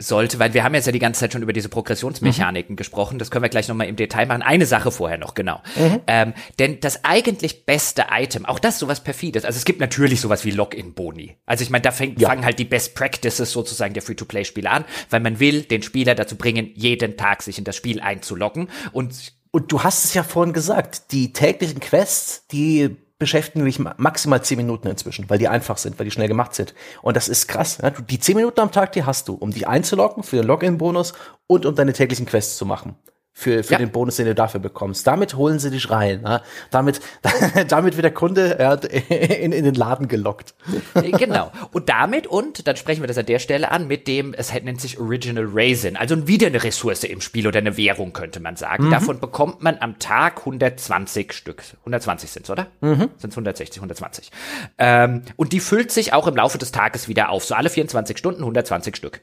[0.00, 2.76] sollte, weil wir haben jetzt ja die ganze Zeit schon über diese Progressionsmechaniken mhm.
[2.76, 4.42] gesprochen, das können wir gleich nochmal im Detail machen.
[4.42, 5.60] Eine Sache vorher noch, genau.
[5.76, 6.00] Mhm.
[6.06, 10.44] Ähm, denn das eigentlich beste Item, auch das sowas perfides, also es gibt natürlich sowas
[10.44, 11.36] wie Login-Boni.
[11.46, 12.28] Also ich meine, da fängt, ja.
[12.28, 16.36] fangen halt die Best Practices sozusagen der Free-to-Play-Spiele an, weil man will den Spieler dazu
[16.36, 20.52] bringen, jeden Tag sich in das Spiel einzuloggen und und du hast es ja vorhin
[20.52, 25.98] gesagt, die täglichen Quests, die beschäftigen dich maximal zehn Minuten inzwischen, weil die einfach sind,
[25.98, 26.74] weil die schnell gemacht sind.
[27.02, 27.78] Und das ist krass.
[27.80, 27.90] Ja?
[27.90, 31.12] Die zehn Minuten am Tag, die hast du, um dich einzuloggen für den Login-Bonus
[31.46, 32.96] und um deine täglichen Quests zu machen
[33.32, 33.78] für, für ja.
[33.78, 35.06] den Bonus, den du dafür bekommst.
[35.06, 36.22] Damit holen sie dich rein.
[36.24, 36.42] Ja?
[36.70, 37.00] Damit,
[37.68, 38.74] damit wird der Kunde ja,
[39.34, 40.54] in, in den Laden gelockt.
[40.94, 41.50] Äh, genau.
[41.72, 44.80] Und damit, und dann sprechen wir das an der Stelle an, mit dem, es nennt
[44.80, 48.86] sich Original Raisin, also wieder eine Ressource im Spiel oder eine Währung, könnte man sagen.
[48.86, 48.90] Mhm.
[48.90, 51.62] Davon bekommt man am Tag 120 Stück.
[51.80, 52.66] 120 sind's, oder?
[52.80, 53.10] Mhm.
[53.16, 54.30] Sind's 160, 120.
[54.78, 57.44] Ähm, und die füllt sich auch im Laufe des Tages wieder auf.
[57.44, 59.20] So alle 24 Stunden 120 Stück.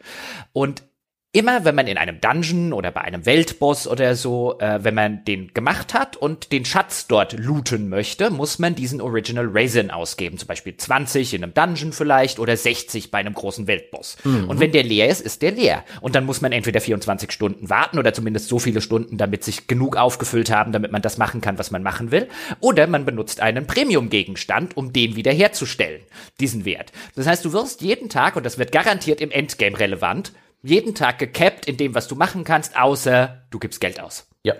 [0.53, 0.84] Und
[1.33, 5.25] immer, wenn man in einem Dungeon oder bei einem Weltboss oder so, äh, wenn man
[5.25, 10.37] den gemacht hat und den Schatz dort looten möchte, muss man diesen Original Raisin ausgeben.
[10.37, 14.17] Zum Beispiel 20 in einem Dungeon vielleicht oder 60 bei einem großen Weltboss.
[14.23, 14.49] Mhm.
[14.49, 15.83] Und wenn der leer ist, ist der leer.
[16.01, 19.67] Und dann muss man entweder 24 Stunden warten oder zumindest so viele Stunden, damit sich
[19.67, 22.29] genug aufgefüllt haben, damit man das machen kann, was man machen will.
[22.61, 26.01] Oder man benutzt einen Premium-Gegenstand, um den wiederherzustellen,
[26.39, 26.93] diesen Wert.
[27.15, 30.31] Das heißt, du wirst jeden Tag, und das wird garantiert im Endgame relevant,
[30.68, 34.27] jeden Tag gecapped in dem, was du machen kannst, außer du gibst Geld aus.
[34.44, 34.56] Ja.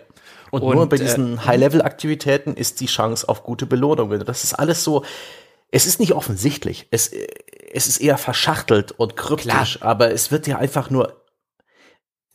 [0.52, 4.24] Und, und nur bei diesen äh, High-Level-Aktivitäten ist die Chance auf gute Belohnungen.
[4.26, 5.04] Das ist alles so,
[5.72, 6.88] es ist nicht offensichtlich.
[6.92, 7.12] Es,
[7.74, 9.92] es ist eher verschachtelt und kryptisch, Klar.
[9.92, 11.22] aber es wird dir einfach nur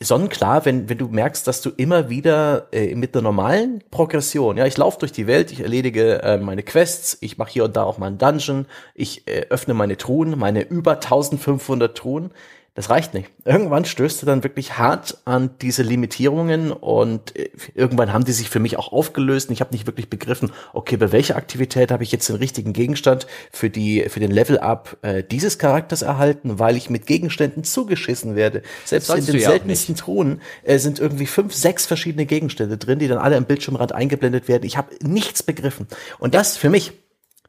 [0.02, 4.66] sonnenklar, wenn, wenn du merkst, dass du immer wieder äh, mit einer normalen Progression, ja,
[4.66, 7.84] ich laufe durch die Welt, ich erledige äh, meine Quests, ich mache hier und da
[7.84, 12.32] auch mal einen Dungeon, ich äh, öffne meine Truhen, meine über 1500 Truhen,
[12.74, 13.28] das reicht nicht.
[13.44, 18.48] Irgendwann stößt du dann wirklich hart an diese Limitierungen und äh, irgendwann haben die sich
[18.48, 22.02] für mich auch aufgelöst und ich habe nicht wirklich begriffen, okay, bei welcher Aktivität habe
[22.02, 26.58] ich jetzt den richtigen Gegenstand für die für den Level Up äh, dieses Charakters erhalten,
[26.58, 28.62] weil ich mit Gegenständen zugeschissen werde.
[28.86, 33.08] Selbst Sollst in den seltensten Truhen äh, sind irgendwie fünf, sechs verschiedene Gegenstände drin, die
[33.08, 34.64] dann alle am Bildschirmrand eingeblendet werden.
[34.64, 35.88] Ich habe nichts begriffen
[36.18, 37.01] und das für mich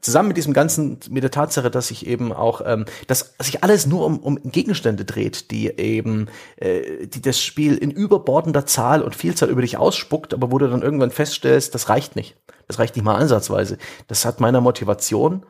[0.04, 3.86] zusammen mit diesem ganzen, mit der Tatsache, dass sich eben auch, ähm, dass sich alles
[3.86, 9.14] nur um, um Gegenstände dreht, die eben, äh, die das Spiel in überbordender Zahl und
[9.14, 12.36] Vielzahl über dich ausspuckt, aber wo du dann irgendwann feststellst, das reicht nicht.
[12.68, 13.78] Das reicht nicht mal ansatzweise.
[14.06, 15.44] Das hat meiner Motivation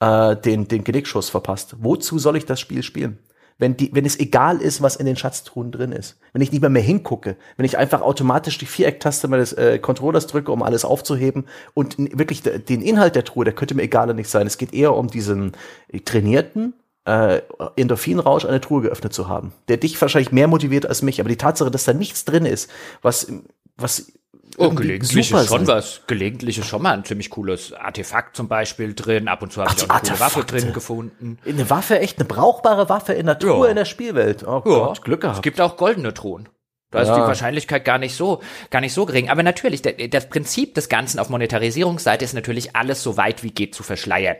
[0.00, 1.76] äh, den, den Genickschuss verpasst.
[1.78, 3.18] Wozu soll ich das Spiel spielen?
[3.60, 6.18] Wenn, die, wenn es egal ist, was in den Schatztruhen drin ist.
[6.32, 10.26] Wenn ich nicht mehr mehr hingucke, wenn ich einfach automatisch die Vierecktaste meines äh, Controllers
[10.26, 14.30] drücke, um alles aufzuheben und wirklich den Inhalt der Truhe, der könnte mir egal nicht
[14.30, 14.46] sein.
[14.46, 15.52] Es geht eher um diesen
[16.06, 16.72] trainierten,
[17.04, 17.42] äh,
[17.76, 21.20] Endorphinrausch eine Truhe geöffnet zu haben, der dich wahrscheinlich mehr motiviert als mich.
[21.20, 22.70] Aber die Tatsache, dass da nichts drin ist,
[23.02, 23.30] was,
[23.76, 24.12] was
[24.58, 26.02] Oh, gelegentlich ist schon was.
[26.06, 29.28] Gelegentlich ist schon mal ein ziemlich cooles Artefakt zum Beispiel drin.
[29.28, 31.38] Ab und zu habe ich auch eine coole Waffe drin gefunden.
[31.46, 33.70] Eine Waffe, echt eine brauchbare Waffe in der Truhe ja.
[33.70, 34.42] in der Spielwelt.
[34.44, 34.70] Oh ja.
[34.70, 35.38] Gott, Glück gehabt.
[35.38, 36.48] Es gibt auch goldene Truhen.
[36.90, 37.04] Da ja.
[37.04, 38.40] ist die Wahrscheinlichkeit gar nicht so,
[38.70, 39.30] gar nicht so gering.
[39.30, 43.74] Aber natürlich, das Prinzip des Ganzen auf Monetarisierungsseite ist natürlich alles so weit wie geht
[43.74, 44.36] zu verschleiern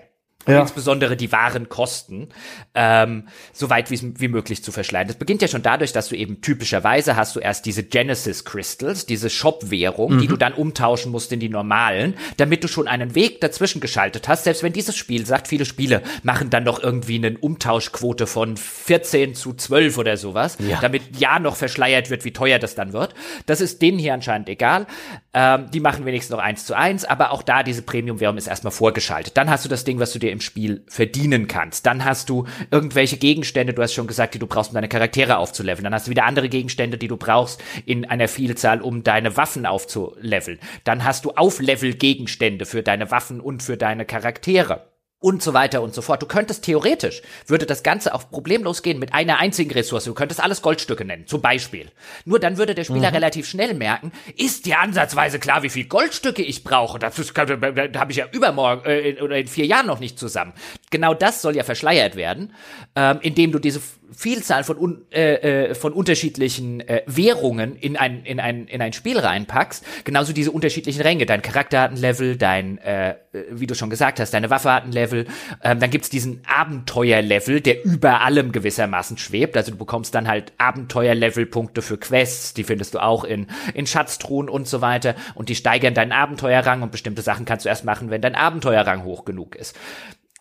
[0.47, 0.61] ja.
[0.61, 2.29] insbesondere die wahren Kosten,
[2.75, 5.07] ähm, so weit wie, möglich zu verschleiern.
[5.07, 9.07] Das beginnt ja schon dadurch, dass du eben typischerweise hast du erst diese Genesis Crystals,
[9.07, 10.19] diese Shop-Währung, mhm.
[10.21, 14.29] die du dann umtauschen musst in die normalen, damit du schon einen Weg dazwischen geschaltet
[14.29, 14.45] hast.
[14.45, 19.35] Selbst wenn dieses Spiel sagt, viele Spiele machen dann doch irgendwie eine Umtauschquote von 14
[19.35, 20.79] zu 12 oder sowas, ja.
[20.81, 23.15] damit ja noch verschleiert wird, wie teuer das dann wird.
[23.47, 24.87] Das ist denen hier anscheinend egal.
[25.35, 28.73] Ähm, die machen wenigstens noch eins zu eins, aber auch da diese Premium-Währung ist erstmal
[28.73, 29.37] vorgeschaltet.
[29.37, 31.87] Dann hast du das Ding, was du dir im Spiel verdienen kannst.
[31.87, 35.39] Dann hast du irgendwelche Gegenstände, du hast schon gesagt, die du brauchst, um deine Charaktere
[35.39, 35.85] aufzuleveln.
[35.85, 39.67] Dann hast du wieder andere Gegenstände, die du brauchst in einer Vielzahl, um deine Waffen
[39.67, 40.59] aufzuleveln.
[40.85, 44.90] Dann hast du Auflevel-Gegenstände für deine Waffen und für deine Charaktere
[45.21, 46.23] und so weiter und so fort.
[46.23, 50.05] Du könntest theoretisch, würde das Ganze auch problemlos gehen mit einer einzigen Ressource.
[50.05, 51.91] Du könntest alles Goldstücke nennen, zum Beispiel.
[52.25, 53.17] Nur dann würde der Spieler mhm.
[53.17, 56.99] relativ schnell merken, ist dir ansatzweise klar, wie viel Goldstücke ich brauche.
[56.99, 60.19] Das, das, das, das habe ich ja übermorgen äh, oder in vier Jahren noch nicht
[60.19, 60.55] zusammen.
[60.91, 62.55] Genau das soll ja verschleiert werden,
[62.97, 63.81] ähm, indem du diese
[64.13, 68.93] Vielzahl von, un, äh, äh, von unterschiedlichen äh, Währungen in ein, in, ein, in ein
[68.93, 73.17] Spiel reinpackst, genauso diese unterschiedlichen Ränge, dein Charakter hat ein Level, dein, äh,
[73.51, 75.27] wie du schon gesagt hast, deine Waffe hat ein Level,
[75.63, 80.53] ähm, dann gibt's diesen Abenteuerlevel, der über allem gewissermaßen schwebt, also du bekommst dann halt
[80.59, 85.15] Abenteuerlevel-Punkte für Quests, die findest du auch in, in Schatztruhen und so weiter.
[85.35, 89.05] Und die steigern deinen Abenteuerrang und bestimmte Sachen kannst du erst machen, wenn dein Abenteuerrang
[89.05, 89.77] hoch genug ist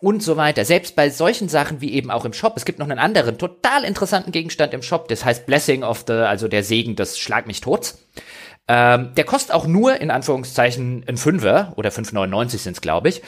[0.00, 0.64] und so weiter.
[0.64, 2.54] Selbst bei solchen Sachen wie eben auch im Shop.
[2.56, 5.08] Es gibt noch einen anderen total interessanten Gegenstand im Shop.
[5.08, 7.94] Das heißt Blessing of the, also der Segen des Schlag mich tot.
[8.68, 13.22] Ähm, der kostet auch nur in Anführungszeichen ein Fünfer oder 5,99 sind es, glaube ich.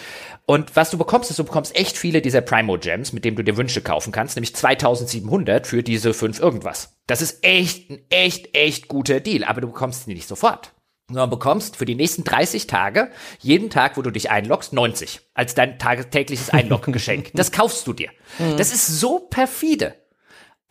[0.47, 3.43] Und was du bekommst, ist, du bekommst echt viele dieser Primo Gems, mit denen du
[3.43, 6.97] dir Wünsche kaufen kannst, nämlich 2700 für diese fünf irgendwas.
[7.07, 10.73] Das ist echt ein echt, echt guter Deal, aber du bekommst sie nicht sofort
[11.13, 13.11] sondern bekommst für die nächsten 30 Tage
[13.41, 17.31] jeden Tag, wo du dich einloggst, 90 als dein tägliches Einloggeschenk.
[17.35, 18.11] Das kaufst du dir.
[18.39, 18.57] Mhm.
[18.57, 19.95] Das ist so perfide.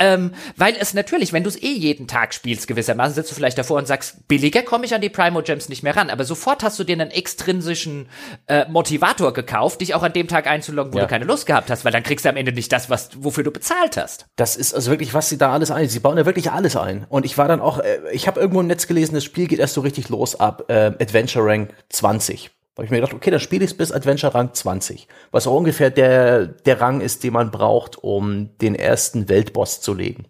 [0.01, 3.59] Ähm, weil es natürlich, wenn du es eh jeden Tag spielst, gewissermaßen, sitzt du vielleicht
[3.59, 6.09] davor und sagst, billiger komme ich an die Primo Gems nicht mehr ran.
[6.09, 8.07] Aber sofort hast du dir einen extrinsischen
[8.47, 11.03] äh, Motivator gekauft, dich auch an dem Tag einzuloggen, wo ja.
[11.03, 13.43] du keine Lust gehabt hast, weil dann kriegst du am Ende nicht das, was, wofür
[13.43, 14.25] du bezahlt hast.
[14.37, 15.87] Das ist also wirklich, was sie da alles ein.
[15.87, 17.05] Sie bauen ja wirklich alles ein.
[17.07, 19.59] Und ich war dann auch, äh, ich habe irgendwo im Netz gelesen, das Spiel geht
[19.59, 22.49] erst so richtig los ab äh, Adventure Rank 20.
[22.73, 25.55] Da habe ich mir gedacht, okay, dann spiele ich bis Adventure Rang 20, was auch
[25.55, 30.27] ungefähr der, der Rang ist, den man braucht, um den ersten Weltboss zu legen.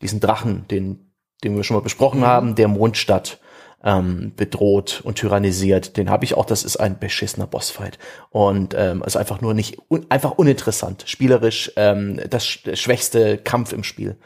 [0.00, 2.26] Diesen Drachen, den, den wir schon mal besprochen mhm.
[2.26, 3.40] haben, der Mondstadt
[3.82, 5.96] ähm, bedroht und tyrannisiert.
[5.96, 7.98] Den habe ich auch, das ist ein beschissener Bossfight.
[8.30, 11.04] Und ähm, also einfach nur nicht, un, einfach uninteressant.
[11.06, 14.16] Spielerisch ähm, das, sch schwächste Kampf im Spiel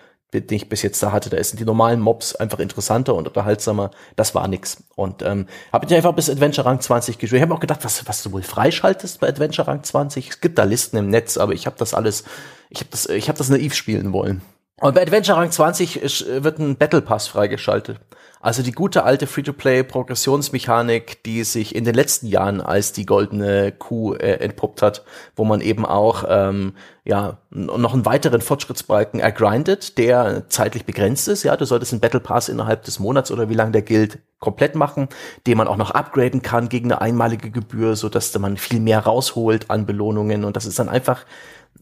[0.40, 1.30] den ich bis jetzt da hatte.
[1.30, 3.90] Da sind die normalen Mobs einfach interessanter und unterhaltsamer.
[4.16, 4.84] Das war nix.
[4.94, 7.38] Und ähm, habe ich einfach bis Adventure Rang 20 gespielt.
[7.38, 10.30] Ich habe auch gedacht, was, was du wohl freischaltest bei Adventure Rang 20.
[10.30, 12.24] Es gibt da Listen im Netz, aber ich habe das alles,
[12.70, 14.42] ich habe das, ich habe das naiv spielen wollen.
[14.80, 17.98] Und bei Adventure Rang 20 ist, wird ein Battle Pass freigeschaltet.
[18.46, 24.14] Also die gute alte Free-to-Play-Progressionsmechanik, die sich in den letzten Jahren als die goldene Kuh
[24.14, 25.04] äh, entpuppt hat,
[25.34, 31.42] wo man eben auch ähm, ja noch einen weiteren Fortschrittsbalken ergrindet, der zeitlich begrenzt ist.
[31.42, 34.76] Ja, du solltest einen Battle Pass innerhalb des Monats oder wie lange der gilt komplett
[34.76, 35.08] machen,
[35.48, 39.00] den man auch noch upgraden kann gegen eine einmalige Gebühr, so dass man viel mehr
[39.00, 41.24] rausholt an Belohnungen und das ist dann einfach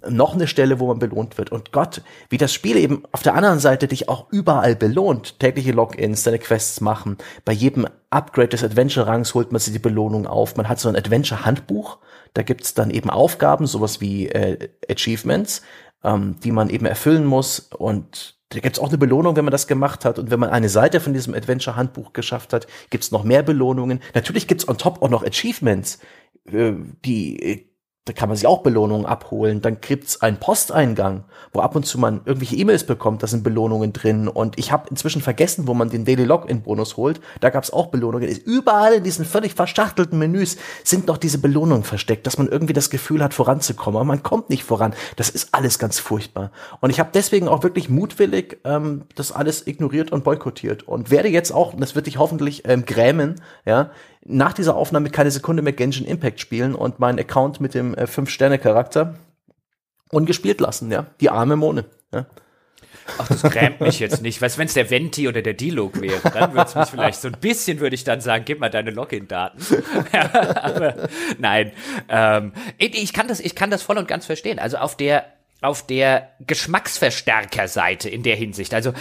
[0.09, 1.51] noch eine Stelle, wo man belohnt wird.
[1.51, 5.39] Und Gott, wie das Spiel eben auf der anderen Seite dich auch überall belohnt.
[5.41, 7.19] Tägliche Logins, deine Quests machen.
[7.45, 10.57] Bei jedem Upgrade des Adventure-Rangs holt man sich die Belohnung auf.
[10.57, 11.99] Man hat so ein Adventure-Handbuch.
[12.35, 15.63] Da gibt's dann eben Aufgaben, sowas wie äh, Achievements,
[16.03, 17.71] ähm, die man eben erfüllen muss.
[17.77, 20.19] Und da gibt's auch eine Belohnung, wenn man das gemacht hat.
[20.19, 24.01] Und wenn man eine Seite von diesem Adventure-Handbuch geschafft hat, gibt's noch mehr Belohnungen.
[24.15, 25.99] Natürlich gibt's on top auch noch Achievements,
[26.47, 26.73] äh,
[27.05, 27.74] die
[28.07, 29.63] da kann man sich auch Belohnungen abholen.
[29.63, 31.25] Dann gibt's einen Posteingang,
[31.55, 34.29] wo ab und zu man irgendwelche E-Mails bekommt, da sind Belohnungen drin.
[34.29, 37.23] Und ich habe inzwischen vergessen, wo man den Daily Login-Bonus holt.
[37.41, 38.29] Da gab's auch Belohnungen.
[38.45, 42.91] Überall in diesen völlig verschachtelten Menüs sind noch diese Belohnungen versteckt, dass man irgendwie das
[42.91, 43.97] Gefühl hat, voranzukommen.
[43.97, 44.93] Aber man kommt nicht voran.
[45.17, 46.51] Das ist alles ganz furchtbar.
[46.81, 50.83] Und ich habe deswegen auch wirklich mutwillig ähm, das alles ignoriert und boykottiert.
[50.83, 53.91] Und werde jetzt auch, und das wird dich hoffentlich ähm, grämen, ja,
[54.25, 58.05] nach dieser Aufnahme keine Sekunde mehr Genshin Impact spielen und meinen Account mit dem äh,
[58.05, 59.19] 5-Sterne-Charakter
[60.11, 61.07] ungespielt lassen, ja.
[61.21, 61.85] Die arme Mone.
[62.13, 62.27] Ja.
[63.19, 64.41] Ach, das grämt mich jetzt nicht.
[64.41, 67.29] Weißt wenn es der Venti oder der Dialog wäre, dann würde es mich vielleicht so
[67.29, 69.59] ein bisschen, würde ich dann sagen, gib mal deine Login-Daten.
[71.39, 71.73] nein,
[72.09, 74.59] ähm, ich kann das, ich kann das voll und ganz verstehen.
[74.59, 75.27] Also auf der
[75.61, 78.75] auf der Geschmacksverstärker-Seite in der Hinsicht.
[78.75, 78.93] Also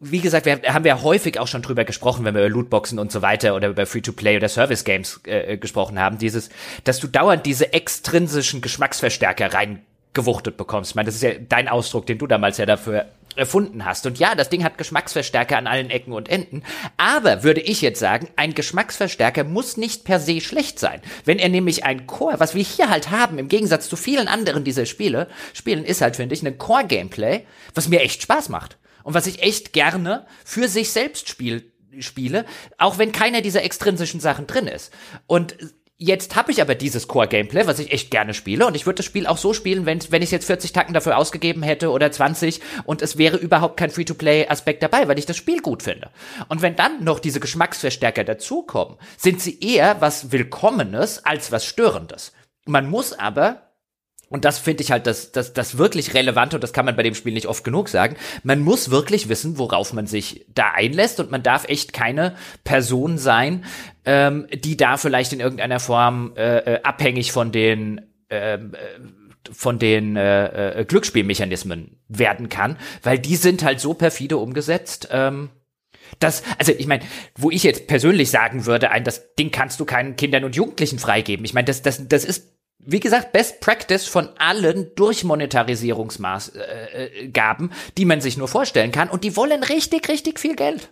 [0.00, 3.10] wie gesagt, wir haben ja häufig auch schon drüber gesprochen, wenn wir über Lootboxen und
[3.10, 6.50] so weiter oder über Free-to-Play oder Service-Games äh, gesprochen haben, dieses,
[6.84, 10.92] dass du dauernd diese extrinsischen Geschmacksverstärker reingewuchtet bekommst.
[10.92, 14.06] Ich meine, das ist ja dein Ausdruck, den du damals ja dafür erfunden hast.
[14.06, 16.62] Und ja, das Ding hat Geschmacksverstärker an allen Ecken und Enden.
[16.96, 21.00] Aber würde ich jetzt sagen, ein Geschmacksverstärker muss nicht per se schlecht sein.
[21.24, 24.64] Wenn er nämlich ein Core, was wir hier halt haben, im Gegensatz zu vielen anderen
[24.64, 27.42] dieser Spiele, Spielen ist halt, finde ich, ein Core-Gameplay,
[27.74, 28.76] was mir echt Spaß macht
[29.08, 32.44] und was ich echt gerne für sich selbst spiel, spiele,
[32.76, 34.92] auch wenn keiner dieser extrinsischen Sachen drin ist.
[35.26, 35.56] Und
[36.00, 38.68] Jetzt habe ich aber dieses Core-Gameplay, was ich echt gerne spiele.
[38.68, 41.16] Und ich würde das Spiel auch so spielen, wenn, wenn ich jetzt 40 Tacken dafür
[41.16, 45.60] ausgegeben hätte oder 20 und es wäre überhaupt kein Free-to-Play-Aspekt dabei, weil ich das Spiel
[45.60, 46.10] gut finde.
[46.48, 52.32] Und wenn dann noch diese Geschmacksverstärker dazukommen, sind sie eher was Willkommenes als was Störendes.
[52.64, 53.67] Man muss aber
[54.28, 57.02] und das finde ich halt das, das, das wirklich relevant und das kann man bei
[57.02, 58.16] dem Spiel nicht oft genug sagen.
[58.42, 62.34] Man muss wirklich wissen, worauf man sich da einlässt und man darf echt keine
[62.64, 63.64] Person sein,
[64.04, 68.78] ähm, die da vielleicht in irgendeiner Form äh, äh abhängig von den ähm, äh,
[69.50, 75.08] von den äh, äh, Glücksspielmechanismen werden kann, weil die sind halt so perfide umgesetzt.
[75.10, 75.48] Ähm,
[76.18, 79.84] das, also ich meine, wo ich jetzt persönlich sagen würde, ein, das Ding kannst du
[79.84, 81.44] keinen Kindern und Jugendlichen freigeben.
[81.44, 87.92] Ich meine, das, das, das ist wie gesagt, Best Practice von allen Durchmonetarisierungsmaßgaben, äh, äh,
[87.96, 89.08] die man sich nur vorstellen kann.
[89.10, 90.90] Und die wollen richtig, richtig viel Geld.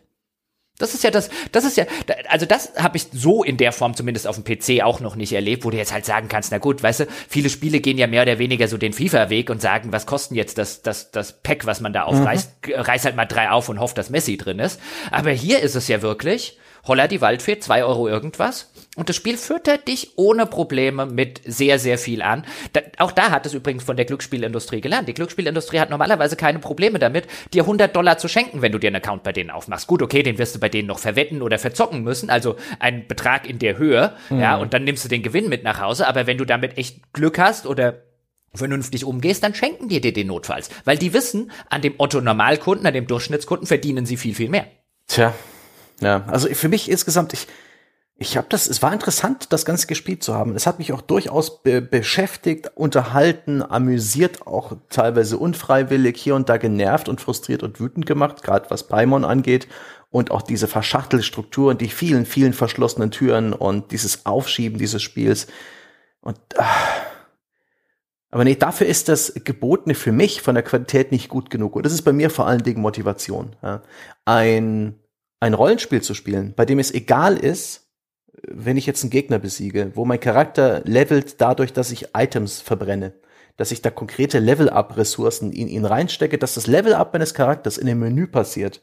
[0.78, 1.86] Das ist ja das, das ist ja,
[2.28, 5.32] also das habe ich so in der Form zumindest auf dem PC auch noch nicht
[5.32, 8.06] erlebt, wo du jetzt halt sagen kannst, na gut, weißt du, viele Spiele gehen ja
[8.06, 11.64] mehr oder weniger so den FIFA-Weg und sagen, was kosten jetzt das, das, das Pack,
[11.64, 12.74] was man da aufreißt, mhm.
[12.74, 14.78] reiß halt mal drei auf und hofft, dass Messi drin ist.
[15.10, 18.70] Aber hier ist es ja wirklich, holla die Waldfee, zwei Euro irgendwas.
[18.96, 22.46] Und das Spiel füttert dich ohne Probleme mit sehr, sehr viel an.
[22.72, 25.06] Da, auch da hat es übrigens von der Glücksspielindustrie gelernt.
[25.06, 28.88] Die Glücksspielindustrie hat normalerweise keine Probleme damit, dir 100 Dollar zu schenken, wenn du dir
[28.88, 29.86] einen Account bei denen aufmachst.
[29.86, 33.48] Gut, okay, den wirst du bei denen noch verwetten oder verzocken müssen, also ein Betrag
[33.48, 34.40] in der Höhe, mhm.
[34.40, 36.08] ja, und dann nimmst du den Gewinn mit nach Hause.
[36.08, 38.02] Aber wenn du damit echt Glück hast oder
[38.54, 40.70] vernünftig umgehst, dann schenken die dir den notfalls.
[40.86, 44.66] Weil die wissen, an dem Otto-Normalkunden, an dem Durchschnittskunden verdienen sie viel, viel mehr.
[45.06, 45.34] Tja,
[46.00, 47.46] ja, also für mich insgesamt, ich,
[48.18, 50.56] ich habe das, es war interessant, das Ganze gespielt zu haben.
[50.56, 56.56] Es hat mich auch durchaus be beschäftigt, unterhalten, amüsiert, auch teilweise unfreiwillig hier und da
[56.56, 59.68] genervt und frustriert und wütend gemacht, gerade was Paimon angeht
[60.08, 65.46] und auch diese Verschachtelstruktur und die vielen, vielen verschlossenen Türen und dieses Aufschieben dieses Spiels.
[66.22, 66.86] Und ach,
[68.30, 71.76] aber nee, dafür ist das Gebotene für mich von der Qualität nicht gut genug.
[71.76, 73.56] Und das ist bei mir vor allen Dingen Motivation.
[73.62, 73.82] Ja.
[74.24, 74.98] Ein
[75.38, 77.85] ein Rollenspiel zu spielen, bei dem es egal ist,
[78.42, 83.14] wenn ich jetzt einen Gegner besiege, wo mein Charakter levelt dadurch, dass ich Items verbrenne,
[83.56, 87.98] dass ich da konkrete Level-Up-Ressourcen in ihn reinstecke, dass das Level-Up meines Charakters in dem
[87.98, 88.82] Menü passiert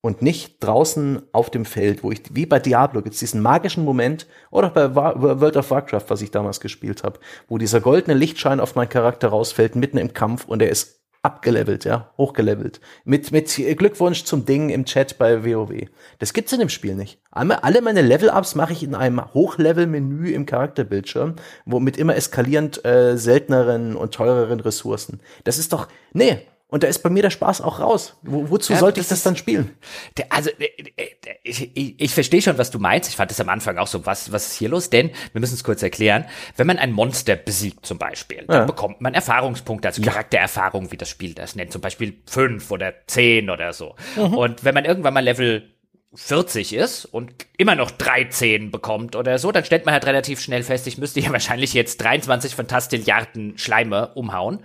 [0.00, 4.26] und nicht draußen auf dem Feld, wo ich, wie bei Diablo, jetzt diesen magischen Moment,
[4.50, 7.18] oder bei World of Warcraft, was ich damals gespielt habe,
[7.48, 11.84] wo dieser goldene Lichtschein auf meinen Charakter rausfällt, mitten im Kampf und er ist abgelevelt,
[11.84, 12.80] ja, hochgelevelt.
[13.04, 15.88] Mit, mit Glückwunsch zum Ding im Chat bei WoW.
[16.20, 17.18] Das gibt's in dem Spiel nicht.
[17.32, 21.34] Alle meine Level-Ups mache ich in einem Hochlevel-Menü im Charakterbildschirm,
[21.64, 25.20] wo mit immer eskalierend äh, selteneren und teureren Ressourcen.
[25.42, 28.16] Das ist doch, nee, und da ist bei mir der Spaß auch raus.
[28.22, 29.76] Wo, wozu ja, sollte ich das dann spielen?
[30.16, 30.64] Der, also äh,
[30.96, 31.10] äh,
[31.44, 33.08] ich, ich, ich verstehe schon, was du meinst.
[33.08, 34.90] Ich fand das am Anfang auch so, was, was ist hier los?
[34.90, 36.24] Denn, wir müssen es kurz erklären,
[36.56, 38.64] wenn man ein Monster besiegt zum Beispiel, dann ja.
[38.64, 41.70] bekommt man Erfahrungspunkte, also Charaktererfahrung, wie das Spiel das nennt.
[41.70, 43.94] Zum Beispiel fünf oder zehn oder so.
[44.16, 44.34] Mhm.
[44.34, 45.75] Und wenn man irgendwann mal Level
[46.16, 50.62] 40 ist und immer noch 13 bekommt oder so, dann stellt man halt relativ schnell
[50.62, 54.60] fest, ich müsste ja wahrscheinlich jetzt 23 Fantastilliarden Schleime umhauen,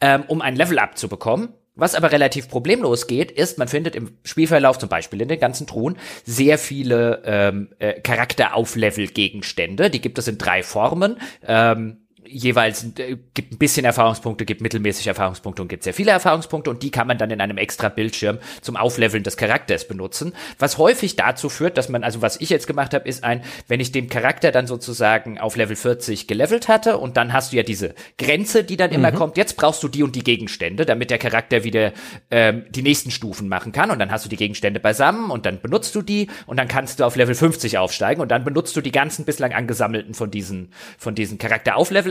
[0.00, 1.54] ähm, um ein Level-Up zu bekommen.
[1.76, 5.66] Was aber relativ problemlos geht, ist, man findet im Spielverlauf zum Beispiel in den ganzen
[5.66, 9.90] Truhen sehr viele ähm, äh, Charakterauflevel-Gegenstände.
[9.90, 11.16] Die gibt es in drei Formen.
[11.44, 16.70] Ähm, jeweils äh, gibt ein bisschen Erfahrungspunkte, gibt mittelmäßig Erfahrungspunkte und gibt sehr viele Erfahrungspunkte
[16.70, 20.78] und die kann man dann in einem extra Bildschirm zum Aufleveln des Charakters benutzen, was
[20.78, 23.92] häufig dazu führt, dass man, also was ich jetzt gemacht habe, ist ein, wenn ich
[23.92, 27.94] den Charakter dann sozusagen auf Level 40 gelevelt hatte und dann hast du ja diese
[28.18, 29.16] Grenze, die dann immer mhm.
[29.16, 31.92] kommt, jetzt brauchst du die und die Gegenstände, damit der Charakter wieder
[32.30, 35.60] ähm, die nächsten Stufen machen kann und dann hast du die Gegenstände beisammen und dann
[35.60, 38.80] benutzt du die und dann kannst du auf Level 50 aufsteigen und dann benutzt du
[38.80, 41.38] die ganzen bislang angesammelten von diesen, von diesen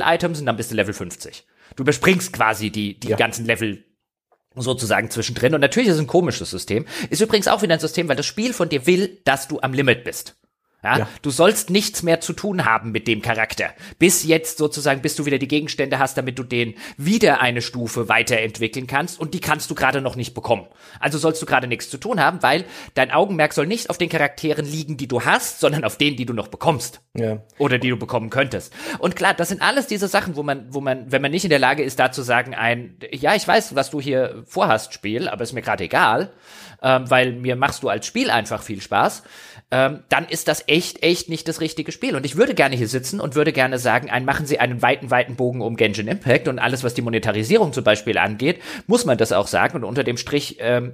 [0.03, 1.45] Charakter-Auflevel-Items und dann bist du Level 50.
[1.75, 3.17] Du überspringst quasi die, die ja.
[3.17, 3.83] ganzen Level
[4.55, 5.55] sozusagen zwischendrin.
[5.55, 6.85] Und natürlich ist es ein komisches System.
[7.09, 9.73] Ist übrigens auch wieder ein System, weil das Spiel von dir will, dass du am
[9.73, 10.35] Limit bist.
[10.83, 10.99] Ja?
[10.99, 11.07] ja?
[11.21, 13.69] Du sollst nichts mehr zu tun haben mit dem Charakter.
[13.99, 18.09] Bis jetzt sozusagen, bis du wieder die Gegenstände hast, damit du den wieder eine Stufe
[18.09, 20.67] weiterentwickeln kannst und die kannst du gerade noch nicht bekommen.
[20.99, 24.09] Also sollst du gerade nichts zu tun haben, weil dein Augenmerk soll nicht auf den
[24.09, 27.01] Charakteren liegen, die du hast, sondern auf denen, die du noch bekommst.
[27.15, 27.43] Ja.
[27.57, 28.73] Oder die du bekommen könntest.
[28.99, 31.49] Und klar, das sind alles diese Sachen, wo man, wo man, wenn man nicht in
[31.49, 35.27] der Lage ist, da zu sagen, ein, ja, ich weiß, was du hier vorhast, Spiel,
[35.27, 36.31] aber ist mir gerade egal,
[36.81, 39.23] ähm, weil mir machst du als Spiel einfach viel Spaß
[39.71, 42.15] ähm, dann ist das echt, echt nicht das richtige Spiel.
[42.15, 45.11] Und ich würde gerne hier sitzen und würde gerne sagen, ein, machen Sie einen weiten,
[45.11, 49.17] weiten Bogen um Genshin Impact und alles, was die Monetarisierung zum Beispiel angeht, muss man
[49.17, 49.75] das auch sagen.
[49.77, 50.93] Und unter dem Strich ähm,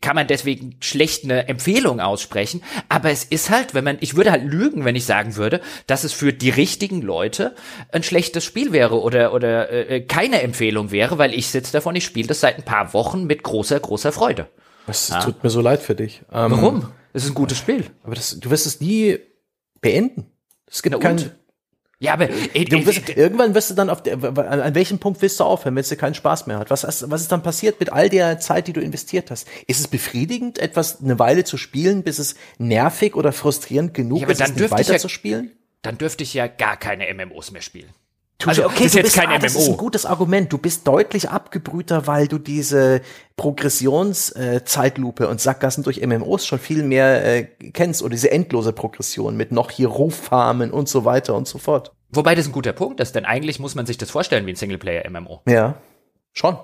[0.00, 2.62] kann man deswegen schlecht eine Empfehlung aussprechen.
[2.88, 6.04] Aber es ist halt, wenn man, ich würde halt lügen, wenn ich sagen würde, dass
[6.04, 7.54] es für die richtigen Leute
[7.90, 12.04] ein schlechtes Spiel wäre oder, oder äh, keine Empfehlung wäre, weil ich sitze davon, ich
[12.04, 14.48] spiele das seit ein paar Wochen mit großer, großer Freude.
[14.86, 15.20] Es ja.
[15.20, 16.20] tut mir so leid für dich.
[16.30, 16.88] Ähm, Warum?
[17.14, 17.86] Es ist ein gutes Spiel.
[18.02, 19.18] Aber das, du wirst es nie
[19.80, 20.26] beenden.
[20.66, 21.30] Es gibt kein.
[22.00, 25.22] Ja, aber ey, du wirst, ey, irgendwann wirst du dann auf der, an welchem Punkt
[25.22, 26.68] willst du aufhören, wenn es dir keinen Spaß mehr hat?
[26.68, 29.48] Was, was ist dann passiert mit all der Zeit, die du investiert hast?
[29.68, 34.28] Ist es befriedigend, etwas eine Weile zu spielen, bis es nervig oder frustrierend genug ja,
[34.28, 35.52] ist, es nicht weiter ja, zu spielen?
[35.82, 37.90] Dann dürfte ich ja gar keine MMOs mehr spielen.
[38.46, 39.42] Also, okay, das ist jetzt bist, kein ah, MMO.
[39.42, 40.52] Das ist ein gutes Argument.
[40.52, 43.00] Du bist deutlich abgebrühter, weil du diese
[43.36, 49.36] Progressionszeitlupe äh, und Sackgassen durch MMOs schon viel mehr äh, kennst oder diese endlose Progression
[49.36, 51.92] mit noch hier Ruffarmen und so weiter und so fort.
[52.10, 54.56] Wobei das ein guter Punkt ist, denn eigentlich muss man sich das vorstellen wie ein
[54.56, 55.42] Singleplayer-MMO.
[55.46, 55.76] Ja,
[56.32, 56.56] schon.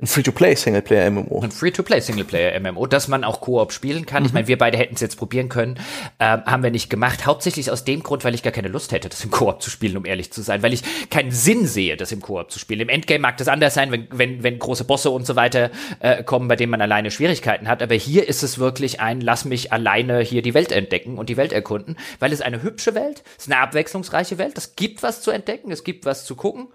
[0.00, 1.42] Ein Free-to-Play-Singleplayer-MMO.
[1.42, 4.22] Ein Free-to-Play-Singleplayer-MMO, dass man auch Koop spielen kann.
[4.22, 4.26] Mhm.
[4.28, 5.78] Ich meine, wir beide hätten es jetzt probieren können,
[6.18, 7.26] ähm, haben wir nicht gemacht.
[7.26, 9.98] Hauptsächlich aus dem Grund, weil ich gar keine Lust hätte, das im Koop zu spielen,
[9.98, 10.62] um ehrlich zu sein.
[10.62, 12.80] Weil ich keinen Sinn sehe, das im Koop zu spielen.
[12.80, 16.22] Im Endgame mag das anders sein, wenn, wenn, wenn große Bosse und so weiter äh,
[16.24, 17.82] kommen, bei denen man alleine Schwierigkeiten hat.
[17.82, 21.36] Aber hier ist es wirklich ein, lass mich alleine hier die Welt entdecken und die
[21.36, 21.96] Welt erkunden.
[22.20, 25.70] Weil es eine hübsche Welt, es ist eine abwechslungsreiche Welt, es gibt was zu entdecken,
[25.70, 26.68] es gibt was zu gucken.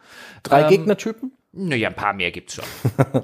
[0.45, 1.31] Drei ähm, Gegnertypen?
[1.51, 2.65] Naja, ein paar mehr gibt's schon.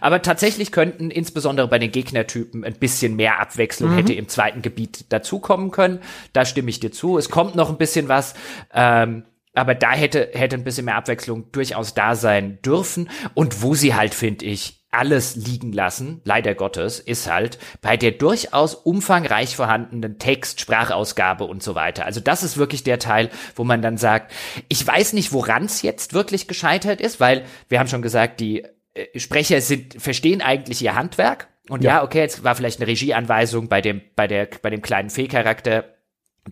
[0.00, 3.96] Aber tatsächlich könnten insbesondere bei den Gegnertypen ein bisschen mehr Abwechslung mhm.
[3.96, 6.00] hätte im zweiten Gebiet dazukommen können.
[6.32, 7.18] Da stimme ich dir zu.
[7.18, 8.34] Es kommt noch ein bisschen was.
[8.72, 13.10] Ähm, aber da hätte, hätte ein bisschen mehr Abwechslung durchaus da sein dürfen.
[13.34, 18.12] Und wo sie halt, finde ich, alles liegen lassen, leider Gottes, ist halt bei der
[18.12, 22.04] durchaus umfangreich vorhandenen Text, Sprachausgabe und so weiter.
[22.04, 24.32] Also das ist wirklich der Teil, wo man dann sagt,
[24.68, 28.64] ich weiß nicht, woran es jetzt wirklich gescheitert ist, weil wir haben schon gesagt, die
[28.94, 31.48] äh, Sprecher sind, verstehen eigentlich ihr Handwerk.
[31.68, 31.96] Und ja.
[31.96, 35.93] ja, okay, jetzt war vielleicht eine Regieanweisung bei dem, bei der, bei dem kleinen Fee-Charakter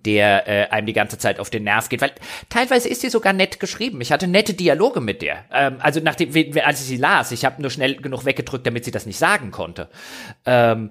[0.05, 2.13] der äh, einem die ganze Zeit auf den Nerv geht, weil
[2.49, 4.01] teilweise ist sie sogar nett geschrieben.
[4.01, 5.45] Ich hatte nette Dialoge mit der.
[5.53, 6.31] Ähm, also nachdem,
[6.65, 9.51] als ich sie las, ich habe nur schnell genug weggedrückt, damit sie das nicht sagen
[9.51, 9.89] konnte.
[10.47, 10.91] Ähm,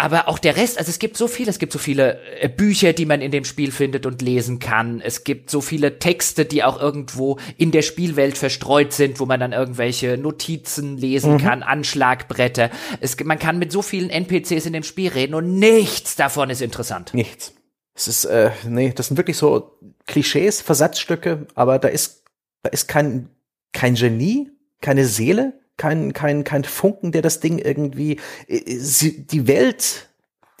[0.00, 2.92] aber auch der Rest, also es gibt so viel, es gibt so viele äh, Bücher,
[2.92, 5.00] die man in dem Spiel findet und lesen kann.
[5.00, 9.40] Es gibt so viele Texte, die auch irgendwo in der Spielwelt verstreut sind, wo man
[9.40, 11.38] dann irgendwelche Notizen lesen mhm.
[11.38, 12.70] kann, Anschlagbretter.
[13.00, 16.62] Es, man kann mit so vielen NPCs in dem Spiel reden und nichts davon ist
[16.62, 17.12] interessant.
[17.12, 17.52] Nichts.
[17.98, 19.76] Es ist, äh, nee, das sind wirklich so
[20.06, 22.22] Klischees, Versatzstücke, aber da ist,
[22.62, 23.28] da ist kein,
[23.72, 29.48] kein Genie, keine Seele, kein, kein, kein Funken, der das Ding irgendwie, äh, sie, die
[29.48, 30.08] Welt,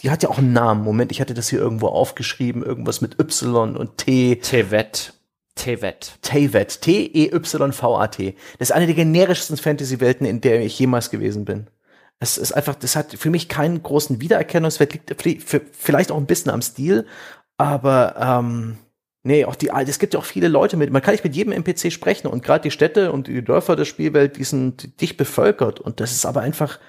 [0.02, 0.82] die hat ja auch einen Namen.
[0.82, 4.34] Moment, ich hatte das hier irgendwo aufgeschrieben, irgendwas mit Y und T.
[4.36, 5.14] Tevet.
[5.54, 6.18] Tevet.
[6.22, 6.80] Tevet.
[6.80, 8.34] T-E-Y-V-A-T.
[8.58, 11.68] Das ist eine der generischsten Fantasy-Welten, in der ich jemals gewesen bin.
[12.20, 16.50] Es ist einfach, das hat für mich keinen großen Wiedererkennungswert, liegt vielleicht auch ein bisschen
[16.50, 17.06] am Stil,
[17.56, 18.78] aber ähm,
[19.22, 21.52] nee, auch die, es gibt ja auch viele Leute mit, man kann nicht mit jedem
[21.52, 25.78] NPC sprechen und gerade die Städte und die Dörfer der Spielwelt, die sind dicht bevölkert
[25.80, 26.80] und das ist aber einfach,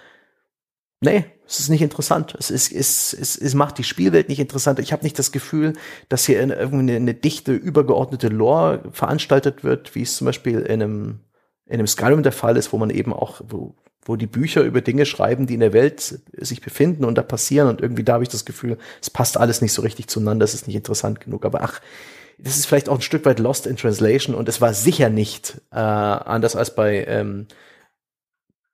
[1.02, 2.36] nee, es ist nicht interessant.
[2.38, 4.84] Es ist, es, es, es macht die Spielwelt nicht interessanter.
[4.84, 5.74] Ich habe nicht das Gefühl,
[6.08, 10.84] dass hier irgendwie eine, eine dichte, übergeordnete Lore veranstaltet wird, wie es zum Beispiel in
[10.84, 11.20] einem
[11.70, 14.82] in einem Skyrim der Fall ist, wo man eben auch, wo, wo die Bücher über
[14.82, 18.24] Dinge schreiben, die in der Welt sich befinden und da passieren und irgendwie da habe
[18.24, 21.46] ich das Gefühl, es passt alles nicht so richtig zueinander, es ist nicht interessant genug.
[21.46, 21.80] Aber ach,
[22.40, 25.62] das ist vielleicht auch ein Stück weit Lost in Translation und es war sicher nicht
[25.72, 27.48] äh, anders als bei ähm,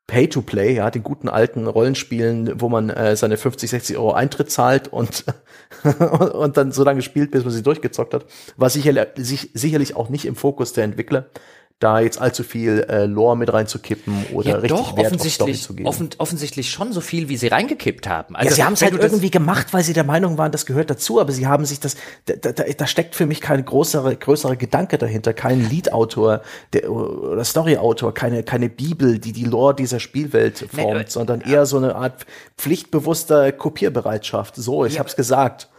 [0.07, 4.87] Pay-to-Play, ja, den guten alten Rollenspielen, wo man äh, seine 50, 60 Euro Eintritt zahlt
[4.87, 5.25] und,
[5.99, 10.25] und dann so lange spielt, bis man sie durchgezockt hat, war sicherlich, sicherlich auch nicht
[10.25, 11.25] im Fokus der Entwickler
[11.79, 15.61] da jetzt allzu viel äh, Lore mit reinzukippen oder ja, richtig doch, Wert offensichtlich, auf
[15.61, 15.89] zu geben.
[15.89, 18.35] Offen, offensichtlich schon so viel, wie sie reingekippt haben.
[18.37, 20.89] Also, ja, sie haben es halt irgendwie gemacht, weil sie der Meinung waren, das gehört
[20.89, 24.55] dazu, aber sie haben sich das, da, da, da steckt für mich kein größere, größere
[24.55, 26.41] Gedanke dahinter, kein Lead-Autor
[26.87, 31.75] oder Story-Autor, keine, keine Bibel, die die Lore dieser Spielwelt formt, nee, sondern eher so
[31.75, 32.25] eine Art
[32.57, 34.55] pflichtbewusster Kopierbereitschaft.
[34.55, 35.69] So, ich ja, hab's gesagt.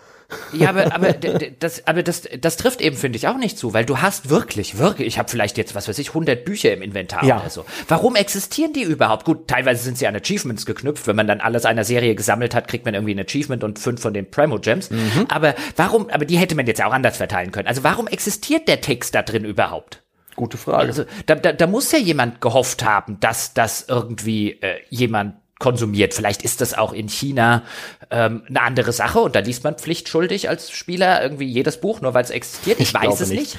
[0.53, 3.85] Ja, aber, aber, das, aber das, das trifft eben, finde ich, auch nicht zu, weil
[3.85, 7.24] du hast wirklich, wirklich, ich habe vielleicht jetzt, was weiß ich, 100 Bücher im Inventar
[7.24, 7.40] ja.
[7.40, 7.65] oder so.
[7.89, 9.24] Warum existieren die überhaupt?
[9.24, 11.07] Gut, teilweise sind sie an Achievements geknüpft.
[11.07, 14.01] Wenn man dann alles einer Serie gesammelt hat, kriegt man irgendwie ein Achievement und fünf
[14.01, 14.90] von den Primo Gems.
[14.90, 15.27] Mhm.
[15.28, 17.69] Aber warum, aber die hätte man jetzt auch anders verteilen können.
[17.69, 20.03] Also warum existiert der Text da drin überhaupt?
[20.35, 20.89] Gute Frage.
[20.89, 26.15] Also da, da, da muss ja jemand gehofft haben, dass das irgendwie äh, jemand konsumiert.
[26.15, 27.62] Vielleicht ist das auch in China
[28.11, 32.15] ähm, eine andere Sache und da liest man pflichtschuldig als Spieler irgendwie jedes Buch, nur
[32.15, 32.81] weil es existiert.
[32.81, 33.55] Ich, ich weiß es nicht.
[33.55, 33.59] nicht.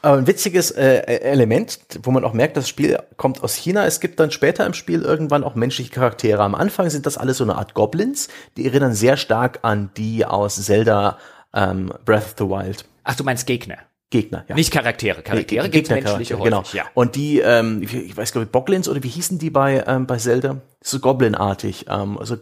[0.00, 3.84] Aber ein witziges äh, Element, wo man auch merkt, das Spiel kommt aus China.
[3.84, 6.42] Es gibt dann später im Spiel irgendwann auch menschliche Charaktere.
[6.42, 8.28] Am Anfang sind das alles so eine Art Goblins.
[8.56, 11.18] Die erinnern sehr stark an die aus Zelda
[11.52, 12.84] ähm, Breath of the Wild.
[13.02, 13.78] Ach, du meinst Gegner?
[14.10, 14.54] Gegner, ja.
[14.54, 15.22] Nicht Charaktere.
[15.22, 16.64] Charaktere Ge Gegner, menschliche Charaktere, genau.
[16.72, 16.84] ja.
[16.94, 20.16] Und die, ähm, ich, weiß glaube ich, Boglins oder wie hießen die bei ähm, bei
[20.16, 20.62] Zelda?
[20.82, 22.36] So Goblin-artig, ähm, also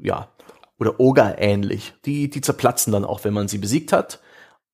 [0.00, 0.28] ja
[0.78, 1.94] oder Ogre ähnlich.
[2.04, 4.20] Die die zerplatzen dann auch, wenn man sie besiegt hat.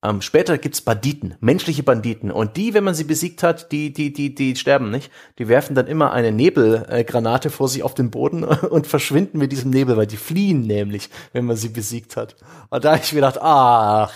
[0.05, 2.33] Ähm, später gibt's Banditen, menschliche Banditen.
[2.33, 5.13] Und die, wenn man sie besiegt hat, die, die, die, die sterben nicht.
[5.39, 9.71] Die werfen dann immer eine Nebelgranate vor sich auf den Boden und verschwinden mit diesem
[9.71, 12.35] Nebel, weil die fliehen nämlich, wenn man sie besiegt hat.
[12.71, 14.13] Und da habe ich mir gedacht, ach,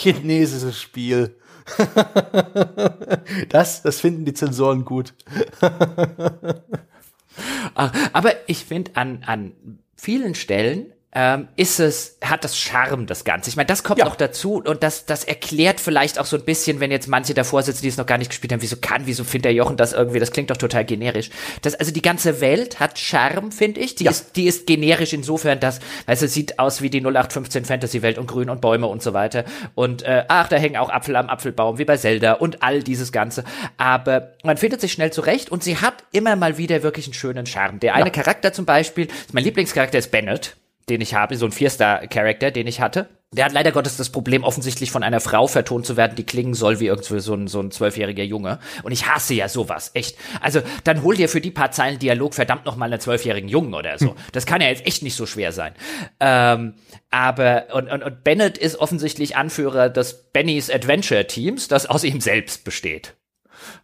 [0.00, 1.36] chinesisches Spiel.
[3.48, 5.14] das, das finden die Zensoren gut.
[8.12, 9.52] Aber ich finde an, an
[9.94, 13.50] vielen Stellen ähm, ist es, hat das Charme, das Ganze.
[13.50, 14.04] Ich meine, das kommt ja.
[14.04, 17.64] noch dazu und das, das erklärt vielleicht auch so ein bisschen, wenn jetzt manche davor
[17.64, 19.92] sitzen, die es noch gar nicht gespielt haben, wieso kann, wieso findet der Jochen das
[19.92, 21.30] irgendwie, das klingt doch total generisch.
[21.62, 23.96] Das, also die ganze Welt hat Charme, finde ich.
[23.96, 24.12] Die ja.
[24.12, 28.26] ist, die ist generisch insofern, dass, also es sieht aus wie die 0815 Fantasy-Welt und
[28.28, 29.44] Grün und Bäume und so weiter.
[29.74, 33.10] Und, äh, ach, da hängen auch Apfel am Apfelbaum, wie bei Zelda und all dieses
[33.10, 33.42] Ganze.
[33.78, 37.46] Aber man findet sich schnell zurecht und sie hat immer mal wieder wirklich einen schönen
[37.46, 37.80] Charme.
[37.80, 38.10] Der eine ja.
[38.10, 40.56] Charakter zum Beispiel, mein Lieblingscharakter ist Bennett
[40.90, 43.08] den ich habe, so ein Vier-Star-Charakter, den ich hatte.
[43.32, 46.52] Der hat leider Gottes das Problem, offensichtlich von einer Frau vertont zu werden, die klingen
[46.52, 48.58] soll wie irgendwie so ein, so ein zwölfjähriger Junge.
[48.82, 50.18] Und ich hasse ja sowas, echt.
[50.40, 53.72] Also, dann hol dir für die paar Zeilen Dialog verdammt noch mal einen zwölfjährigen Jungen
[53.72, 54.08] oder so.
[54.08, 54.16] Hm.
[54.32, 55.74] Das kann ja jetzt echt nicht so schwer sein.
[56.18, 56.74] Ähm,
[57.10, 62.20] aber, und, und, und Bennett ist offensichtlich Anführer des Bennys Adventure Teams, das aus ihm
[62.20, 63.14] selbst besteht.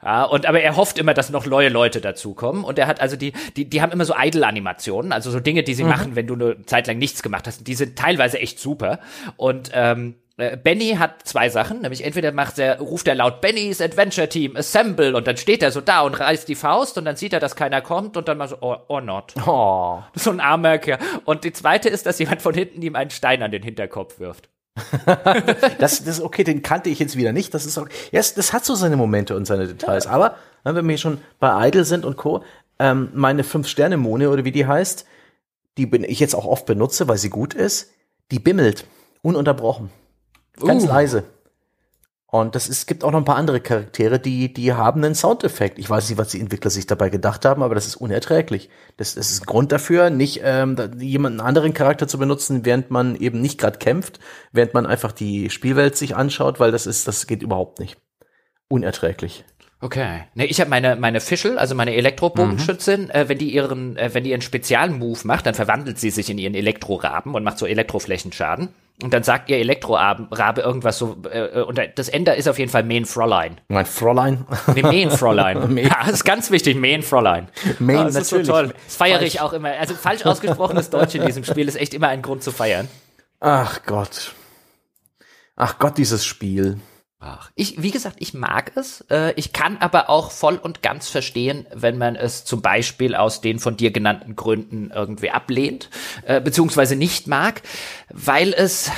[0.03, 2.65] Ja, und aber er hofft immer, dass noch neue Leute dazukommen.
[2.65, 5.74] Und er hat also die, die, die haben immer so Idle-Animationen, also so Dinge, die
[5.74, 5.90] sie mhm.
[5.90, 7.66] machen, wenn du eine Zeit lang nichts gemacht hast.
[7.66, 8.98] Die sind teilweise echt super.
[9.36, 13.81] Und ähm, äh, Benny hat zwei Sachen, nämlich entweder macht er, ruft er laut Bennys
[13.81, 17.16] Adventure Team Assemble und dann steht er so da und reißt die Faust und dann
[17.16, 19.32] sieht er, dass keiner kommt und dann mal so, oh, oh not.
[19.47, 20.03] Oh.
[20.15, 20.98] So ein armer Kerl.
[21.24, 24.48] Und die zweite ist, dass jemand von hinten ihm einen Stein an den Hinterkopf wirft.
[25.78, 27.55] Das, das ist okay, den kannte ich jetzt wieder nicht.
[27.55, 27.93] Das ist okay.
[28.12, 30.05] Ja, das hat so seine Momente und seine Details.
[30.05, 30.11] Ja.
[30.11, 32.44] Aber wenn wir schon bei Idle sind und Co.,
[32.78, 35.07] ähm, meine Fünf-Sterne-Mone oder wie die heißt,
[35.78, 37.90] die ich jetzt auch oft benutze, weil sie gut ist,
[38.31, 38.86] die bimmelt.
[39.23, 39.90] Ununterbrochen.
[40.59, 40.89] Ganz uh.
[40.89, 41.24] leise.
[42.28, 45.78] Und das ist, gibt auch noch ein paar andere Charaktere, die, die haben einen Soundeffekt.
[45.78, 48.69] Ich weiß nicht, was die Entwickler sich dabei gedacht haben, aber das ist unerträglich.
[48.97, 53.15] Das, das ist ein Grund dafür, nicht ähm, jemanden anderen Charakter zu benutzen, während man
[53.15, 54.19] eben nicht gerade kämpft,
[54.51, 57.97] während man einfach die Spielwelt sich anschaut, weil das ist, das geht überhaupt nicht.
[58.69, 59.44] Unerträglich.
[59.81, 60.24] Okay.
[60.35, 63.11] Ne, ich habe meine meine Fischl, also meine Elektrobogenschützin, mhm.
[63.11, 66.39] äh, wenn die ihren äh, wenn die ihren Spezialmove macht, dann verwandelt sie sich in
[66.39, 68.70] ihren Elektroraben und macht so Elektroflächenschaden.
[69.02, 72.82] Und dann sagt ihr Elektrorabe irgendwas so, äh, und das Ende ist auf jeden Fall
[72.82, 73.60] Main Fräulein.
[73.68, 74.47] Mein Fräulein?
[74.74, 75.77] Nee, Main Fräulein.
[75.77, 77.48] ja, das ist ganz wichtig, Main Fräulein.
[77.78, 78.43] Main, oh, das natürlich.
[78.43, 78.74] ist so toll.
[78.86, 79.70] Das feiere ich auch immer.
[79.73, 82.89] Also falsch ausgesprochenes Deutsch in diesem Spiel ist echt immer ein Grund zu feiern.
[83.40, 84.32] Ach Gott.
[85.56, 86.81] Ach Gott, dieses Spiel.
[87.19, 89.01] Ach, ich, wie gesagt, ich mag es.
[89.11, 93.41] Äh, ich kann aber auch voll und ganz verstehen, wenn man es zum Beispiel aus
[93.41, 95.89] den von dir genannten Gründen irgendwie ablehnt,
[96.27, 97.63] äh, beziehungsweise nicht mag,
[98.13, 98.91] weil es,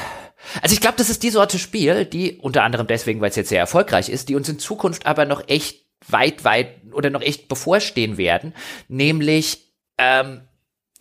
[0.62, 3.50] also ich glaube, das ist die Sorte Spiel, die unter anderem deswegen, weil es jetzt
[3.50, 7.46] sehr erfolgreich ist, die uns in Zukunft aber noch echt weit, weit oder noch echt
[7.46, 8.52] bevorstehen werden,
[8.88, 10.47] nämlich ähm,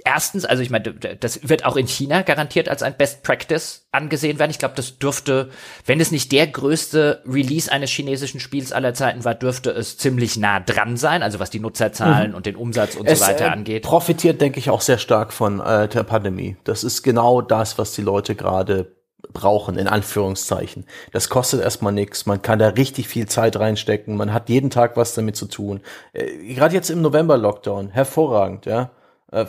[0.03, 4.39] erstens, also ich meine, das wird auch in China garantiert als ein Best Practice angesehen
[4.39, 4.51] werden.
[4.51, 5.49] Ich glaube, das dürfte,
[5.85, 10.37] wenn es nicht der größte Release eines chinesischen Spiels aller Zeiten war, dürfte es ziemlich
[10.37, 12.37] nah dran sein, also was die Nutzerzahlen mhm.
[12.37, 13.83] und den Umsatz und es, so weiter äh, angeht.
[13.83, 16.57] Profitiert, denke ich, auch sehr stark von äh, der Pandemie.
[16.63, 18.95] Das ist genau das, was die Leute gerade
[19.33, 20.85] brauchen, in Anführungszeichen.
[21.11, 24.95] Das kostet erstmal nichts, man kann da richtig viel Zeit reinstecken, man hat jeden Tag
[24.95, 25.81] was damit zu tun.
[26.13, 28.91] Äh, Gerade jetzt im November-Lockdown, hervorragend, ja.
[29.31, 29.45] Äh,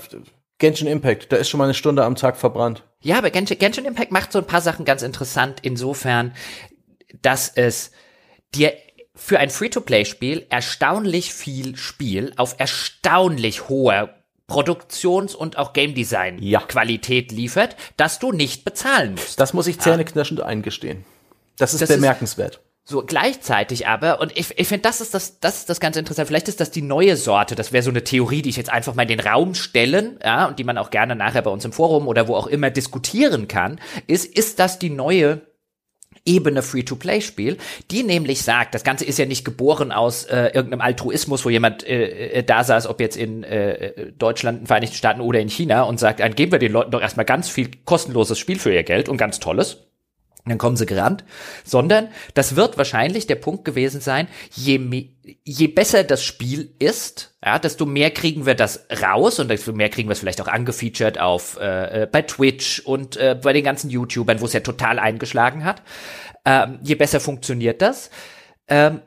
[0.59, 2.85] Genshin Impact, da ist schon mal eine Stunde am Tag verbrannt.
[3.01, 6.35] Ja, aber Genshin, Genshin Impact macht so ein paar Sachen ganz interessant, insofern,
[7.23, 7.93] dass es
[8.55, 8.73] dir
[9.15, 14.15] für ein Free-to-Play-Spiel erstaunlich viel Spiel auf erstaunlich hoher
[14.47, 17.37] Produktions- und auch Game Design-Qualität ja.
[17.37, 19.39] liefert, dass du nicht bezahlen musst.
[19.39, 20.47] Das muss ich zähneknirschend ah.
[20.47, 21.05] eingestehen.
[21.59, 22.57] Das ist das bemerkenswert.
[22.57, 25.99] Ist, so gleichzeitig aber, und ich, ich finde, das ist das, das ist das ganz
[25.99, 26.27] interessant.
[26.27, 27.55] Vielleicht ist das die neue Sorte.
[27.55, 30.47] Das wäre so eine Theorie, die ich jetzt einfach mal in den Raum stellen, ja,
[30.47, 33.47] und die man auch gerne nachher bei uns im Forum oder wo auch immer diskutieren
[33.47, 35.43] kann, ist, ist das die neue
[36.25, 37.59] Ebene Free-to-Play-Spiel,
[37.91, 41.87] die nämlich sagt, das Ganze ist ja nicht geboren aus äh, irgendeinem Altruismus, wo jemand
[41.87, 45.83] äh, äh, da saß, ob jetzt in äh, Deutschland, den Vereinigten Staaten oder in China
[45.83, 48.83] und sagt, dann geben wir den Leuten doch erstmal ganz viel kostenloses Spiel für ihr
[48.83, 49.88] Geld und ganz tolles
[50.49, 51.25] dann kommen sie gerannt,
[51.65, 55.11] sondern das wird wahrscheinlich der Punkt gewesen sein, je,
[55.45, 59.89] je besser das Spiel ist, ja, desto mehr kriegen wir das raus und desto mehr
[59.89, 63.91] kriegen wir es vielleicht auch angefeatured auf äh, bei Twitch und äh, bei den ganzen
[63.91, 65.83] YouTubern, wo es ja total eingeschlagen hat.
[66.45, 68.11] Ähm, je besser funktioniert das.
[68.69, 69.01] Ähm,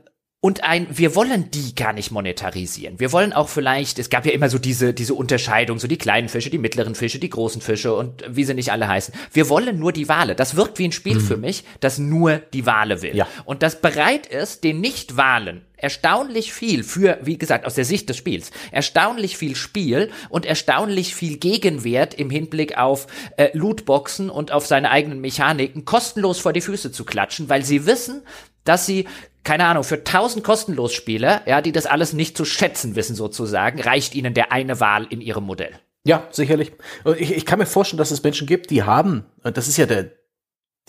[0.43, 2.99] und ein, wir wollen die gar nicht monetarisieren.
[2.99, 6.30] Wir wollen auch vielleicht, es gab ja immer so diese, diese Unterscheidung, so die kleinen
[6.30, 9.13] Fische, die mittleren Fische, die großen Fische und wie sie nicht alle heißen.
[9.31, 10.34] Wir wollen nur die Wale.
[10.34, 11.22] Das wirkt wie ein Spiel mhm.
[11.22, 13.15] für mich, das nur die Wale will.
[13.15, 13.27] Ja.
[13.45, 18.18] Und das bereit ist, den Nicht-Walen erstaunlich viel für, wie gesagt, aus der Sicht des
[18.18, 23.07] Spiels, erstaunlich viel Spiel und erstaunlich viel Gegenwert im Hinblick auf
[23.38, 27.85] äh, Lootboxen und auf seine eigenen Mechaniken kostenlos vor die Füße zu klatschen, weil sie
[27.85, 28.22] wissen,
[28.64, 29.08] dass sie
[29.44, 33.82] keine Ahnung, für tausend kostenlos Spieler, ja, die das alles nicht zu schätzen wissen sozusagen,
[33.82, 35.72] reicht ihnen der eine Wahl in ihrem Modell.
[36.04, 36.74] Ja, sicherlich.
[37.18, 40.12] Ich, ich kann mir vorstellen, dass es Menschen gibt, die haben, das ist ja der,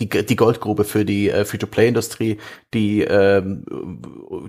[0.01, 2.39] die, die Goldgrube für die äh, Free-to-Play-Industrie,
[2.73, 3.65] die ähm,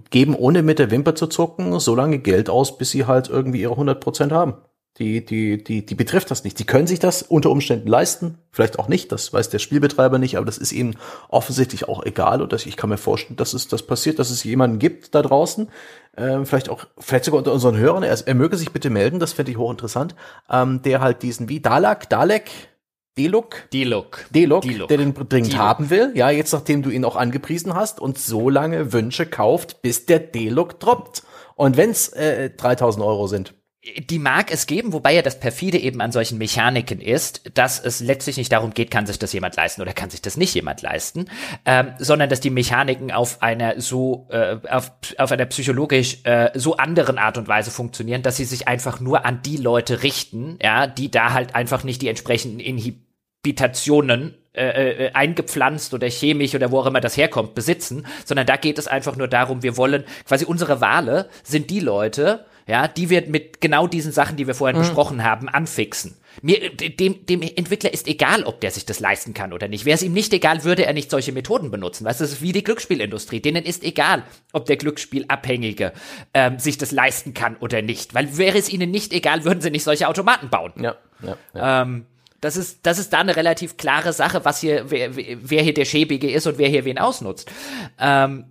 [0.09, 3.61] geben ohne mit der Wimper zu zucken so lange Geld aus, bis sie halt irgendwie
[3.61, 4.55] ihre 100 Prozent haben.
[4.99, 6.59] Die, die, die, die betrifft das nicht.
[6.59, 10.37] Die können sich das unter Umständen leisten, vielleicht auch nicht, das weiß der Spielbetreiber nicht,
[10.37, 10.97] aber das ist ihnen
[11.29, 12.43] offensichtlich auch egal.
[12.43, 15.69] Und ich kann mir vorstellen, dass es das passiert, dass es jemanden gibt da draußen,
[16.15, 19.33] äh, vielleicht auch, vielleicht sogar unter unseren Hörern, er, er möge sich bitte melden, das
[19.33, 20.13] fände ich hochinteressant,
[20.47, 22.51] ähm, der halt diesen wie Dalak, Dalek,
[23.17, 23.69] D-Look?
[23.73, 24.25] D-Look.
[24.31, 26.11] D-Look, der den dringend haben will.
[26.13, 30.19] Ja, jetzt nachdem du ihn auch angepriesen hast und so lange Wünsche kauft, bis der
[30.19, 31.23] D-Look droppt.
[31.55, 33.55] Und wenn's äh, 3000 Euro sind
[33.97, 37.99] die mag es geben, wobei ja das perfide eben an solchen Mechaniken ist, dass es
[37.99, 40.81] letztlich nicht darum geht, kann sich das jemand leisten oder kann sich das nicht jemand
[40.81, 41.25] leisten,
[41.65, 46.77] ähm, sondern dass die Mechaniken auf einer so äh, auf, auf einer psychologisch äh, so
[46.77, 50.87] anderen Art und Weise funktionieren, dass sie sich einfach nur an die Leute richten, ja,
[50.87, 56.79] die da halt einfach nicht die entsprechenden Inhibitationen äh, äh, eingepflanzt oder chemisch oder wo
[56.79, 60.45] auch immer das herkommt, besitzen, sondern da geht es einfach nur darum, wir wollen quasi
[60.45, 64.77] unsere Wale sind die Leute, ja, die wir mit genau diesen Sachen, die wir vorhin
[64.77, 64.81] mhm.
[64.81, 66.17] besprochen haben, anfixen.
[66.41, 69.85] Mir, dem, dem Entwickler ist egal, ob der sich das leisten kann oder nicht.
[69.85, 72.05] Wäre es ihm nicht egal, würde er nicht solche Methoden benutzen.
[72.05, 73.39] Weißt du, das ist wie die Glücksspielindustrie.
[73.39, 75.93] Denen ist egal, ob der Glücksspielabhängige
[76.33, 78.13] ähm, sich das leisten kann oder nicht.
[78.13, 80.73] Weil wäre es ihnen nicht egal, würden sie nicht solche Automaten bauen.
[80.77, 81.81] Ja, ja, ja.
[81.81, 82.05] Ähm,
[82.41, 85.85] das ist, das ist da eine relativ klare Sache, was hier, wer, wer hier der
[85.85, 87.49] Schäbige ist und wer hier wen ausnutzt.
[87.99, 88.45] Ähm,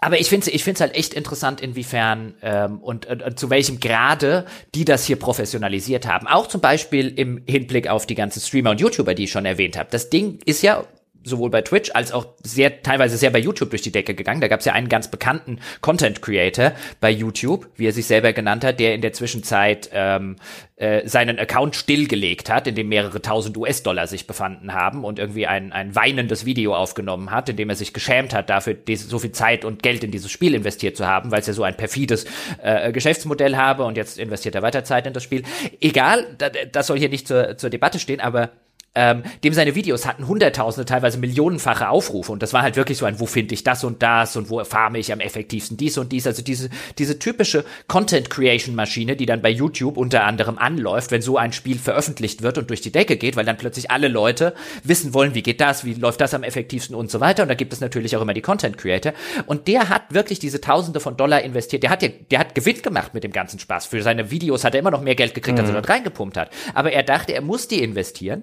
[0.00, 3.50] aber ich finde ich finde es halt echt interessant, inwiefern ähm, und, und, und zu
[3.50, 6.26] welchem Grade die das hier professionalisiert haben.
[6.26, 9.76] Auch zum Beispiel im Hinblick auf die ganzen Streamer und YouTuber, die ich schon erwähnt
[9.76, 9.88] habe.
[9.90, 10.84] Das Ding ist ja
[11.28, 14.40] sowohl bei Twitch als auch sehr teilweise sehr bei YouTube durch die Decke gegangen.
[14.40, 18.32] Da gab es ja einen ganz bekannten Content Creator bei YouTube, wie er sich selber
[18.32, 20.36] genannt hat, der in der Zwischenzeit ähm,
[20.76, 25.46] äh, seinen Account stillgelegt hat, in dem mehrere tausend US-Dollar sich befanden haben und irgendwie
[25.46, 29.32] ein, ein weinendes Video aufgenommen hat, in dem er sich geschämt hat, dafür so viel
[29.32, 32.26] Zeit und Geld in dieses Spiel investiert zu haben, weil es ja so ein perfides
[32.62, 35.42] äh, Geschäftsmodell habe und jetzt investiert er weiter Zeit in das Spiel.
[35.80, 36.26] Egal,
[36.70, 38.50] das soll hier nicht zur, zur Debatte stehen, aber
[38.98, 42.32] ähm, dem seine Videos hatten hunderttausende, teilweise millionenfache Aufrufe.
[42.32, 44.62] Und das war halt wirklich so ein, wo finde ich das und das und wo
[44.64, 46.68] farme ich am effektivsten dies und dies, also diese,
[46.98, 51.52] diese typische Content Creation Maschine, die dann bei YouTube unter anderem anläuft, wenn so ein
[51.52, 54.52] Spiel veröffentlicht wird und durch die Decke geht, weil dann plötzlich alle Leute
[54.82, 57.44] wissen wollen, wie geht das, wie läuft das am effektivsten und so weiter.
[57.44, 59.12] Und da gibt es natürlich auch immer die Content Creator
[59.46, 62.82] und der hat wirklich diese Tausende von Dollar investiert, der hat ja, der hat Gewinn
[62.82, 65.56] gemacht mit dem ganzen Spaß, für seine Videos hat er immer noch mehr Geld gekriegt,
[65.56, 65.60] mhm.
[65.60, 68.42] als er dort reingepumpt hat, aber er dachte, er muss die investieren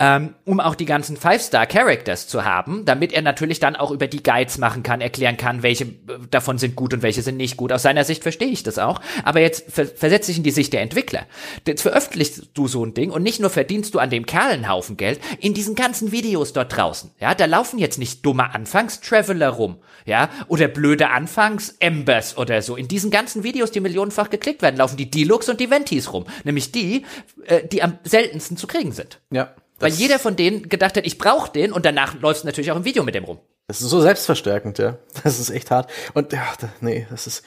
[0.00, 4.22] ähm, um auch die ganzen Five-Star-Characters zu haben, damit er natürlich dann auch über die
[4.22, 7.72] Guides machen kann, erklären kann, welche äh, davon sind gut und welche sind nicht gut.
[7.72, 9.00] Aus seiner Sicht verstehe ich das auch.
[9.22, 11.26] Aber jetzt ver versetze ich in die Sicht der Entwickler.
[11.66, 14.68] Jetzt veröffentlichst du so ein Ding und nicht nur verdienst du an dem Kerl einen
[14.68, 17.12] Haufen Geld, in diesen ganzen Videos dort draußen.
[17.20, 19.76] Ja, da laufen jetzt nicht dumme Anfangs-Traveler rum,
[20.06, 22.74] ja, oder blöde Anfangs-Embers oder so.
[22.76, 26.24] In diesen ganzen Videos, die millionenfach geklickt werden, laufen die Deluxe und die Ventis rum.
[26.42, 27.04] Nämlich die,
[27.46, 29.20] äh, die am seltensten zu kriegen sind.
[29.30, 29.54] Ja.
[29.78, 32.84] Weil jeder von denen gedacht hat, ich brauche den und danach läuft natürlich auch im
[32.84, 33.38] Video mit dem rum.
[33.66, 34.98] Das ist so selbstverstärkend, ja.
[35.22, 35.90] Das ist echt hart.
[36.12, 37.44] Und ja, nee, das ist.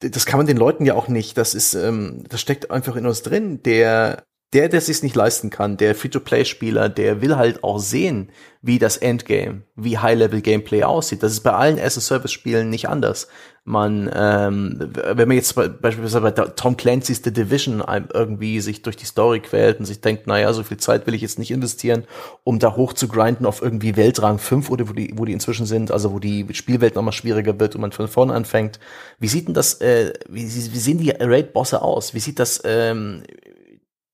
[0.00, 1.36] Das kann man den Leuten ja auch nicht.
[1.36, 3.62] Das ist, ähm, das steckt einfach in uns drin.
[3.64, 8.30] Der der, der sich nicht leisten kann, der Free-to-Play-Spieler, der will halt auch sehen,
[8.62, 11.22] wie das Endgame, wie High-Level-Gameplay aussieht.
[11.22, 13.28] Das ist bei allen as-a-Service-Spielen nicht anders.
[13.64, 17.84] Man, ähm, wenn man jetzt beispielsweise bei Tom Clancy's The Division
[18.14, 21.20] irgendwie sich durch die Story quält und sich denkt, naja, so viel Zeit will ich
[21.20, 22.04] jetzt nicht investieren,
[22.42, 25.66] um da hoch zu grinden auf irgendwie Weltrang 5 oder wo die, wo die inzwischen
[25.66, 28.80] sind, also wo die Spielwelt nochmal schwieriger wird und man von vorne anfängt.
[29.18, 32.14] Wie sieht denn das, äh, wie, wie sehen die Raid-Bosse aus?
[32.14, 33.22] Wie sieht das, ähm,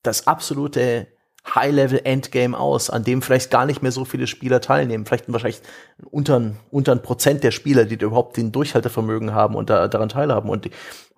[0.07, 1.09] das absolute
[1.47, 5.05] High-Level-Endgame aus, an dem vielleicht gar nicht mehr so viele Spieler teilnehmen.
[5.05, 5.61] Vielleicht wahrscheinlich
[6.11, 10.49] unter, unter ein Prozent der Spieler, die überhaupt den Durchhaltevermögen haben und da, daran teilhaben.
[10.49, 10.71] Und,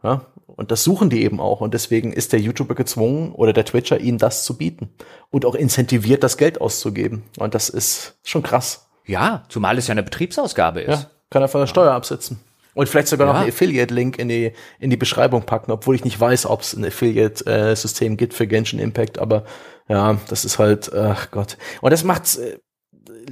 [0.03, 1.61] ja, und das suchen die eben auch.
[1.61, 4.91] Und deswegen ist der YouTuber gezwungen oder der Twitcher, ihnen das zu bieten.
[5.31, 7.23] Und auch incentiviert, das Geld auszugeben.
[7.39, 8.89] Und das ist schon krass.
[9.05, 11.03] Ja, zumal es ja eine Betriebsausgabe ist.
[11.03, 12.41] Ja, kann er von der Steuer absetzen.
[12.77, 13.32] Und vielleicht sogar ja.
[13.32, 16.74] noch einen Affiliate-Link in die, in die Beschreibung packen, obwohl ich nicht weiß, ob es
[16.74, 19.47] ein Affiliate-System gibt für Genshin Impact, aber
[19.89, 21.57] ja, das ist halt, ach Gott.
[21.81, 22.59] Und das macht's, äh,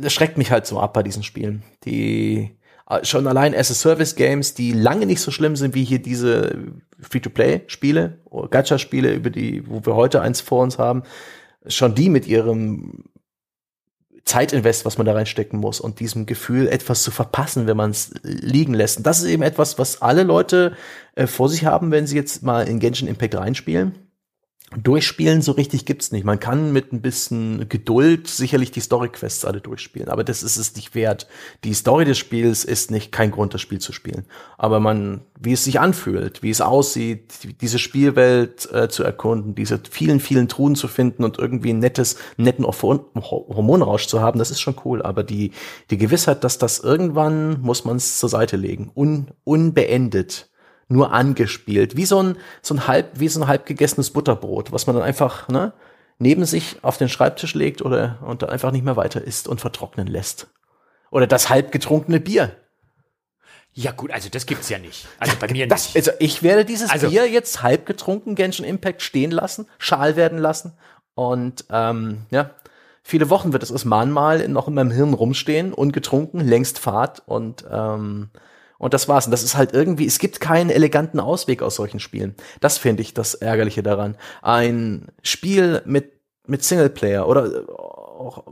[0.01, 1.62] das schreckt mich halt so ab bei diesen Spielen.
[1.85, 2.57] Die
[2.89, 9.12] äh, schon allein as-a-Service-Games, die lange nicht so schlimm sind wie hier diese Free-to-Play-Spiele, Gacha-Spiele,
[9.12, 11.03] über die, wo wir heute eins vor uns haben,
[11.66, 13.05] schon die mit ihrem
[14.25, 18.11] Zeitinvest, was man da reinstecken muss und diesem Gefühl, etwas zu verpassen, wenn man es
[18.23, 18.99] liegen lässt.
[18.99, 20.77] Und das ist eben etwas, was alle Leute
[21.15, 24.04] äh, vor sich haben, wenn sie jetzt mal in Genshin Impact reinspielen
[24.83, 26.25] Durchspielen so richtig gibt's nicht.
[26.25, 30.75] Man kann mit ein bisschen Geduld sicherlich die Story-Quests alle durchspielen, aber das ist es
[30.75, 31.29] nicht wert.
[31.65, 34.25] Die Story des Spiels ist nicht kein Grund, das Spiel zu spielen.
[34.59, 39.81] Aber man, wie es sich anfühlt, wie es aussieht, diese Spielwelt äh, zu erkunden, diese
[39.91, 44.61] vielen, vielen Truhen zu finden und irgendwie ein nettes, netten Hormonrausch zu haben, das ist
[44.61, 45.03] schon cool.
[45.03, 45.53] Aber die,
[45.91, 50.49] die Gewissheit, dass das irgendwann muss man es zur Seite legen, un, unbeendet
[50.89, 54.86] nur angespielt, wie so ein so ein halb wie so ein halb gegessenes Butterbrot, was
[54.86, 55.73] man dann einfach ne,
[56.19, 59.61] neben sich auf den Schreibtisch legt oder und dann einfach nicht mehr weiter isst und
[59.61, 60.48] vertrocknen lässt.
[61.11, 62.56] Oder das halb getrunkene Bier.
[63.73, 65.06] Ja gut, also das gibt's ja nicht.
[65.19, 65.97] Also bei mir das, nicht.
[65.97, 70.39] Also ich werde dieses also, Bier jetzt halb getrunken Genshin Impact stehen lassen, schal werden
[70.39, 70.74] lassen
[71.15, 72.51] und ähm, ja,
[73.02, 77.65] viele Wochen wird es als Mahnmal noch in meinem Hirn rumstehen, ungetrunken, längst Fahrt und
[77.70, 78.31] ähm,
[78.79, 79.27] und das war's.
[79.27, 82.35] Und das ist halt irgendwie, es gibt keinen eleganten Ausweg aus solchen Spielen.
[82.61, 84.17] Das finde ich das Ärgerliche daran.
[84.43, 86.13] Ein Spiel mit,
[86.47, 88.45] mit Singleplayer oder auch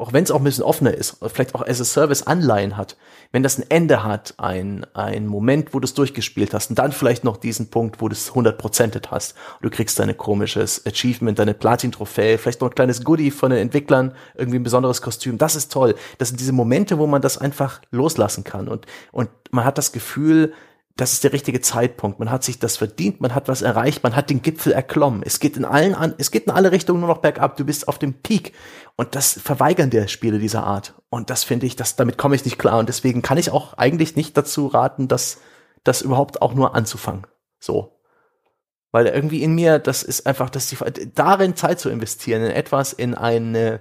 [0.00, 2.96] auch wenn es auch ein bisschen offener ist, vielleicht auch as a Service Anleihen hat,
[3.32, 6.92] wenn das ein Ende hat, ein, ein Moment, wo du es durchgespielt hast und dann
[6.92, 11.54] vielleicht noch diesen Punkt, wo du es 100%et hast, du kriegst deine komisches Achievement, deine
[11.54, 15.70] Platin-Trophäe, vielleicht noch ein kleines Goodie von den Entwicklern, irgendwie ein besonderes Kostüm, das ist
[15.70, 15.94] toll.
[16.18, 18.68] Das sind diese Momente, wo man das einfach loslassen kann.
[18.68, 20.54] Und, und man hat das Gefühl,
[21.00, 22.18] das ist der richtige Zeitpunkt.
[22.18, 25.22] Man hat sich das verdient, man hat was erreicht, man hat den Gipfel erklommen.
[25.24, 27.56] Es geht in allen an, es geht in alle Richtungen nur noch bergab.
[27.56, 28.52] Du bist auf dem Peak.
[28.96, 30.94] Und das verweigern der Spiele dieser Art.
[31.08, 32.78] Und das finde ich, das, damit komme ich nicht klar.
[32.78, 35.38] Und deswegen kann ich auch eigentlich nicht dazu raten, das,
[35.84, 37.26] das überhaupt auch nur anzufangen.
[37.58, 37.98] So.
[38.92, 40.76] Weil irgendwie in mir, das ist einfach, dass die,
[41.14, 43.80] darin Zeit zu investieren, in etwas, in eine,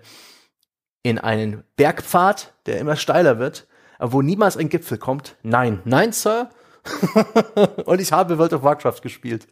[1.04, 3.68] in einen Bergpfad, der immer steiler wird,
[4.00, 5.36] wo niemals ein Gipfel kommt.
[5.44, 6.50] Nein, nein, Sir,
[7.86, 9.48] und ich habe World of Warcraft gespielt.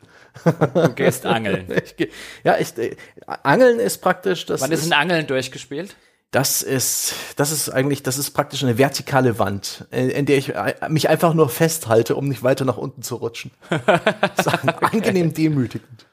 [0.74, 1.68] Du gehst angeln.
[1.98, 2.10] Ich,
[2.44, 2.96] ja, ich, äh,
[3.26, 4.62] Angeln ist praktisch das.
[4.62, 5.96] Wann ist ein Angeln durchgespielt?
[6.32, 10.54] Das ist, das ist eigentlich, das ist praktisch eine vertikale Wand, in, in der ich
[10.54, 13.52] äh, mich einfach nur festhalte, um nicht weiter nach unten zu rutschen.
[14.38, 16.06] Ist angenehm demütigend.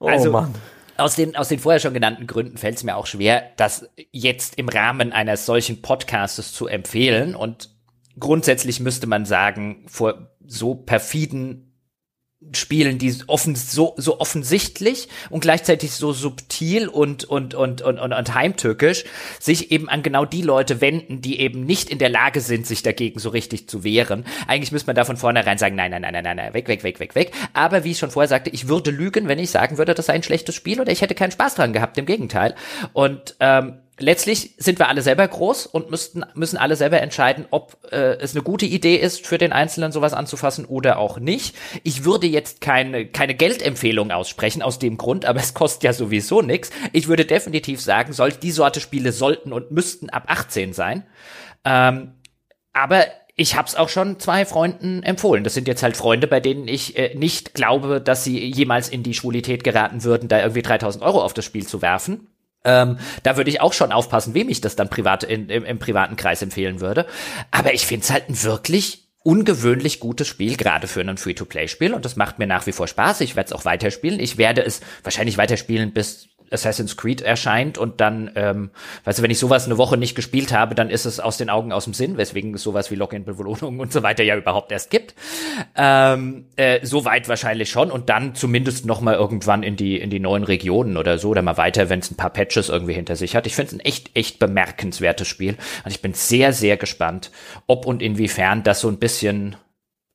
[0.00, 0.54] Oh also, Mann.
[0.96, 4.56] Aus den, aus den vorher schon genannten Gründen fällt es mir auch schwer, das jetzt
[4.58, 7.34] im Rahmen eines solchen Podcastes zu empfehlen.
[7.34, 7.70] Und
[8.20, 11.70] grundsätzlich müsste man sagen, vor so perfiden
[12.52, 18.12] Spielen, die offen, so, so offensichtlich und gleichzeitig so subtil und, und, und, und, und,
[18.14, 19.04] und heimtückisch
[19.38, 22.82] sich eben an genau die Leute wenden, die eben nicht in der Lage sind, sich
[22.82, 24.24] dagegen so richtig zu wehren.
[24.46, 26.98] Eigentlich müsste man da von vornherein sagen, nein, nein, nein, nein, nein, weg, weg, weg,
[26.98, 27.32] weg, weg.
[27.52, 30.14] Aber wie ich schon vorher sagte, ich würde lügen, wenn ich sagen würde, das sei
[30.14, 32.54] ein schlechtes Spiel oder ich hätte keinen Spaß dran gehabt, im Gegenteil.
[32.94, 37.76] Und ähm, letztlich sind wir alle selber groß und müssten, müssen alle selber entscheiden, ob
[37.92, 41.54] äh, es eine gute Idee ist, für den Einzelnen sowas anzufassen oder auch nicht.
[41.84, 46.42] Ich würde jetzt keine, keine Geldempfehlung aussprechen aus dem Grund, aber es kostet ja sowieso
[46.42, 46.70] nichts.
[46.92, 51.06] Ich würde definitiv sagen, soll, die Sorte Spiele sollten und müssten ab 18 sein.
[51.64, 52.14] Ähm,
[52.72, 53.06] aber
[53.36, 55.44] ich habe es auch schon zwei Freunden empfohlen.
[55.44, 59.02] Das sind jetzt halt Freunde, bei denen ich äh, nicht glaube, dass sie jemals in
[59.02, 62.28] die Schwulität geraten würden, da irgendwie 3000 Euro auf das Spiel zu werfen.
[62.64, 65.78] Ähm, da würde ich auch schon aufpassen, wem ich das dann privat in, im, im
[65.78, 67.06] privaten Kreis empfehlen würde.
[67.50, 71.94] Aber ich finde es halt ein wirklich ungewöhnlich gutes Spiel, gerade für ein Free-to-Play-Spiel.
[71.94, 73.20] Und das macht mir nach wie vor Spaß.
[73.20, 74.18] Ich werde es auch weiterspielen.
[74.18, 78.70] Ich werde es wahrscheinlich weiterspielen, bis Assassin's Creed erscheint und dann, ähm,
[79.04, 81.50] weißt du, wenn ich sowas eine Woche nicht gespielt habe, dann ist es aus den
[81.50, 84.90] Augen, aus dem Sinn, weswegen es sowas wie Login-Belohnungen und so weiter ja überhaupt erst
[84.90, 85.14] gibt.
[85.76, 90.10] Ähm, äh, so weit wahrscheinlich schon und dann zumindest noch mal irgendwann in die in
[90.10, 93.16] die neuen Regionen oder so oder mal weiter, wenn es ein paar Patches irgendwie hinter
[93.16, 93.46] sich hat.
[93.46, 97.30] Ich finde es ein echt echt bemerkenswertes Spiel und ich bin sehr sehr gespannt,
[97.66, 99.56] ob und inwiefern das so ein bisschen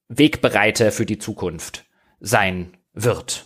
[0.09, 1.85] Wegbereiter für die Zukunft
[2.19, 3.45] sein wird.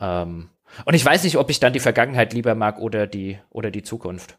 [0.00, 0.50] Ähm,
[0.84, 3.82] und ich weiß nicht, ob ich dann die Vergangenheit lieber mag oder die, oder die
[3.82, 4.38] Zukunft.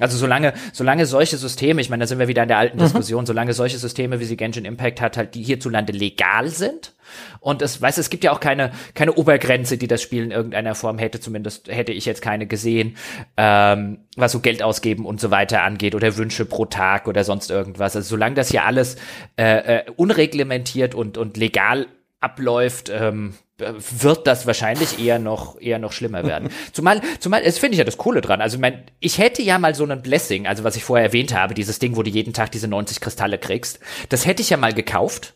[0.00, 2.82] Also solange, solange solche Systeme, ich meine, da sind wir wieder in der alten mhm.
[2.82, 6.94] Diskussion, solange solche Systeme, wie sie Genshin Impact hat, halt die hierzulande legal sind.
[7.40, 10.74] Und es, weißt es gibt ja auch keine, keine Obergrenze, die das Spiel in irgendeiner
[10.74, 12.96] Form hätte, zumindest hätte ich jetzt keine gesehen,
[13.36, 17.50] ähm, was so Geld ausgeben und so weiter angeht oder Wünsche pro Tag oder sonst
[17.50, 17.94] irgendwas.
[17.94, 18.96] Also solange das hier alles
[19.36, 21.86] äh, äh, unreglementiert und, und legal
[22.18, 23.34] abläuft, ähm,
[23.76, 26.50] wird das wahrscheinlich eher noch eher noch schlimmer werden.
[26.72, 28.40] zumal zumal es finde ich ja das coole dran.
[28.40, 31.54] Also mein ich hätte ja mal so einen Blessing, also was ich vorher erwähnt habe,
[31.54, 33.80] dieses Ding, wo du jeden Tag diese 90 Kristalle kriegst.
[34.08, 35.34] Das hätte ich ja mal gekauft.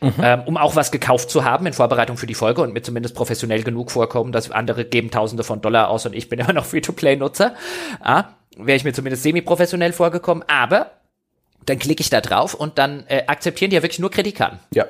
[0.00, 0.14] Mhm.
[0.22, 3.16] Ähm, um auch was gekauft zu haben in Vorbereitung für die Folge und mir zumindest
[3.16, 6.66] professionell genug vorkommen, dass andere geben Tausende von Dollar aus und ich bin immer noch
[6.66, 7.54] Free-to-Play-Nutzer.
[8.00, 8.26] Ah,
[8.56, 10.92] Wäre ich mir zumindest semi-professionell vorgekommen, aber
[11.66, 14.58] dann klicke ich da drauf und dann äh, akzeptieren die ja wirklich nur Kreditkarten.
[14.72, 14.86] Ja.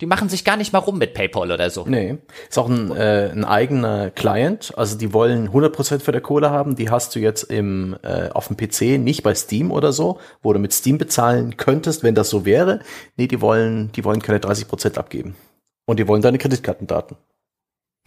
[0.00, 1.84] Die machen sich gar nicht mal rum mit PayPal oder so.
[1.86, 2.18] Nee,
[2.48, 4.72] ist auch ein, äh, ein eigener Client.
[4.76, 6.74] Also die wollen 100% für der Kohle haben.
[6.74, 10.52] Die hast du jetzt im äh, auf dem PC, nicht bei Steam oder so, wo
[10.52, 12.80] du mit Steam bezahlen könntest, wenn das so wäre.
[13.16, 15.36] Nee, die wollen, die wollen keine 30% abgeben.
[15.86, 17.16] Und die wollen deine Kreditkartendaten.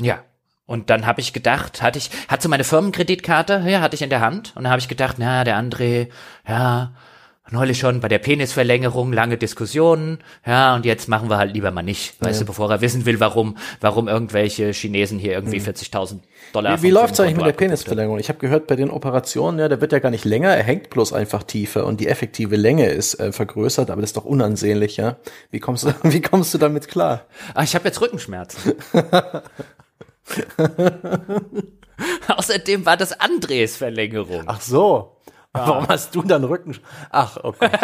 [0.02, 0.24] Ja.
[0.66, 4.20] Und dann habe ich gedacht, hatte ich, hatte meine Firmenkreditkarte, ja, hatte ich in der
[4.20, 4.52] Hand.
[4.56, 6.10] Und dann habe ich gedacht, na, der André,
[6.46, 6.92] ja,
[7.52, 11.84] neulich schon bei der Penisverlängerung lange Diskussionen, ja, und jetzt machen wir halt lieber mal
[11.84, 12.28] nicht, ja.
[12.28, 16.20] weißt du, bevor er wissen will, warum, warum irgendwelche Chinesen hier irgendwie 40.000 mhm.
[16.54, 16.78] Dollar.
[16.78, 18.20] Wie, wie läuft's eigentlich mit der Penisverlängerung?
[18.20, 20.90] Ich habe gehört, bei den Operationen, ja, der wird ja gar nicht länger, er hängt
[20.90, 24.98] bloß einfach tiefer und die effektive Länge ist äh, vergrößert, aber das ist doch unansehnlich,
[24.98, 25.18] ja.
[25.52, 27.26] Wie kommst du, wie kommst du damit klar?
[27.54, 28.74] Ah, ich habe jetzt Rückenschmerzen.
[32.28, 34.44] Außerdem war das Andres Verlängerung.
[34.46, 35.17] Ach so.
[35.58, 35.68] Ja.
[35.68, 36.78] Warum hast du dann Rücken?
[37.10, 37.70] Ach, okay.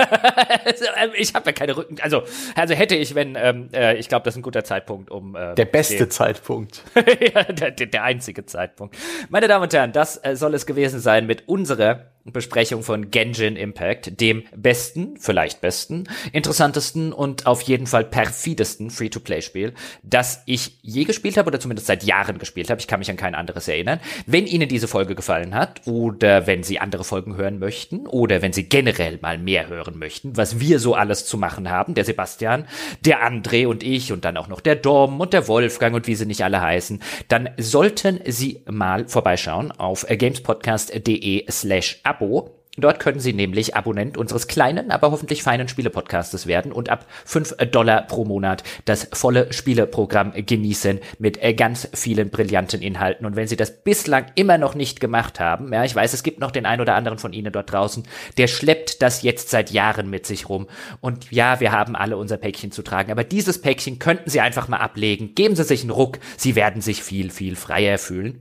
[0.96, 1.98] Ähm, ich habe ja keine Rücken.
[2.02, 2.24] Also,
[2.56, 5.36] also hätte ich, wenn, ähm, äh, ich glaube, das ist ein guter Zeitpunkt, um.
[5.36, 6.84] Äh, der beste den, Zeitpunkt.
[6.96, 8.96] ja, der, der einzige Zeitpunkt.
[9.30, 13.56] Meine Damen und Herren, das äh, soll es gewesen sein mit unserer Besprechung von Genshin
[13.56, 19.74] Impact, dem besten, vielleicht besten, interessantesten und auf jeden Fall perfidesten Free-to-Play-Spiel,
[20.04, 22.80] das ich je gespielt habe oder zumindest seit Jahren gespielt habe.
[22.80, 24.00] Ich kann mich an kein anderes erinnern.
[24.26, 28.54] Wenn Ihnen diese Folge gefallen hat oder wenn Sie andere Folgen hören möchten oder wenn
[28.54, 32.68] Sie generell mal mehr hören möchten, was wir so alles zu machen haben, der Sebastian,
[33.04, 36.16] der André und ich und dann auch noch der Dom und der Wolfgang und wie
[36.16, 42.64] sie nicht alle heißen, dann sollten Sie mal vorbeischauen auf gamespodcast.de slash Abo.
[42.76, 47.56] Dort können Sie nämlich Abonnent unseres kleinen, aber hoffentlich feinen Spielepodcastes werden und ab fünf
[47.72, 53.28] Dollar pro Monat das volle Spieleprogramm genießen mit äh, ganz vielen brillanten Inhalten.
[53.28, 56.40] Und wenn Sie das bislang immer noch nicht gemacht haben, ja, ich weiß, es gibt
[56.40, 58.06] noch den ein oder anderen von Ihnen dort draußen,
[58.38, 60.66] der schleppt das jetzt seit Jahren mit sich rum.
[61.00, 64.68] Und ja, wir haben alle unser Päckchen zu tragen, aber dieses Päckchen könnten Sie einfach
[64.68, 65.36] mal ablegen.
[65.36, 68.40] Geben Sie sich einen Ruck, Sie werden sich viel, viel freier fühlen.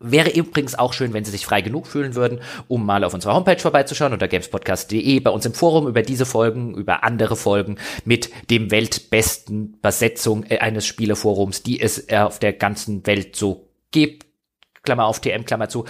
[0.00, 3.34] Wäre übrigens auch schön, wenn Sie sich frei genug fühlen würden, um mal auf unserer
[3.34, 8.30] Homepage vorbeizuschauen unter gamespodcast.de, bei uns im Forum über diese Folgen, über andere Folgen mit
[8.48, 14.20] dem weltbesten Besetzung äh, eines Spieleforums, die es äh, auf der ganzen Welt so G
[14.82, 15.84] Klammer auf TM, Klammer zu.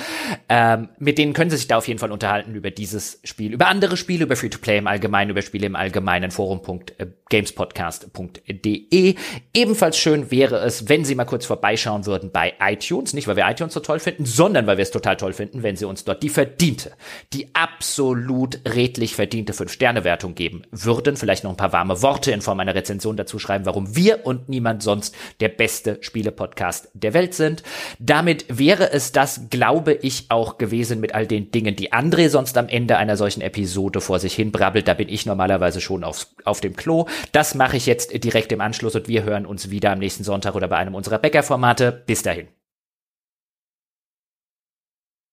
[0.48, 3.66] Ähm, mit denen können Sie sich da auf jeden Fall unterhalten über dieses Spiel, über
[3.68, 9.14] andere Spiele, über Free-to-Play im Allgemeinen, über Spiele im Allgemeinen, forum.gamespodcast.de.
[9.54, 13.48] Ebenfalls schön wäre es, wenn Sie mal kurz vorbeischauen würden bei iTunes, nicht weil wir
[13.48, 16.22] iTunes so toll finden, sondern weil wir es total toll finden, wenn Sie uns dort
[16.22, 16.92] die verdiente,
[17.32, 22.60] die absolut redlich verdiente 5-Sterne-Wertung geben würden, vielleicht noch ein paar warme Worte in Form
[22.60, 27.62] einer Rezension dazu schreiben, warum wir und niemand sonst der beste Spiele-Podcast der Welt sind.
[27.98, 32.56] Damit wäre es das, glaube ich, auch gewesen mit all den Dingen, die André sonst
[32.58, 34.88] am Ende einer solchen Episode vor sich hin brabbelt.
[34.88, 37.06] Da bin ich normalerweise schon auf, auf dem Klo.
[37.32, 40.54] Das mache ich jetzt direkt im Anschluss und wir hören uns wieder am nächsten Sonntag
[40.54, 42.02] oder bei einem unserer Bäckerformate.
[42.06, 42.57] Bis dahin.